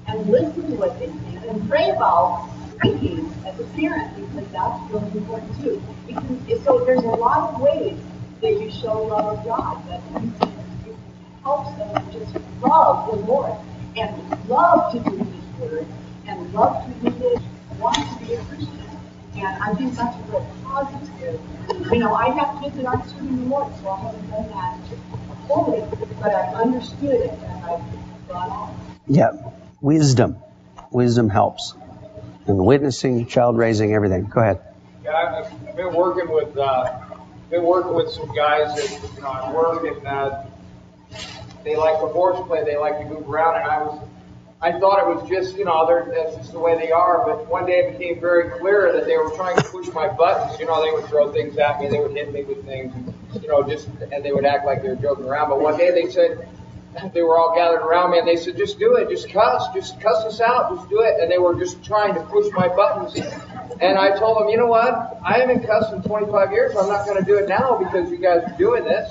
and 0.06 0.26
listen 0.28 0.62
to 0.70 0.76
what 0.76 0.98
they 0.98 1.06
think 1.06 1.44
and 1.46 1.68
pray 1.68 1.90
about 1.90 2.48
thinking 2.82 3.32
as 3.46 3.58
a 3.58 3.64
parent 3.74 4.14
because 4.16 4.48
that's 4.52 4.92
really 4.92 5.18
important 5.18 5.62
too. 5.62 5.82
It 6.08 6.14
can, 6.14 6.64
so 6.64 6.84
there's 6.84 7.02
a 7.02 7.06
lot 7.06 7.54
of 7.54 7.60
ways 7.60 7.98
that 8.40 8.52
you 8.52 8.70
show 8.70 9.02
love 9.04 9.38
of 9.38 9.44
God, 9.44 9.88
that 9.88 10.00
you 10.10 10.32
can, 10.38 10.52
you 10.86 10.92
can 10.92 11.42
help 11.42 11.76
them 11.76 12.12
just 12.12 12.36
love 12.60 13.10
the 13.10 13.16
Lord 13.26 13.52
and 13.96 14.48
love 14.48 14.92
to 14.92 14.98
do 15.00 15.16
His 15.16 15.60
word 15.60 15.86
and 16.26 16.52
love 16.52 16.84
to 16.86 17.10
do 17.10 17.18
this, 17.18 17.40
want 17.78 17.96
to 17.96 18.24
be 18.24 18.34
a 18.34 18.44
Christian. 18.44 18.78
And 19.34 19.62
I 19.62 19.74
think 19.74 19.94
that's 19.94 20.14
a 20.16 20.30
real 20.30 20.46
positive. 20.64 21.40
You 21.90 21.98
know, 21.98 22.14
I 22.14 22.30
have 22.30 22.62
kids 22.62 22.76
that 22.76 22.86
aren't 22.86 23.06
serving 23.06 23.48
the 23.48 23.48
Lord, 23.48 23.72
so 23.80 23.88
I 23.88 24.00
haven't 24.00 24.30
done 24.30 24.48
that 24.50 24.78
fully, 25.52 25.82
but 26.20 26.34
I've 26.34 26.54
understood 26.54 27.20
it 27.20 27.30
and 27.30 27.64
I've 27.64 28.30
on. 28.30 28.76
Yeah. 29.06 29.32
Wisdom. 29.80 30.36
Wisdom 30.90 31.28
helps. 31.28 31.74
And 32.46 32.64
witnessing, 32.64 33.26
child 33.26 33.56
raising, 33.56 33.94
everything. 33.94 34.24
Go 34.26 34.40
ahead. 34.40 34.60
Yeah, 35.04 35.12
I've, 35.12 35.68
I've 35.68 35.76
been 35.76 35.94
working 35.94 36.30
with 36.30 36.56
uh, 36.56 37.00
been 37.50 37.62
working 37.62 37.94
with 37.94 38.10
some 38.10 38.32
guys 38.34 38.74
that 38.74 39.14
you 39.14 39.22
know 39.22 39.32
at 39.32 39.54
work, 39.54 39.84
and 39.84 40.06
uh, 40.06 40.44
they 41.64 41.76
like 41.76 42.00
to 42.00 42.06
horseplay. 42.06 42.64
They 42.64 42.76
like 42.76 42.98
to 42.98 43.04
move 43.04 43.28
around, 43.28 43.60
and 43.60 43.70
I 43.70 43.82
was 43.82 44.08
I 44.60 44.78
thought 44.78 45.00
it 45.00 45.14
was 45.14 45.28
just 45.28 45.56
you 45.56 45.64
know 45.64 45.86
they're, 45.86 46.06
that's 46.12 46.36
just 46.36 46.52
the 46.52 46.58
way 46.58 46.76
they 46.76 46.92
are. 46.92 47.24
But 47.26 47.48
one 47.48 47.66
day 47.66 47.86
it 47.86 47.98
became 47.98 48.20
very 48.20 48.50
clear 48.58 48.92
that 48.92 49.06
they 49.06 49.16
were 49.16 49.30
trying 49.36 49.56
to 49.56 49.64
push 49.64 49.88
my 49.88 50.08
buttons. 50.08 50.58
You 50.58 50.66
know, 50.66 50.82
they 50.84 50.92
would 50.92 51.06
throw 51.06 51.32
things 51.32 51.58
at 51.58 51.80
me, 51.80 51.88
they 51.88 51.98
would 51.98 52.12
hit 52.12 52.32
me 52.32 52.44
with 52.44 52.64
things, 52.64 52.94
you 53.40 53.48
know, 53.48 53.62
just 53.62 53.88
and 54.12 54.24
they 54.24 54.32
would 54.32 54.44
act 54.44 54.66
like 54.66 54.82
they 54.82 54.88
were 54.88 54.96
joking 54.96 55.24
around. 55.26 55.50
But 55.50 55.60
one 55.60 55.76
day 55.76 55.90
they 55.90 56.10
said. 56.10 56.48
They 57.14 57.22
were 57.22 57.38
all 57.38 57.54
gathered 57.56 57.80
around 57.80 58.10
me 58.10 58.18
and 58.18 58.28
they 58.28 58.36
said, 58.36 58.58
just 58.58 58.78
do 58.78 58.96
it, 58.96 59.08
just 59.08 59.30
cuss, 59.30 59.66
just 59.72 59.98
cuss 59.98 60.24
us 60.24 60.42
out, 60.42 60.76
just 60.76 60.90
do 60.90 61.00
it. 61.00 61.20
And 61.20 61.32
they 61.32 61.38
were 61.38 61.54
just 61.58 61.82
trying 61.82 62.14
to 62.14 62.20
push 62.24 62.52
my 62.52 62.68
buttons. 62.68 63.18
And 63.80 63.98
I 63.98 64.16
told 64.18 64.40
them, 64.40 64.48
you 64.48 64.56
know 64.56 64.66
what? 64.66 65.18
I 65.24 65.38
haven't 65.38 65.66
cussed 65.66 65.92
in 65.92 66.02
25 66.02 66.52
years. 66.52 66.76
I'm 66.76 66.88
not 66.88 67.06
going 67.06 67.18
to 67.18 67.24
do 67.24 67.36
it 67.36 67.48
now 67.48 67.78
because 67.78 68.10
you 68.10 68.18
guys 68.18 68.42
are 68.44 68.56
doing 68.58 68.84
this. 68.84 69.10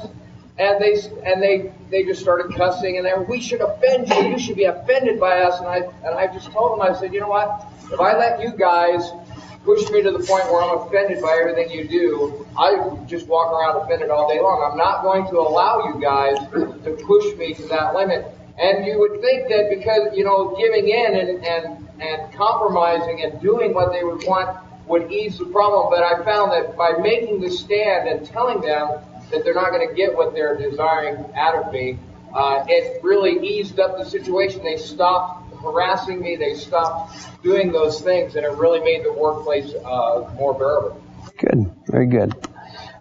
And 0.59 0.79
they 0.79 0.93
and 1.25 1.41
they 1.41 1.73
they 1.89 2.03
just 2.03 2.21
started 2.21 2.55
cussing 2.55 2.97
and 2.97 3.05
they 3.05 3.13
were, 3.13 3.23
we 3.23 3.41
should 3.41 3.61
offend 3.61 4.09
you. 4.09 4.31
You 4.33 4.37
should 4.37 4.57
be 4.57 4.65
offended 4.65 5.19
by 5.19 5.41
us. 5.41 5.57
And 5.59 5.67
I 5.67 5.77
and 6.05 6.15
I 6.15 6.27
just 6.31 6.51
told 6.51 6.73
them, 6.73 6.81
I 6.81 6.97
said, 6.99 7.13
you 7.13 7.19
know 7.19 7.29
what? 7.29 7.65
If 7.91 7.99
I 7.99 8.15
let 8.15 8.41
you 8.41 8.51
guys 8.55 9.09
push 9.63 9.89
me 9.89 10.01
to 10.01 10.11
the 10.11 10.19
point 10.19 10.45
where 10.51 10.61
I'm 10.61 10.79
offended 10.79 11.21
by 11.21 11.37
everything 11.39 11.69
you 11.71 11.87
do, 11.87 12.47
I 12.57 12.97
just 13.05 13.27
walk 13.27 13.51
around 13.51 13.83
offended 13.83 14.09
all 14.09 14.27
day 14.27 14.39
long. 14.41 14.67
I'm 14.69 14.77
not 14.77 15.03
going 15.03 15.25
to 15.29 15.39
allow 15.39 15.85
you 15.85 16.01
guys 16.01 16.37
to 16.83 16.97
push 17.05 17.35
me 17.37 17.53
to 17.55 17.67
that 17.67 17.93
limit. 17.93 18.25
And 18.57 18.85
you 18.85 18.99
would 18.99 19.21
think 19.21 19.49
that 19.49 19.69
because, 19.69 20.15
you 20.15 20.23
know, 20.23 20.55
giving 20.57 20.89
in 20.89 21.15
and, 21.15 21.45
and, 21.45 21.89
and 21.99 22.33
compromising 22.33 23.23
and 23.23 23.41
doing 23.41 23.73
what 23.73 23.91
they 23.91 24.03
would 24.03 24.23
want 24.25 24.57
would 24.87 25.11
ease 25.11 25.37
the 25.37 25.45
problem. 25.45 25.89
But 25.89 26.03
I 26.03 26.23
found 26.23 26.51
that 26.51 26.75
by 26.75 26.93
making 27.01 27.41
the 27.41 27.49
stand 27.49 28.09
and 28.09 28.25
telling 28.25 28.61
them 28.61 28.99
that 29.31 29.43
they're 29.43 29.53
not 29.53 29.71
going 29.71 29.87
to 29.87 29.95
get 29.95 30.15
what 30.15 30.33
they're 30.33 30.57
desiring 30.57 31.25
out 31.35 31.55
of 31.55 31.71
me, 31.71 31.97
uh, 32.33 32.65
it 32.67 33.03
really 33.03 33.45
eased 33.45 33.79
up 33.79 33.97
the 33.97 34.05
situation. 34.05 34.63
They 34.63 34.77
stopped 34.77 35.50
harassing 35.61 36.21
me. 36.21 36.35
They 36.35 36.55
stopped 36.55 37.15
doing 37.43 37.71
those 37.71 38.01
things, 38.01 38.35
and 38.35 38.45
it 38.45 38.51
really 38.53 38.79
made 38.79 39.05
the 39.05 39.13
workplace 39.13 39.73
uh, 39.73 40.29
more 40.35 40.53
bearable. 40.53 41.01
Good. 41.37 41.71
Very 41.87 42.07
good. 42.07 42.35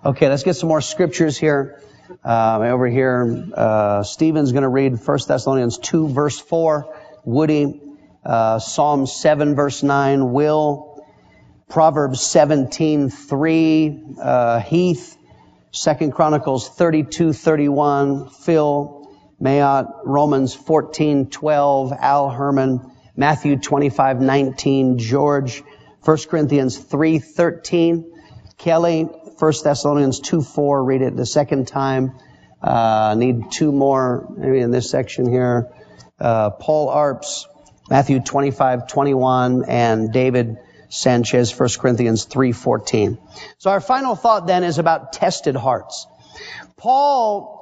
Okay, 0.04 0.28
let's 0.28 0.42
get 0.42 0.54
some 0.54 0.68
more 0.68 0.80
scriptures 0.80 1.36
here. 1.36 1.82
Um, 2.24 2.62
over 2.62 2.88
here, 2.88 3.46
uh, 3.54 4.02
Stephen's 4.02 4.52
going 4.52 4.62
to 4.62 4.68
read 4.68 4.98
1 4.98 5.18
Thessalonians 5.26 5.78
2, 5.78 6.08
verse 6.08 6.38
4. 6.40 6.96
Woody, 7.24 7.80
uh, 8.24 8.58
Psalm 8.58 9.06
7, 9.06 9.54
verse 9.54 9.82
9. 9.82 10.32
Will, 10.32 11.04
Proverbs 11.68 12.20
17, 12.22 13.10
3. 13.10 14.02
Uh, 14.20 14.60
Heath, 14.60 15.16
Second 15.70 16.12
Chronicles 16.12 16.68
32, 16.68 17.32
31. 17.32 18.30
Phil, 18.30 18.99
Mayot, 19.40 19.86
Romans 20.04 20.54
14, 20.54 21.30
12. 21.30 21.92
Al 21.98 22.28
Herman, 22.28 22.92
Matthew 23.16 23.56
25, 23.56 24.20
19. 24.20 24.98
George, 24.98 25.62
1 26.04 26.18
Corinthians 26.28 26.76
3, 26.76 27.18
13. 27.18 28.12
Kelly, 28.58 29.04
1 29.04 29.52
Thessalonians 29.64 30.20
2, 30.20 30.42
4. 30.42 30.84
Read 30.84 31.00
it 31.00 31.16
the 31.16 31.24
second 31.24 31.66
time. 31.66 32.12
Uh, 32.62 33.14
need 33.16 33.50
two 33.50 33.72
more, 33.72 34.30
maybe 34.36 34.60
in 34.60 34.70
this 34.70 34.90
section 34.90 35.26
here. 35.30 35.72
Uh, 36.20 36.50
Paul 36.50 36.90
Arps, 36.90 37.46
Matthew 37.88 38.20
25, 38.20 38.88
21. 38.88 39.64
And 39.66 40.12
David 40.12 40.58
Sanchez, 40.90 41.58
1 41.58 41.68
Corinthians 41.78 42.24
3, 42.24 42.52
14. 42.52 43.16
So 43.56 43.70
our 43.70 43.80
final 43.80 44.16
thought 44.16 44.46
then 44.46 44.64
is 44.64 44.78
about 44.78 45.14
tested 45.14 45.56
hearts. 45.56 46.06
Paul 46.76 47.59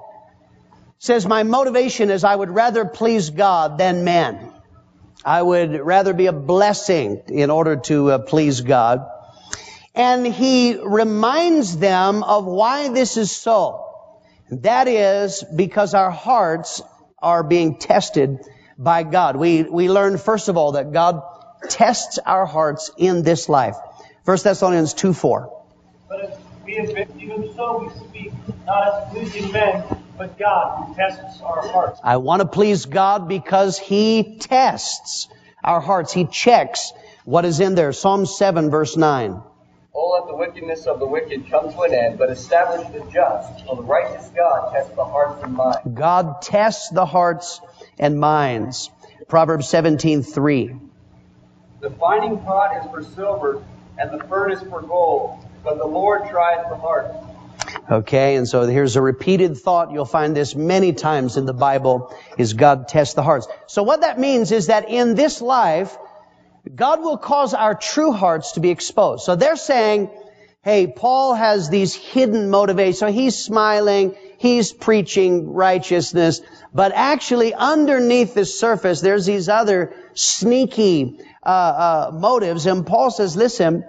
says, 0.99 1.27
my 1.27 1.43
motivation 1.43 2.11
is 2.11 2.25
I 2.25 2.35
would 2.35 2.51
rather 2.51 2.85
please 2.85 3.31
God 3.31 3.79
than 3.79 4.05
men. 4.05 4.53
I 5.25 5.43
would 5.43 5.81
rather 5.81 6.13
be 6.13 6.27
a 6.27 6.33
blessing 6.33 7.23
in 7.29 7.51
order 7.51 7.77
to 7.77 8.13
uh, 8.13 8.19
please 8.19 8.61
God. 8.61 9.07
And 9.95 10.27
he 10.27 10.77
reminds 10.77 11.77
them 11.77 12.23
of 12.23 12.45
why 12.47 12.89
this 12.89 13.17
is 13.17 13.35
so. 13.35 13.85
That 14.51 14.89
is 14.89 15.45
because 15.55 15.95
our 15.95 16.11
hearts 16.11 16.81
are 17.19 17.43
being 17.43 17.79
tested 17.79 18.39
by 18.79 19.03
God. 19.03 19.37
We, 19.37 19.65
we 19.65 19.91
learn 19.91 20.19
first 20.19 20.49
of 20.49 20.57
all 20.57 20.73
that 20.73 20.93
God 20.93 21.23
tests 21.69 22.19
our 22.25 22.47
hearts 22.47 22.91
in 22.97 23.23
this 23.23 23.49
life. 23.49 23.77
1 24.25 24.39
Thessalonians 24.45 24.95
2, 24.95 25.13
4. 25.13 25.65
But 26.09 26.21
as 26.25 26.39
we 26.65 26.75
have 26.77 26.95
been, 26.95 27.21
even 27.21 27.55
so 27.55 27.81
we 27.81 28.09
speak, 28.09 28.33
not 28.67 28.89
as 28.89 29.13
pleasing 29.13 29.51
men, 29.53 29.83
but 30.19 30.37
God 30.39 30.89
who 30.89 30.95
tests 30.95 31.41
our 31.41 31.67
hearts. 31.69 32.01
I 32.03 32.17
want 32.17 32.43
to 32.43 32.49
please 32.49 32.87
God 32.87 33.29
because 33.29 33.79
He 33.79 34.37
tests 34.41 35.29
our 35.63 35.81
hearts. 35.81 36.13
He 36.13 36.27
checks 36.27 36.93
what 37.25 37.45
is 37.45 37.61
in 37.61 37.75
there. 37.75 37.93
Psalm 37.93 38.27
7 38.27 38.71
verse 38.71 38.97
9. 38.97 39.41
Oh, 39.95 40.11
let 40.11 40.29
the 40.29 40.37
wickedness 40.37 40.87
of 40.87 40.99
the 40.99 41.07
wicked 41.07 41.49
come 41.51 41.73
to 41.73 41.81
an 41.83 41.95
end, 41.95 42.19
but 42.19 42.31
establish 42.31 42.87
the 42.89 43.01
just. 43.11 43.67
For 43.67 43.77
the 43.77 43.83
righteous 43.83 44.31
God 44.37 44.73
tests 44.73 44.95
the 44.95 45.05
hearts 45.05 45.43
and 45.43 45.55
minds. 45.55 45.79
God 45.95 46.43
tests 46.43 46.89
the 46.91 47.07
hearts 47.07 47.61
and 47.99 48.19
minds. 48.19 48.91
Proverbs 49.29 49.69
17:3. 49.69 50.79
The 51.81 51.91
fining 51.91 52.39
pot 52.39 52.85
is 52.85 52.91
for 52.91 53.03
silver, 53.15 53.63
and 53.99 54.11
the 54.11 54.25
furnace 54.27 54.63
for 54.69 54.83
gold, 54.83 55.45
but 55.65 55.79
the 55.79 55.87
Lord 55.87 56.29
trieth 56.29 56.69
the 56.69 56.77
heart. 56.77 57.13
Okay, 57.91 58.37
and 58.37 58.47
so 58.47 58.67
here's 58.67 58.97
a 58.97 59.03
repeated 59.03 59.57
thought. 59.57 59.93
You'll 59.93 60.05
find 60.05 60.37
this 60.37 60.55
many 60.55 60.93
times 60.93 61.37
in 61.37 61.47
the 61.47 61.53
Bible 61.55 62.15
is 62.37 62.53
God 62.53 62.89
tests 62.89 63.15
the 63.15 63.23
hearts. 63.23 63.49
So 63.67 63.83
what 63.83 64.03
that 64.03 64.19
means 64.19 64.53
is 64.53 64.67
that 64.67 64.89
in 64.89 65.15
this 65.15 65.41
life, 65.41 65.97
God 66.75 67.01
will 67.01 67.17
cause 67.17 67.55
our 67.55 67.75
true 67.75 68.13
hearts 68.13 68.53
to 68.53 68.61
be 68.61 68.71
exposed. 68.71 69.25
So 69.25 69.37
they're 69.37 69.57
saying, 69.57 70.11
hey, 70.63 70.87
Paul 70.87 71.35
has 71.35 71.71
these 71.71 71.95
hidden 71.95 72.51
motivations. 72.51 72.99
So 72.99 73.07
he's 73.11 73.37
smiling, 73.37 74.15
he's 74.39 74.73
preaching 74.73 75.53
righteousness, 75.53 76.41
but 76.75 76.93
actually 76.95 77.55
underneath 77.55 78.35
the 78.35 78.45
surface, 78.45 79.01
there's 79.01 79.27
these 79.27 79.49
other 79.49 79.95
sneaky 80.15 81.21
uh, 81.43 81.49
uh, 81.49 82.11
motives. 82.13 82.67
And 82.67 82.87
Paul 82.87 83.11
says, 83.11 83.37
listen, 83.37 83.85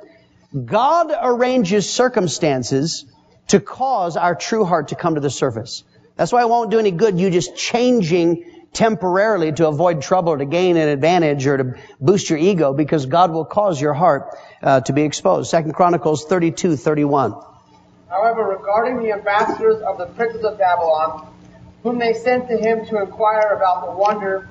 God 0.65 1.11
arranges 1.21 1.91
circumstances 1.91 3.05
to 3.49 3.59
cause 3.59 4.17
our 4.17 4.35
true 4.35 4.65
heart 4.65 4.89
to 4.89 4.95
come 4.95 5.15
to 5.15 5.21
the 5.21 5.29
surface. 5.29 5.83
That's 6.15 6.31
why 6.31 6.41
it 6.41 6.49
won't 6.49 6.71
do 6.71 6.79
any 6.79 6.91
good 6.91 7.19
you 7.19 7.29
just 7.29 7.55
changing 7.55 8.45
temporarily 8.73 9.51
to 9.53 9.67
avoid 9.67 10.01
trouble 10.01 10.33
or 10.33 10.37
to 10.37 10.45
gain 10.45 10.77
an 10.77 10.89
advantage 10.89 11.47
or 11.47 11.57
to 11.57 11.79
boost 11.99 12.29
your 12.29 12.37
ego 12.37 12.73
because 12.73 13.05
God 13.05 13.31
will 13.31 13.45
cause 13.45 13.81
your 13.81 13.93
heart 13.93 14.37
uh, 14.61 14.81
to 14.81 14.93
be 14.93 15.03
exposed. 15.03 15.49
Second 15.49 15.73
Chronicles 15.73 16.25
32, 16.25 16.75
31. 16.75 17.33
However, 18.09 18.43
regarding 18.43 18.99
the 18.99 19.11
ambassadors 19.13 19.81
of 19.81 19.97
the 19.97 20.05
princes 20.05 20.43
of 20.43 20.57
Babylon, 20.57 21.33
whom 21.83 21.99
they 21.99 22.13
sent 22.13 22.47
to 22.49 22.57
him 22.57 22.85
to 22.87 23.01
inquire 23.01 23.53
about 23.55 23.85
the 23.85 23.91
wonder 23.91 24.49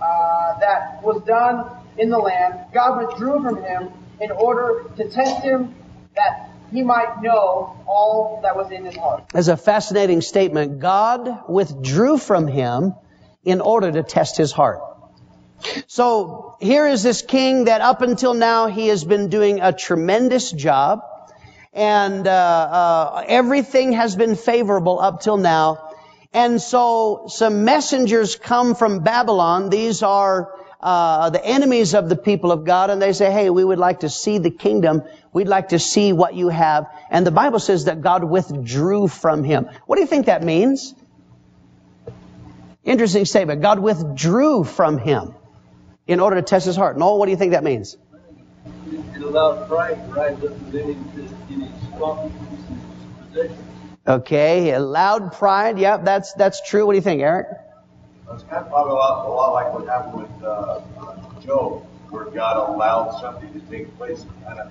uh, 0.00 0.58
that 0.60 1.02
was 1.02 1.22
done 1.24 1.70
in 1.98 2.08
the 2.08 2.18
land, 2.18 2.58
God 2.72 3.06
withdrew 3.06 3.42
from 3.42 3.62
him 3.62 3.90
in 4.20 4.30
order 4.30 4.84
to 4.96 5.08
test 5.08 5.42
him 5.42 5.74
that 6.16 6.49
he 6.72 6.82
might 6.82 7.22
know 7.22 7.76
all 7.86 8.40
that 8.42 8.56
was 8.56 8.70
in 8.70 8.84
his 8.84 8.96
heart. 8.96 9.24
As 9.34 9.48
a 9.48 9.56
fascinating 9.56 10.20
statement, 10.20 10.80
God 10.80 11.48
withdrew 11.48 12.18
from 12.18 12.46
him 12.46 12.94
in 13.44 13.60
order 13.60 13.90
to 13.90 14.02
test 14.02 14.36
his 14.36 14.52
heart. 14.52 14.80
So 15.86 16.56
here 16.60 16.86
is 16.86 17.02
this 17.02 17.22
king 17.22 17.64
that 17.64 17.80
up 17.80 18.02
until 18.02 18.34
now 18.34 18.68
he 18.68 18.88
has 18.88 19.04
been 19.04 19.28
doing 19.28 19.60
a 19.60 19.72
tremendous 19.72 20.50
job, 20.50 21.02
and 21.72 22.26
uh, 22.26 22.30
uh, 22.30 23.24
everything 23.26 23.92
has 23.92 24.16
been 24.16 24.36
favorable 24.36 24.98
up 24.98 25.20
till 25.20 25.36
now. 25.36 25.90
And 26.32 26.62
so 26.62 27.24
some 27.28 27.64
messengers 27.64 28.36
come 28.36 28.74
from 28.74 29.00
Babylon. 29.00 29.68
These 29.68 30.02
are 30.02 30.54
uh, 30.80 31.30
the 31.30 31.44
enemies 31.44 31.94
of 31.94 32.08
the 32.08 32.16
people 32.16 32.52
of 32.52 32.64
God, 32.64 32.90
and 32.90 33.02
they 33.02 33.12
say, 33.12 33.30
"Hey, 33.30 33.50
we 33.50 33.64
would 33.64 33.78
like 33.78 34.00
to 34.00 34.08
see 34.08 34.38
the 34.38 34.50
kingdom. 34.50 35.02
We'd 35.32 35.48
like 35.48 35.68
to 35.68 35.78
see 35.78 36.12
what 36.12 36.34
you 36.34 36.48
have." 36.48 36.86
And 37.10 37.26
the 37.26 37.30
Bible 37.30 37.58
says 37.58 37.84
that 37.84 38.00
God 38.00 38.24
withdrew 38.24 39.08
from 39.08 39.44
him. 39.44 39.68
What 39.86 39.96
do 39.96 40.02
you 40.02 40.08
think 40.08 40.26
that 40.26 40.42
means? 40.42 40.94
Interesting 42.84 43.24
statement. 43.24 43.62
God 43.62 43.78
withdrew 43.78 44.64
from 44.64 44.98
him 44.98 45.34
in 46.06 46.18
order 46.18 46.36
to 46.36 46.42
test 46.42 46.66
his 46.66 46.76
heart. 46.76 46.98
Noel, 46.98 47.18
what 47.18 47.26
do 47.26 47.30
you 47.30 47.36
think 47.36 47.52
that 47.52 47.62
means? 47.62 47.96
It 49.14 49.22
allowed 49.22 49.68
pride 49.68 49.94
to 50.06 50.12
rise 50.12 50.34
up 50.36 50.50
within 50.50 50.94
him 50.94 51.12
to 51.14 51.52
in 51.54 51.60
his 51.60 51.88
strong 51.88 52.32
position. 53.28 53.58
Okay, 54.06 54.72
allowed 54.72 55.32
pride. 55.34 55.78
Yeah, 55.78 55.98
that's 55.98 56.32
that's 56.34 56.66
true. 56.68 56.86
What 56.86 56.94
do 56.94 56.96
you 56.96 57.02
think, 57.02 57.20
Eric? 57.20 57.46
It's 58.32 58.42
kind 58.44 58.64
of 58.64 58.70
probably 58.70 58.92
a 58.92 58.94
lot, 58.94 59.26
a 59.26 59.28
lot 59.28 59.52
like 59.52 59.74
what 59.74 59.86
happened 59.86 60.22
with 60.22 60.42
uh, 60.42 60.80
uh, 61.00 61.40
Job, 61.42 61.84
where 62.10 62.24
God 62.24 62.74
allowed 62.74 63.20
something 63.20 63.52
to 63.52 63.60
take 63.70 63.96
place 63.98 64.22
and 64.22 64.44
kind 64.44 64.60
of 64.60 64.70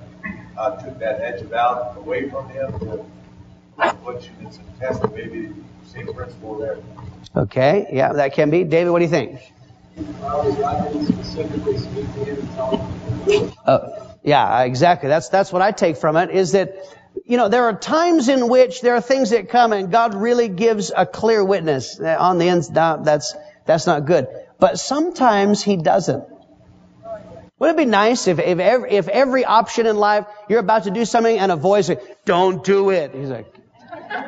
uh, 0.58 0.76
took 0.82 1.00
that 1.00 1.22
edge 1.22 1.42
of 1.42 1.54
out 1.54 1.98
away 1.98 2.30
from 2.30 2.50
him 2.50 2.78
to 2.80 3.06
put 4.04 4.24
you 4.24 4.32
in 4.42 4.52
some 4.52 4.64
test. 4.80 5.04
Maybe 5.14 5.54
same 5.86 6.14
principle 6.14 6.58
there. 6.58 6.78
Okay, 7.36 7.88
yeah, 7.92 8.14
that 8.14 8.34
can 8.34 8.50
be. 8.50 8.64
David, 8.64 8.92
what 8.92 9.00
do 9.00 9.06
you 9.06 9.12
think? 9.12 9.40
Well, 10.22 10.54
God 10.54 10.92
didn't 10.92 11.08
specifically 11.08 11.78
speak 11.78 12.06
to 12.14 12.26
him 12.26 12.40
and 12.40 12.56
tell 12.56 12.78
him 12.78 13.26
to 13.26 13.26
do 13.26 13.46
it. 13.46 13.54
Uh, 13.66 14.06
yeah, 14.24 14.64
exactly. 14.64 15.10
That's 15.10 15.30
that's 15.30 15.52
what 15.52 15.62
I 15.62 15.72
take 15.72 15.98
from 15.98 16.18
it. 16.18 16.32
Is 16.32 16.54
that 16.54 16.76
you 17.26 17.38
know 17.38 17.50
there 17.50 17.66
are 17.66 17.78
times 17.78 18.30
in 18.30 18.48
which 18.48 18.82
there 18.82 18.96
are 18.96 19.02
things 19.02 19.32
that 19.32 19.50
come 19.50 19.74
and 19.74 19.92
God 19.92 20.16
really 20.16 20.48
gives 20.48 20.92
a 20.96 21.06
clear 21.06 21.44
witness 21.44 22.00
on 22.00 22.38
the 22.38 22.48
ins. 22.48 22.70
That, 22.70 23.04
that's 23.04 23.36
that's 23.66 23.86
not 23.86 24.06
good. 24.06 24.28
But 24.60 24.80
sometimes 24.80 25.64
He 25.64 25.78
doesn't. 25.78 26.24
Wouldn't 27.60 27.78
it 27.78 27.84
be 27.84 27.90
nice 27.90 28.28
if 28.28 28.40
if 28.40 28.60
every, 28.60 28.92
if 28.92 29.08
every 29.10 29.44
option 29.46 29.86
in 29.86 29.98
life 29.98 30.26
you're 30.48 30.60
about 30.60 30.86
to 30.86 30.92
do 30.92 31.04
something 31.04 31.38
and 31.38 31.52
a 31.52 31.58
voice 31.58 31.90
like, 31.90 32.24
"Don't 32.26 32.64
do 32.64 32.90
it." 32.90 33.14
He's 33.14 33.30
like, 33.30 33.54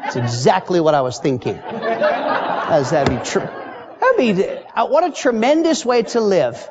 "It's 0.06 0.18
exactly 0.18 0.82
what 0.82 0.94
I 0.94 1.02
was 1.02 1.18
thinking." 1.20 1.56
That'd 1.56 3.10
be 3.10 3.24
true. 3.24 3.42
That'd 3.42 4.18
be 4.18 4.44
uh, 4.76 4.88
what 4.88 5.06
a 5.06 5.12
tremendous 5.12 5.86
way 5.86 6.04
to 6.04 6.20
live. 6.20 6.70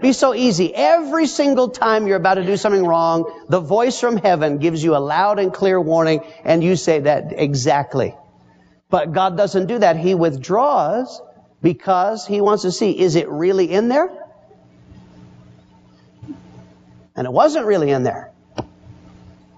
Be 0.00 0.12
so 0.12 0.34
easy. 0.34 0.74
Every 0.74 1.26
single 1.26 1.68
time 1.68 2.06
you're 2.06 2.16
about 2.16 2.34
to 2.34 2.44
do 2.44 2.56
something 2.56 2.84
wrong, 2.84 3.44
the 3.48 3.60
voice 3.60 4.00
from 4.00 4.16
heaven 4.16 4.58
gives 4.58 4.82
you 4.82 4.96
a 4.96 4.98
loud 4.98 5.38
and 5.38 5.52
clear 5.52 5.80
warning, 5.80 6.24
and 6.44 6.64
you 6.64 6.76
say 6.76 7.00
that 7.00 7.32
exactly. 7.36 8.14
But 8.90 9.12
God 9.12 9.36
doesn't 9.36 9.66
do 9.66 9.78
that. 9.80 9.96
He 9.96 10.14
withdraws 10.14 11.20
because 11.62 12.26
He 12.26 12.40
wants 12.40 12.62
to 12.62 12.72
see, 12.72 12.98
is 12.98 13.14
it 13.16 13.28
really 13.28 13.70
in 13.70 13.88
there? 13.88 14.17
And 17.18 17.26
it 17.26 17.32
wasn't 17.32 17.66
really 17.66 17.90
in 17.90 18.04
there. 18.04 18.30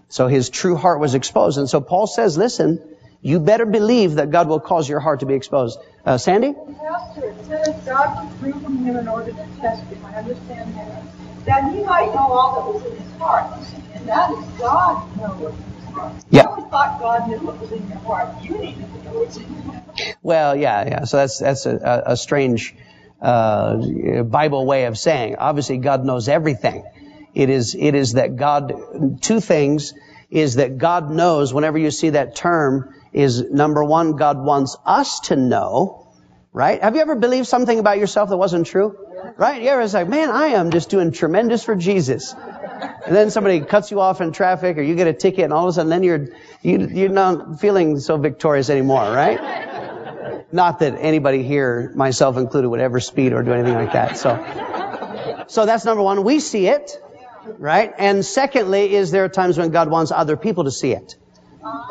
So 0.09 0.29
his 0.29 0.49
true 0.49 0.77
heart 0.77 0.99
was 0.99 1.15
exposed. 1.15 1.59
And 1.59 1.69
so 1.69 1.83
Paul 1.83 2.07
says, 2.07 2.39
listen, 2.39 2.81
you 3.21 3.39
better 3.39 3.67
believe 3.67 4.15
that 4.15 4.31
God 4.31 4.49
will 4.49 4.61
cause 4.61 4.89
your 4.89 4.99
heart 4.99 5.21
to 5.21 5.27
be 5.27 5.35
exposed. 5.35 5.79
Uh, 6.07 6.17
Sandy? 6.17 6.55
Pastor, 6.55 7.35
says 7.47 7.85
God 7.85 8.25
withdrew 8.25 8.59
from 8.63 8.79
him 8.79 8.97
in 8.97 9.07
order 9.07 9.33
to 9.33 9.47
test 9.61 9.85
him. 9.85 10.03
I 10.07 10.15
understand 10.15 10.75
that. 10.75 11.03
That 11.45 11.75
he 11.75 11.83
might 11.83 12.07
know 12.15 12.33
all 12.33 12.55
that 12.55 12.75
was 12.75 12.91
in 12.91 12.97
his 12.97 13.19
heart. 13.19 13.45
And 13.93 14.09
that 14.09 14.31
is 14.31 14.45
God 14.59 15.17
know 15.19 15.29
what's 15.29 15.59
in 15.59 15.85
his 15.85 15.95
heart. 15.95 16.13
Yeah. 16.31 16.41
I 16.41 16.45
always 16.47 16.71
thought 16.71 16.99
God 16.99 17.29
knew 17.29 17.39
what 17.41 17.61
was 17.61 17.73
in 17.73 17.87
your 17.89 17.99
heart. 17.99 18.43
You 18.43 18.57
needed 18.57 18.87
to 18.91 19.05
know 19.05 19.19
what's 19.19 19.37
in 19.37 19.43
your 19.43 19.63
heart. 19.65 20.17
Well, 20.23 20.57
yeah, 20.57 20.89
yeah. 20.89 21.05
So 21.05 21.19
that's 21.19 21.39
that's 21.39 21.67
a, 21.67 22.05
a 22.07 22.17
strange 22.17 22.75
uh, 23.21 24.23
Bible 24.23 24.65
way 24.65 24.87
of 24.87 24.97
saying. 24.97 25.37
Obviously, 25.37 25.77
God 25.77 26.07
knows 26.07 26.27
everything. 26.27 26.85
It 27.35 27.51
is 27.51 27.75
it 27.75 27.95
is 27.95 28.15
that 28.15 28.37
God. 28.37 29.21
Two 29.21 29.41
things 29.41 29.95
is 30.31 30.57
that 30.57 30.79
God 30.79 31.11
knows. 31.11 31.53
Whenever 31.53 31.79
you 31.79 31.91
see 31.91 32.11
that 32.11 32.37
term, 32.37 32.95
is 33.13 33.43
number 33.51 33.83
one, 33.85 34.17
God 34.17 34.39
wants 34.39 34.77
us 34.87 35.21
to 35.21 35.37
know. 35.37 36.09
Right? 36.53 36.83
Have 36.83 36.97
you 36.97 37.01
ever 37.01 37.15
believed 37.15 37.47
something 37.47 37.79
about 37.79 37.99
yourself 37.99 38.29
that 38.31 38.37
wasn't 38.37 38.67
true? 38.67 38.97
Right? 39.37 39.63
You 39.63 39.69
ever 39.69 39.87
like, 39.87 40.09
man, 40.09 40.31
I 40.31 40.49
am 40.49 40.71
just 40.71 40.91
doing 40.91 41.13
tremendous 41.13 41.63
for 41.63 41.77
Jesus. 41.77 42.35
And 42.35 43.15
then 43.15 43.31
somebody 43.31 43.61
cuts 43.61 43.91
you 43.91 44.01
off 44.01 44.21
in 44.21 44.33
traffic 44.33 44.77
or 44.77 44.83
you 44.83 44.97
get 44.97 45.07
a 45.07 45.13
ticket 45.13 45.45
and 45.45 45.53
all 45.53 45.67
of 45.67 45.71
a 45.71 45.73
sudden 45.75 45.91
then 45.91 46.03
you're, 46.03 46.29
you, 46.63 46.89
you're 46.89 47.09
not 47.09 47.61
feeling 47.61 48.01
so 48.01 48.17
victorious 48.17 48.69
anymore, 48.69 49.03
right? 49.03 50.47
Not 50.53 50.81
that 50.81 50.97
anybody 50.99 51.45
here, 51.45 51.93
myself 51.95 52.37
included, 52.37 52.69
would 52.69 52.81
ever 52.81 52.99
speed 52.99 53.33
or 53.33 53.43
do 53.43 53.53
anything 53.53 53.75
like 53.75 53.93
that. 53.93 54.17
So, 54.17 55.45
so 55.47 55.67
that's 55.67 55.85
number 55.85 56.03
one. 56.03 56.25
We 56.25 56.41
see 56.41 56.67
it, 56.67 56.91
right? 57.59 57.93
And 57.99 58.25
secondly, 58.25 58.95
is 58.95 59.11
there 59.11 59.29
times 59.29 59.59
when 59.59 59.71
God 59.71 59.91
wants 59.91 60.13
other 60.13 60.37
people 60.37 60.65
to 60.65 60.71
see 60.71 60.93
it 60.93 61.17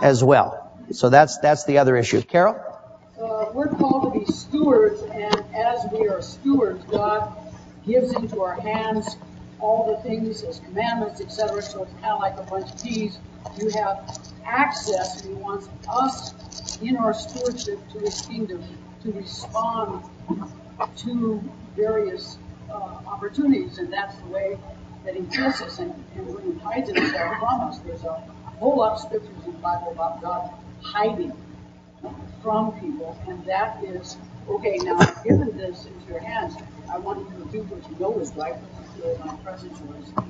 as 0.01 0.23
well. 0.23 0.71
So 0.91 1.09
that's, 1.09 1.37
that's 1.39 1.65
the 1.65 1.79
other 1.79 1.95
issue. 1.97 2.21
Carol? 2.21 2.55
Uh, 3.21 3.51
we're 3.53 3.67
called 3.67 4.13
to 4.13 4.19
be 4.19 4.25
stewards, 4.25 5.01
and 5.01 5.35
as 5.53 5.85
we 5.91 6.07
are 6.07 6.21
stewards, 6.21 6.83
God 6.85 7.31
gives 7.85 8.13
into 8.13 8.41
our 8.41 8.59
hands 8.59 9.17
all 9.59 9.93
the 9.93 10.01
things, 10.07 10.41
His 10.41 10.59
commandments, 10.59 11.19
etc. 11.21 11.61
So 11.61 11.83
it's 11.83 11.93
kind 11.93 12.13
of 12.13 12.19
like 12.19 12.37
a 12.37 12.43
bunch 12.49 12.71
of 12.71 12.81
keys. 12.81 13.19
You 13.57 13.69
have 13.71 14.19
access, 14.45 15.21
and 15.21 15.35
He 15.35 15.41
wants 15.41 15.67
us 15.89 16.79
in 16.81 16.95
our 16.95 17.13
stewardship 17.13 17.79
to 17.91 17.99
His 17.99 18.21
kingdom 18.21 18.63
to 19.03 19.11
respond 19.11 20.03
to 20.97 21.43
various 21.75 22.37
uh, 22.69 22.73
opportunities, 22.73 23.77
and 23.79 23.91
that's 23.91 24.17
the 24.19 24.27
way 24.27 24.57
that 25.09 25.19
He 25.19 25.25
tests 25.25 25.61
us 25.61 25.79
and, 25.79 25.91
and 26.15 26.35
when 26.35 26.53
He 26.53 26.59
hides 26.59 26.89
Himself 26.89 27.39
from 27.39 27.61
us. 27.61 27.79
There's 27.79 28.03
a 28.03 28.13
whole 28.59 28.77
lot 28.77 28.93
of 28.93 28.99
scriptures 28.99 29.45
in 29.45 29.53
the 29.53 29.57
Bible 29.57 29.91
about 29.91 30.21
God 30.21 30.51
hiding 30.81 31.33
from 32.43 32.79
people, 32.79 33.17
and 33.27 33.43
that 33.45 33.83
is 33.83 34.17
okay. 34.47 34.77
Now, 34.77 34.97
I've 34.99 35.23
given 35.23 35.57
this 35.57 35.85
into 35.85 36.11
your 36.11 36.19
hands. 36.19 36.55
I 36.91 36.99
want 36.99 37.19
you 37.19 37.43
to 37.43 37.51
do 37.51 37.63
what 37.63 37.89
you 37.89 37.99
know 37.99 38.19
is 38.19 38.31
right, 38.35 38.55
particularly 38.77 39.19
my 39.25 39.35
presence 39.37 39.79
choice. 39.79 40.25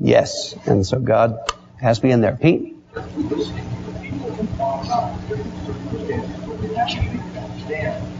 Yes. 0.00 0.54
And 0.66 0.84
so 0.84 0.98
God 0.98 1.38
has 1.80 1.98
to 1.98 2.02
be 2.02 2.10
in 2.10 2.20
there. 2.20 2.36
Pete? 2.36 2.74
listening 2.96 3.68
to 3.84 4.00
people 4.00 4.46
talk 4.56 4.84
about 4.86 5.28
different 5.28 5.54
circumstances 5.66 6.46
where 6.46 6.58
they 6.58 6.76
actually 6.76 7.08
understand. 7.08 8.12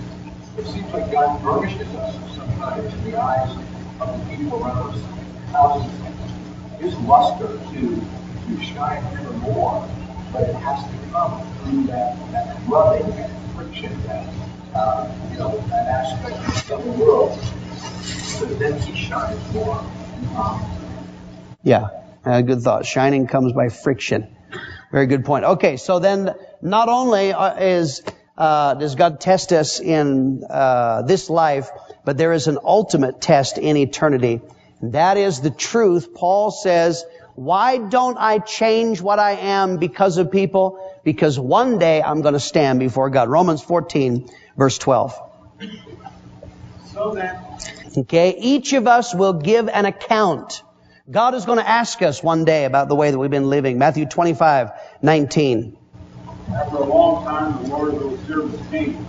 It 0.59 0.67
seems 0.67 0.93
like 0.93 1.11
God 1.11 1.43
burnishes 1.43 1.89
us 1.95 2.37
sometimes 2.37 2.93
in 2.95 3.11
the 3.11 3.21
eyes 3.21 3.57
of 4.01 4.29
the 4.29 4.37
people 4.37 4.63
around 4.63 4.95
us, 4.95 5.16
causes 5.53 5.93
His 6.79 6.95
luster 7.01 7.59
to, 7.59 8.07
to 8.49 8.63
shine 8.63 9.05
ever 9.19 9.33
more, 9.39 9.89
but 10.33 10.43
it 10.43 10.55
has 10.57 10.85
to 10.85 11.11
come 11.13 11.41
through 11.63 11.85
that, 11.85 12.17
that 12.33 12.57
rubbing, 12.67 13.11
that 13.17 13.31
friction, 13.55 14.03
that, 14.07 14.27
uh, 14.75 15.09
you 15.31 15.39
know, 15.39 15.59
that 15.69 15.87
aspect 15.87 16.71
of 16.71 16.85
the 16.85 16.91
world, 16.93 17.39
so 18.03 18.47
then 18.47 18.81
He 18.81 18.95
shines 18.97 19.53
more. 19.53 19.79
Um, 20.37 20.63
Yeah, 21.63 21.89
uh, 22.25 22.43
good 22.43 22.63
thought. 22.63 22.87
Shining 22.87 23.27
comes 23.27 23.53
by 23.53 23.69
friction. 23.69 24.29
Very 24.93 25.07
good 25.07 25.25
point. 25.25 25.45
Okay, 25.45 25.77
so 25.77 25.99
then 25.99 26.35
not 26.63 26.89
only 26.89 27.33
uh, 27.33 27.55
is 27.59 28.03
uh, 28.39 28.75
does 28.75 28.95
God 28.95 29.21
test 29.21 29.53
us 29.53 29.81
in 29.81 30.45
uh, 30.49 31.03
this 31.03 31.31
life, 31.31 31.71
but 32.05 32.17
there 32.17 32.33
is 32.33 32.47
an 32.47 32.59
ultimate 32.63 33.21
test 33.21 33.59
in 33.59 33.77
eternity. 33.77 34.41
That 34.83 35.17
is 35.17 35.41
the 35.41 35.51
truth. 35.51 36.15
Paul 36.15 36.51
says, 36.51 37.05
"Why 37.35 37.79
don't 37.79 38.19
I 38.19 38.39
change 38.39 39.01
what 39.01 39.19
I 39.19 39.33
am 39.33 39.79
because 39.79 40.19
of 40.19 40.31
people? 40.31 40.79
Because 41.05 41.39
one 41.39 41.79
day 41.79 42.03
I'm 42.03 42.23
going 42.23 42.35
to 42.35 42.41
stand 42.41 42.79
before 42.79 43.11
God." 43.11 43.29
Romans 43.29 43.63
14, 43.63 44.29
verse 44.57 44.79
12. 44.79 45.19
So 46.93 47.15
then, 47.15 47.37
Okay, 47.99 48.37
each 48.39 48.75
of 48.75 48.87
us 48.87 49.15
will 49.15 49.33
give 49.33 49.69
an 49.69 49.87
account. 49.87 50.63
God 51.11 51.35
is 51.35 51.47
going 51.47 51.59
to 51.59 51.69
ask 51.69 52.03
us 52.03 52.23
one 52.23 52.45
day 52.45 52.65
about 52.65 52.89
the 52.89 52.95
way 52.95 53.11
that 53.11 53.19
we've 53.19 53.31
been 53.31 53.49
living. 53.49 53.79
Matthew 53.79 54.07
25, 54.07 54.73
19. 55.01 55.79
after 56.55 56.77
a 56.77 56.85
long 56.85 57.25
time, 57.25 57.63
the 57.63 57.69
Lord 57.71 58.27
servants 58.27 58.71
came. 58.71 59.07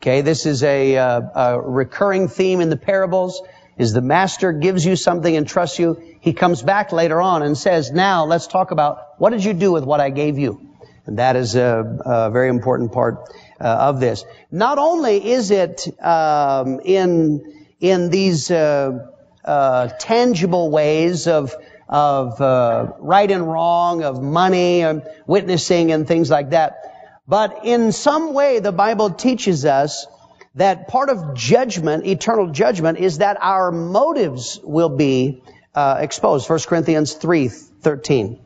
Okay, 0.00 0.22
this 0.22 0.46
is 0.46 0.62
a, 0.64 0.96
uh, 0.96 1.20
a 1.34 1.60
recurring 1.60 2.28
theme 2.28 2.60
in 2.60 2.70
the 2.70 2.76
parables. 2.76 3.42
Is 3.78 3.92
the 3.92 4.02
master 4.02 4.52
gives 4.52 4.84
you 4.84 4.96
something 4.96 5.36
and 5.36 5.46
trusts 5.46 5.78
you. 5.78 6.02
He 6.20 6.32
comes 6.32 6.62
back 6.62 6.90
later 6.92 7.20
on 7.20 7.42
and 7.42 7.56
says, 7.56 7.92
now 7.92 8.24
let's 8.24 8.48
talk 8.48 8.72
about 8.72 9.14
what 9.18 9.30
did 9.30 9.44
you 9.44 9.54
do 9.54 9.70
with 9.70 9.84
what 9.84 10.00
I 10.00 10.10
gave 10.10 10.38
you? 10.38 10.60
And 11.06 11.18
that 11.18 11.36
is 11.36 11.54
a, 11.54 12.00
a 12.04 12.30
very 12.30 12.48
important 12.48 12.92
part 12.92 13.32
uh, 13.60 13.64
of 13.64 14.00
this. 14.00 14.24
Not 14.50 14.78
only 14.78 15.30
is 15.30 15.50
it 15.50 15.86
um, 16.04 16.80
in 16.84 17.54
in 17.80 18.10
these 18.10 18.50
uh, 18.50 19.06
uh, 19.44 19.88
tangible 20.00 20.70
ways 20.70 21.26
of 21.26 21.54
of 21.88 22.40
uh, 22.40 22.92
right 22.98 23.30
and 23.30 23.50
wrong, 23.50 24.02
of 24.02 24.22
money 24.22 24.82
and 24.82 25.02
witnessing 25.26 25.92
and 25.92 26.06
things 26.06 26.28
like 26.28 26.50
that, 26.50 27.22
but 27.26 27.64
in 27.64 27.92
some 27.92 28.34
way 28.34 28.58
the 28.58 28.72
Bible 28.72 29.10
teaches 29.10 29.64
us 29.64 30.06
that 30.54 30.88
part 30.88 31.10
of 31.10 31.34
judgment, 31.34 32.06
eternal 32.06 32.50
judgment, 32.50 32.98
is 32.98 33.18
that 33.18 33.38
our 33.40 33.70
motives 33.72 34.60
will 34.62 34.88
be 34.88 35.42
uh, 35.74 35.98
exposed. 36.00 36.48
1 36.48 36.60
Corinthians 36.60 37.14
three 37.14 37.48
thirteen. 37.48 38.40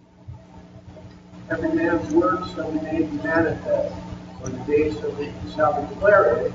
Every 1.50 1.72
man's 1.72 2.12
work 2.12 2.46
shall 2.54 2.70
be 2.72 2.80
made 2.80 3.12
manifest, 3.24 3.94
for 4.40 4.48
the 4.50 4.58
day 4.64 4.92
shall, 4.92 5.12
be, 5.12 5.32
shall 5.54 5.86
declare 5.88 6.36
it, 6.46 6.52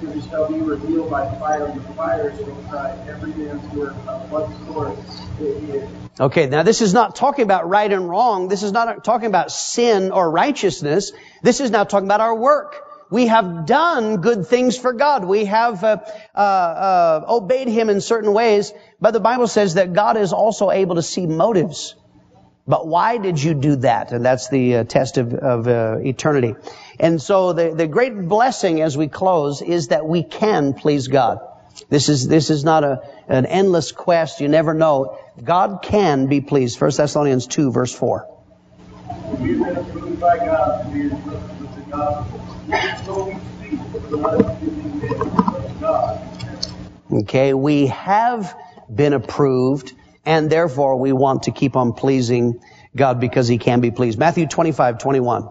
because 0.00 0.16
it 0.24 0.28
shall 0.30 0.48
be 0.50 0.60
revealed 0.60 1.10
by 1.10 1.28
fire, 1.38 1.66
and 1.66 1.80
the 1.80 1.92
fire 1.94 2.34
shall 2.36 2.64
try 2.70 2.96
every 3.08 3.32
man's 3.34 3.64
work 3.74 3.94
of 4.06 4.30
what 4.30 4.48
sort 4.66 4.98
it 5.40 5.74
is. 5.74 5.90
Okay, 6.20 6.46
now 6.46 6.62
this 6.62 6.82
is 6.82 6.94
not 6.94 7.16
talking 7.16 7.44
about 7.44 7.68
right 7.68 7.92
and 7.92 8.08
wrong. 8.08 8.48
This 8.48 8.62
is 8.62 8.72
not 8.72 9.04
talking 9.04 9.26
about 9.26 9.50
sin 9.50 10.12
or 10.12 10.30
righteousness. 10.30 11.12
This 11.42 11.60
is 11.60 11.70
now 11.70 11.84
talking 11.84 12.06
about 12.06 12.20
our 12.20 12.34
work. 12.34 12.76
We 13.12 13.26
have 13.26 13.66
done 13.66 14.22
good 14.22 14.46
things 14.46 14.78
for 14.78 14.94
God. 14.94 15.26
We 15.26 15.44
have 15.44 15.84
uh, 15.84 15.98
uh, 16.34 16.38
uh, 16.38 17.24
obeyed 17.28 17.68
Him 17.68 17.90
in 17.90 18.00
certain 18.00 18.32
ways, 18.32 18.72
but 19.02 19.10
the 19.10 19.20
Bible 19.20 19.48
says 19.48 19.74
that 19.74 19.92
God 19.92 20.16
is 20.16 20.32
also 20.32 20.70
able 20.70 20.94
to 20.94 21.02
see 21.02 21.26
motives. 21.26 21.94
But 22.66 22.86
why 22.86 23.18
did 23.18 23.42
you 23.42 23.52
do 23.52 23.76
that? 23.76 24.12
And 24.12 24.24
that's 24.24 24.48
the 24.48 24.76
uh, 24.76 24.84
test 24.84 25.18
of, 25.18 25.34
of 25.34 25.68
uh, 25.68 25.98
eternity. 25.98 26.54
And 26.98 27.20
so 27.20 27.52
the, 27.52 27.74
the 27.74 27.86
great 27.86 28.16
blessing 28.16 28.80
as 28.80 28.96
we 28.96 29.08
close 29.08 29.60
is 29.60 29.88
that 29.88 30.06
we 30.06 30.22
can 30.22 30.72
please 30.72 31.08
God. 31.08 31.40
This 31.90 32.08
is, 32.08 32.26
this 32.26 32.48
is 32.48 32.64
not 32.64 32.82
a, 32.82 33.02
an 33.28 33.44
endless 33.44 33.92
quest. 33.92 34.40
You 34.40 34.48
never 34.48 34.72
know. 34.72 35.18
God 35.44 35.80
can 35.82 36.28
be 36.28 36.40
pleased. 36.40 36.80
1 36.80 36.92
Thessalonians 36.96 37.46
2 37.46 37.72
verse 37.72 37.92
4. 37.92 38.26
We've 42.72 42.80
been 42.80 42.90
approved 42.90 43.42
by 43.42 43.42
God 43.42 43.68
to 43.68 43.70
be 43.70 43.70
entrusted 43.70 43.70
with 43.70 43.70
the 43.70 43.70
gospel. 43.70 43.70
So 43.70 43.70
we 43.70 43.70
speak 43.70 43.92
the 43.92 44.00
blood-giving 44.00 44.98
name 45.00 45.20
of 45.20 45.80
God. 45.80 46.28
Okay, 47.12 47.54
we 47.54 47.88
have 47.88 48.56
been 48.94 49.12
approved 49.12 49.92
and 50.24 50.50
therefore 50.50 50.98
we 50.98 51.12
want 51.12 51.44
to 51.44 51.50
keep 51.52 51.76
on 51.76 51.92
pleasing 51.92 52.60
God 52.96 53.20
because 53.20 53.48
He 53.48 53.58
can 53.58 53.80
be 53.80 53.90
pleased. 53.90 54.18
Matthew 54.18 54.46
25, 54.46 54.98
21. 54.98 55.48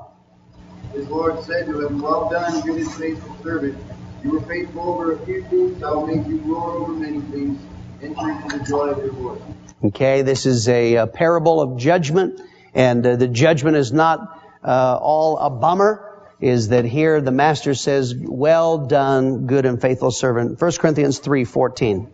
His 0.93 1.07
Lord 1.07 1.43
said 1.43 1.67
to 1.67 1.86
him, 1.86 2.01
Well 2.01 2.30
done, 2.30 2.61
good 2.61 2.82
and 2.82 2.91
faithful 2.91 3.38
servant. 3.43 3.78
You 4.24 4.32
were 4.32 4.41
faithful 4.41 4.82
over 4.82 5.13
a 5.13 5.19
few 5.26 5.43
things, 5.43 5.82
I 5.84 5.91
will 5.91 6.07
make 6.07 6.28
you 6.28 6.38
ruler 6.39 6.72
over 6.72 6.93
many 6.93 7.22
things. 7.22 7.59
Enter 8.01 8.32
into 8.32 8.57
the 8.57 8.65
joy 8.65 8.89
of 8.89 8.97
your 8.97 9.13
Lord. 9.13 9.41
Okay, 9.84 10.22
this 10.24 10.45
is 10.45 10.69
a, 10.69 10.95
a 10.95 11.07
parable 11.07 11.61
of 11.61 11.78
judgment, 11.78 12.41
and 12.74 13.05
uh, 13.05 13.15
the 13.15 13.28
judgment 13.28 13.78
is 13.78 13.91
not 13.91 14.41
uh, 14.63 14.97
all 15.01 15.38
a 15.38 15.49
bummer. 15.49 16.11
Is 16.42 16.70
that 16.70 16.86
here 16.86 17.22
the 17.22 17.32
master 17.32 17.76
says, 17.76 18.16
"Well 18.16 18.80
done, 18.80 19.46
good 19.46 19.66
and 19.66 19.80
faithful 19.80 20.12
servant." 20.12 20.60
1 20.60 20.72
Corinthians 20.80 21.20
three 21.20 21.46
fourteen. 21.46 22.08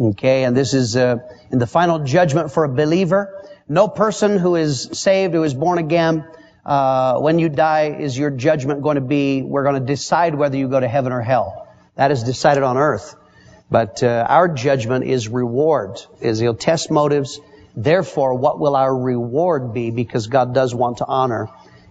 Okay, 0.00 0.44
and 0.44 0.56
this 0.56 0.74
is 0.74 0.96
uh, 0.96 1.16
in 1.50 1.58
the 1.58 1.66
final 1.66 2.00
judgment 2.00 2.50
for 2.50 2.64
a 2.64 2.68
believer. 2.68 3.46
No 3.68 3.88
person 3.88 4.38
who 4.38 4.56
is 4.56 4.88
saved, 4.92 5.34
who 5.34 5.42
is 5.44 5.54
born 5.54 5.78
again, 5.78 6.26
uh, 6.64 7.18
when 7.18 7.38
you 7.38 7.48
die, 7.48 7.96
is 7.98 8.16
your 8.16 8.30
judgment 8.30 8.82
going 8.82 8.96
to 8.96 9.00
be? 9.02 9.42
We're 9.42 9.64
going 9.64 9.80
to 9.80 9.86
decide 9.86 10.34
whether 10.34 10.56
you 10.56 10.68
go 10.68 10.80
to 10.80 10.88
heaven 10.88 11.12
or 11.12 11.20
hell. 11.20 11.68
That 11.96 12.10
is 12.10 12.22
decided 12.22 12.62
on 12.62 12.76
earth. 12.76 13.14
But 13.70 14.02
uh, 14.02 14.26
our 14.28 14.48
judgment 14.48 15.04
is 15.04 15.28
reward. 15.28 16.00
Is 16.20 16.38
he'll 16.38 16.54
test 16.54 16.90
motives. 16.90 17.40
Therefore, 17.76 18.34
what 18.34 18.60
will 18.60 18.76
our 18.76 18.96
reward 18.96 19.74
be? 19.74 19.90
Because 19.90 20.28
God 20.28 20.54
does 20.54 20.74
want 20.74 20.98
to 20.98 21.06
honor 21.06 21.48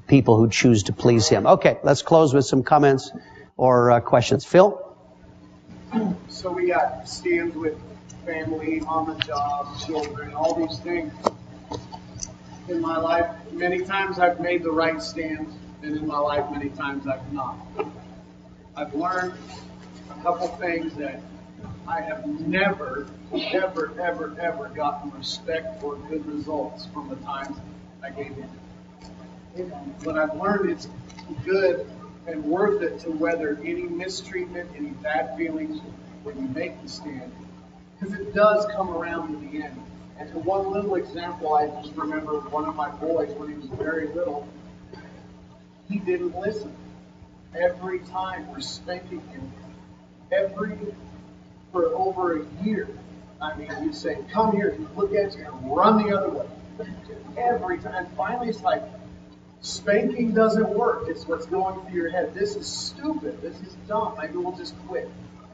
people 0.07 0.38
who 0.38 0.49
choose 0.49 0.84
to 0.84 0.93
please 0.93 1.27
Him. 1.27 1.45
Okay, 1.45 1.77
let's 1.84 2.01
close 2.01 2.34
with 2.34 2.45
some 2.45 2.63
comments 2.63 3.11
or 3.57 3.91
uh, 3.91 3.99
questions. 3.99 4.45
Phil. 4.45 4.79
So 6.27 6.51
we 6.51 6.67
got 6.67 7.07
stands 7.07 7.55
with 7.55 7.77
family, 8.25 8.81
on 8.81 9.05
the 9.05 9.15
job, 9.25 9.77
children, 9.86 10.34
all 10.34 10.55
these 10.55 10.79
things. 10.79 11.13
In 12.69 12.81
my 12.81 12.97
life, 12.97 13.29
many 13.51 13.84
times 13.84 14.19
I've 14.19 14.39
made 14.39 14.63
the 14.63 14.71
right 14.71 15.01
stands, 15.01 15.53
and 15.81 15.97
in 15.97 16.07
my 16.07 16.17
life, 16.17 16.49
many 16.49 16.69
times 16.69 17.05
I've 17.05 17.34
not. 17.34 17.57
I've 18.75 18.93
learned 18.95 19.34
a 20.09 20.23
couple 20.23 20.47
things 20.47 20.95
that 20.95 21.21
I 21.88 22.01
have 22.01 22.25
never, 22.47 23.07
ever, 23.34 23.91
ever, 23.99 24.36
ever 24.39 24.69
gotten 24.69 25.11
respect 25.11 25.84
or 25.84 25.97
good 26.09 26.25
results 26.25 26.88
from 26.93 27.09
the 27.09 27.17
times 27.17 27.57
I 28.01 28.09
gave 28.09 28.38
in. 28.38 29.71
But 30.03 30.17
I've 30.17 30.36
learned 30.36 30.69
it's 30.69 30.88
good 31.43 31.89
and 32.25 32.43
worth 32.45 32.81
it 32.81 32.99
to 32.99 33.11
weather 33.11 33.59
any 33.63 33.84
mistreatment, 33.84 34.69
any 34.77 34.91
bad 34.91 35.38
feelings 35.38 35.81
when 36.23 36.38
you 36.41 36.47
make 36.47 36.81
the 36.81 36.88
stand. 36.88 37.31
Because 37.99 38.17
it 38.17 38.34
does 38.34 38.65
come 38.73 38.89
around 38.89 39.36
in 39.36 39.51
the 39.51 39.65
end. 39.65 39.77
And 40.19 40.31
to 40.31 40.39
one 40.39 40.71
little 40.71 40.95
example, 40.95 41.53
I 41.53 41.67
just 41.81 41.95
remember 41.95 42.39
one 42.39 42.65
of 42.65 42.75
my 42.75 42.89
boys 42.91 43.31
when 43.38 43.49
he 43.49 43.55
was 43.55 43.65
very 43.65 44.07
little, 44.07 44.47
he 45.89 45.99
didn't 45.99 46.39
listen. 46.39 46.73
Every 47.53 47.99
time 47.99 48.47
we're 48.51 48.61
spanking 48.61 49.21
him, 49.31 49.51
every 50.31 50.77
for 51.74 51.88
over 51.88 52.39
a 52.39 52.45
year. 52.63 52.88
I 53.41 53.57
mean, 53.57 53.69
he'd 53.82 53.95
say, 53.95 54.19
"Come 54.32 54.55
here," 54.55 54.71
he'd 54.71 54.88
look 54.95 55.13
at 55.13 55.36
you 55.36 55.45
and 55.45 55.76
run 55.76 56.01
the 56.01 56.17
other 56.17 56.30
way. 56.30 56.45
Every 57.36 57.80
time. 57.80 58.05
Finally, 58.15 58.49
it's 58.49 58.61
like 58.61 58.84
spanking 59.61 60.34
doesn't 60.34 60.69
work. 60.69 61.09
It's 61.09 61.28
what's 61.28 61.45
going 61.47 61.82
through 61.82 61.95
your 61.95 62.09
head. 62.09 62.34
This 62.34 62.55
is 62.55 62.67
stupid. 62.67 63.41
This 63.41 63.59
is 63.61 63.74
dumb. 63.88 64.15
Maybe 64.17 64.38
we'll 64.38 64.55
just 64.55 64.76
quit. 64.88 65.09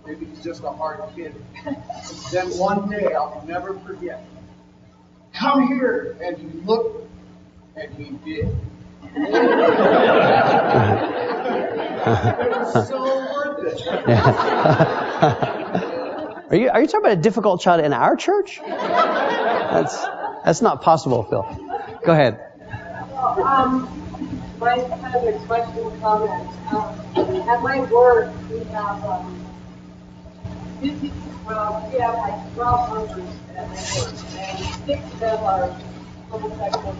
Maybe 0.05 0.25
he's 0.25 0.43
just 0.43 0.63
a 0.63 0.69
hard 0.69 0.99
kid. 1.15 1.33
then 2.31 2.47
one 2.57 2.89
day, 2.89 3.13
I'll 3.13 3.43
never 3.47 3.73
forget. 3.79 4.23
Come 5.33 5.67
here, 5.67 6.17
and 6.21 6.37
he 6.37 6.47
looked, 6.61 7.09
and 7.75 7.93
he 7.93 8.11
did. 8.25 8.55
it 9.15 9.31
was 12.51 12.87
so 12.87 13.01
worth 13.33 13.63
it. 13.63 15.55
Are 16.49 16.55
you, 16.55 16.69
are 16.69 16.81
you 16.81 16.87
talking 16.87 17.05
about 17.05 17.17
a 17.17 17.21
difficult 17.21 17.61
child 17.61 17.83
in 17.85 17.93
our 17.93 18.15
church? 18.15 18.59
That's 18.65 20.03
that's 20.43 20.61
not 20.61 20.81
possible, 20.81 21.23
Phil. 21.23 21.43
Go 22.03 22.11
ahead. 22.11 22.39
Um, 23.15 23.87
my 24.57 24.77
kind 24.79 25.15
of 25.15 25.23
a 25.23 25.45
question 25.45 25.99
comment. 26.01 26.49
Um, 26.71 26.99
at 27.49 27.61
my 27.61 27.81
work, 27.91 28.33
we 28.49 28.63
have 28.65 29.03
um, 29.05 29.45
50, 30.81 31.11
well, 31.45 31.89
we 31.93 31.99
have 31.99 32.15
like 32.15 32.53
12 32.55 32.91
workers 32.91 33.35
at 33.55 33.67
my 33.67 33.75
work, 33.75 34.13
and 34.37 34.85
six 34.85 35.13
of 35.13 35.19
them 35.19 35.43
are 35.43 35.79
homosexual 36.29 36.95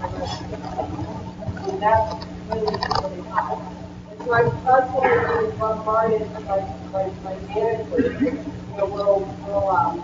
and 1.70 1.82
that's 1.82 2.26
really, 2.50 2.66
really 2.66 3.30
high. 3.30 3.88
So 4.26 4.34
I'm 4.34 4.51
constantly 4.63 5.09
really 5.09 5.57
bombarded 5.57 6.34
by, 6.45 6.59
by, 6.91 7.09
by 7.24 7.36
managers, 7.47 8.22
you 8.22 8.78
know, 8.78 8.86
will, 8.86 9.20
will, 9.47 9.70
um, 9.70 10.03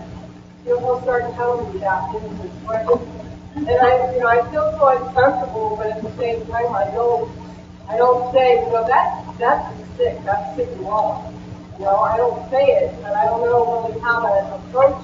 you 0.64 0.72
know, 0.72 0.78
will 0.80 1.02
start 1.02 1.34
telling 1.34 1.72
me 1.72 1.80
that 1.80 2.10
things 2.12 2.44
is 2.44 2.50
questions. 2.64 3.02
And 3.56 3.68
I, 3.68 4.12
you 4.14 4.20
know, 4.20 4.26
I 4.28 4.50
feel 4.50 4.72
so 4.78 4.88
uncomfortable, 4.88 5.76
but 5.76 5.88
at 5.88 6.02
the 6.02 6.10
same 6.16 6.44
time, 6.46 6.74
I 6.74 6.90
don't, 6.92 7.30
I 7.88 7.96
don't 7.98 8.32
say, 8.32 8.54
you 8.64 8.72
know, 8.72 8.86
that, 8.86 9.24
that's 9.38 9.96
sick, 9.96 10.18
that's 10.24 10.56
sick 10.56 10.68
and 10.72 10.80
wrong. 10.80 11.32
You 11.78 11.84
know, 11.84 11.96
I 11.96 12.16
don't 12.16 12.50
say 12.50 12.64
it, 12.64 12.94
but 13.02 13.12
I 13.12 13.26
don't 13.26 13.42
know 13.42 13.86
really 13.88 14.00
how 14.00 14.20
to 14.22 14.54
approach, 14.56 15.02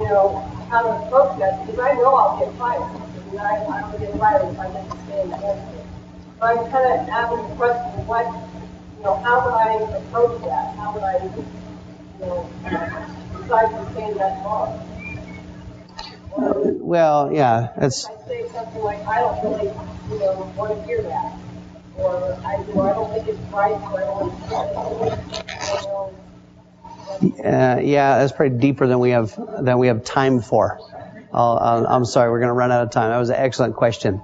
you 0.00 0.08
know, 0.08 0.38
how 0.70 0.82
to 0.82 0.88
approach 1.06 1.38
that, 1.40 1.66
because 1.66 1.78
I 1.78 1.92
know 1.92 2.14
I'll 2.14 2.38
get 2.38 2.52
fired. 2.56 2.82
I 2.82 3.30
mean, 3.30 3.38
I, 3.38 3.64
I 3.66 3.80
don't 3.82 4.00
get 4.00 4.18
fired 4.18 4.48
if 4.48 4.58
I 4.58 4.68
make 4.68 4.92
a 4.92 4.96
stand 5.04 5.32
against 5.34 5.74
it. 5.74 5.77
So 6.38 6.44
I'm 6.46 6.70
kind 6.70 7.00
of 7.00 7.08
asking 7.08 7.48
the 7.48 7.54
question, 7.56 8.06
what, 8.06 8.26
you 8.96 9.02
know, 9.02 9.16
how 9.16 9.44
would 9.44 9.54
I 9.54 9.74
approach 9.98 10.40
that? 10.42 10.76
How 10.76 10.92
would 10.94 11.02
I, 11.02 11.24
you 11.24 12.26
know, 12.26 12.48
decide 13.42 13.70
to 13.70 13.92
saying 13.94 14.16
that's 14.16 14.44
wrong? 14.44 14.84
Well, 16.80 17.32
yeah, 17.32 17.70
that's 17.76 18.06
I 18.06 18.14
say 18.28 18.48
something 18.52 18.82
like, 18.82 19.04
I 19.06 19.18
don't 19.18 19.42
really, 19.42 19.66
you 20.10 20.18
know, 20.20 20.52
want 20.56 20.78
to 20.78 20.86
hear 20.86 21.02
that. 21.02 21.32
Or 21.96 22.38
I, 22.44 22.64
you 22.68 22.74
know, 22.74 22.82
I 22.82 22.92
don't 22.94 23.12
think 23.12 23.26
it's 23.26 23.52
right, 23.52 23.74
so 23.74 23.96
I 23.96 24.00
don't 24.00 24.16
want 24.20 24.30
to 24.30 25.26
hear 27.20 27.34
it. 27.34 27.44
Uh, 27.44 27.80
yeah, 27.82 28.18
that's 28.18 28.30
probably 28.30 28.58
deeper 28.58 28.86
than 28.86 29.00
we 29.00 29.10
have 29.10 29.34
than 29.64 29.78
we 29.78 29.88
have 29.88 30.04
time 30.04 30.40
for. 30.40 30.78
I'll, 31.32 31.58
I'll, 31.58 31.86
I'm 31.88 32.04
sorry, 32.04 32.30
we're 32.30 32.38
going 32.38 32.48
to 32.48 32.54
run 32.54 32.70
out 32.70 32.82
of 32.84 32.90
time. 32.90 33.10
That 33.10 33.18
was 33.18 33.30
an 33.30 33.36
excellent 33.36 33.74
question. 33.74 34.22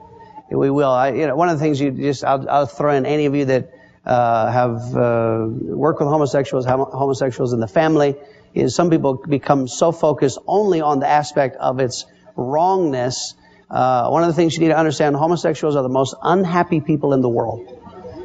We 0.51 0.71
will. 0.71 0.91
I, 0.91 1.13
you 1.13 1.27
know, 1.27 1.37
one 1.37 1.49
of 1.49 1.59
the 1.59 1.65
things 1.65 1.81
you 1.81 1.91
just 1.91 2.23
I'll, 2.25 2.49
I'll 2.49 2.67
throw 2.67 2.95
in 2.95 3.07
any 3.07 3.27
of 3.27 3.35
you 3.35 3.47
that 3.47 3.73
uh, 4.05 4.53
have 4.53 4.97
uh, 4.97 5.47
worked 5.49 6.01
with 6.01 6.09
homosexuals, 6.09 6.67
homosexuals 6.67 7.53
in 7.53 7.61
the 7.61 7.69
family, 7.69 8.17
is 8.53 8.75
some 8.75 8.91
people 8.91 9.15
become 9.27 9.67
so 9.67 9.91
focused 9.91 10.39
only 10.47 10.81
on 10.81 11.01
the 11.01 11.09
aspect 11.09 11.57
of 11.57 11.81
its 11.81 12.05
wrongness. 12.37 13.35
Uh, 13.71 14.09
one 14.11 14.23
of 14.23 14.29
the 14.29 14.35
things 14.35 14.55
you 14.55 14.61
need 14.61 14.69
to 14.69 14.79
understand: 14.79 15.17
homosexuals 15.17 15.77
are 15.77 15.83
the 15.83 15.89
most 15.89 16.15
unhappy 16.23 16.81
people 16.81 17.15
in 17.15 17.23
the 17.23 17.29
world. 17.29 17.81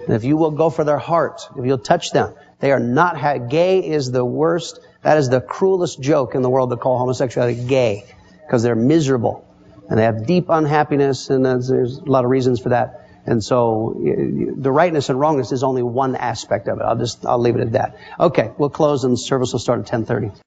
And 0.05 0.15
if 0.15 0.23
you 0.23 0.37
will 0.37 0.51
go 0.51 0.69
for 0.69 0.83
their 0.83 0.97
heart, 0.97 1.41
if 1.57 1.65
you'll 1.65 1.77
touch 1.77 2.11
them, 2.11 2.33
they 2.59 2.71
are 2.71 2.79
not 2.79 3.17
ha- 3.17 3.37
gay. 3.37 3.79
Is 3.79 4.11
the 4.11 4.25
worst. 4.25 4.79
That 5.03 5.17
is 5.17 5.29
the 5.29 5.39
cruelest 5.39 6.01
joke 6.01 6.35
in 6.35 6.41
the 6.41 6.49
world 6.49 6.71
to 6.71 6.77
call 6.77 6.97
homosexuality 6.97 7.65
gay, 7.65 8.05
because 8.45 8.61
they're 8.61 8.75
miserable 8.75 9.45
and 9.89 9.97
they 9.97 10.03
have 10.03 10.25
deep 10.25 10.45
unhappiness, 10.49 11.29
and 11.29 11.45
there's, 11.45 11.69
a 11.69 12.03
lot 12.03 12.23
of 12.23 12.29
reasons 12.29 12.59
for 12.59 12.69
that. 12.69 13.07
And 13.25 13.43
so 13.43 13.95
the 13.99 14.71
rightness 14.71 15.09
and 15.09 15.19
wrongness 15.19 15.51
is 15.51 15.63
only 15.63 15.83
one 15.83 16.15
aspect 16.15 16.67
of 16.67 16.79
it. 16.79 16.83
I'll 16.83 16.95
just 16.95 17.25
I'll 17.25 17.39
leave 17.39 17.57
it 17.57 17.61
at 17.61 17.71
that. 17.73 17.97
Okay, 18.19 18.51
we'll 18.57 18.69
close 18.69 19.03
and 19.03 19.19
service 19.19 19.51
will 19.51 19.59
start 19.59 19.81
at 19.81 19.85
10:30. 19.87 20.39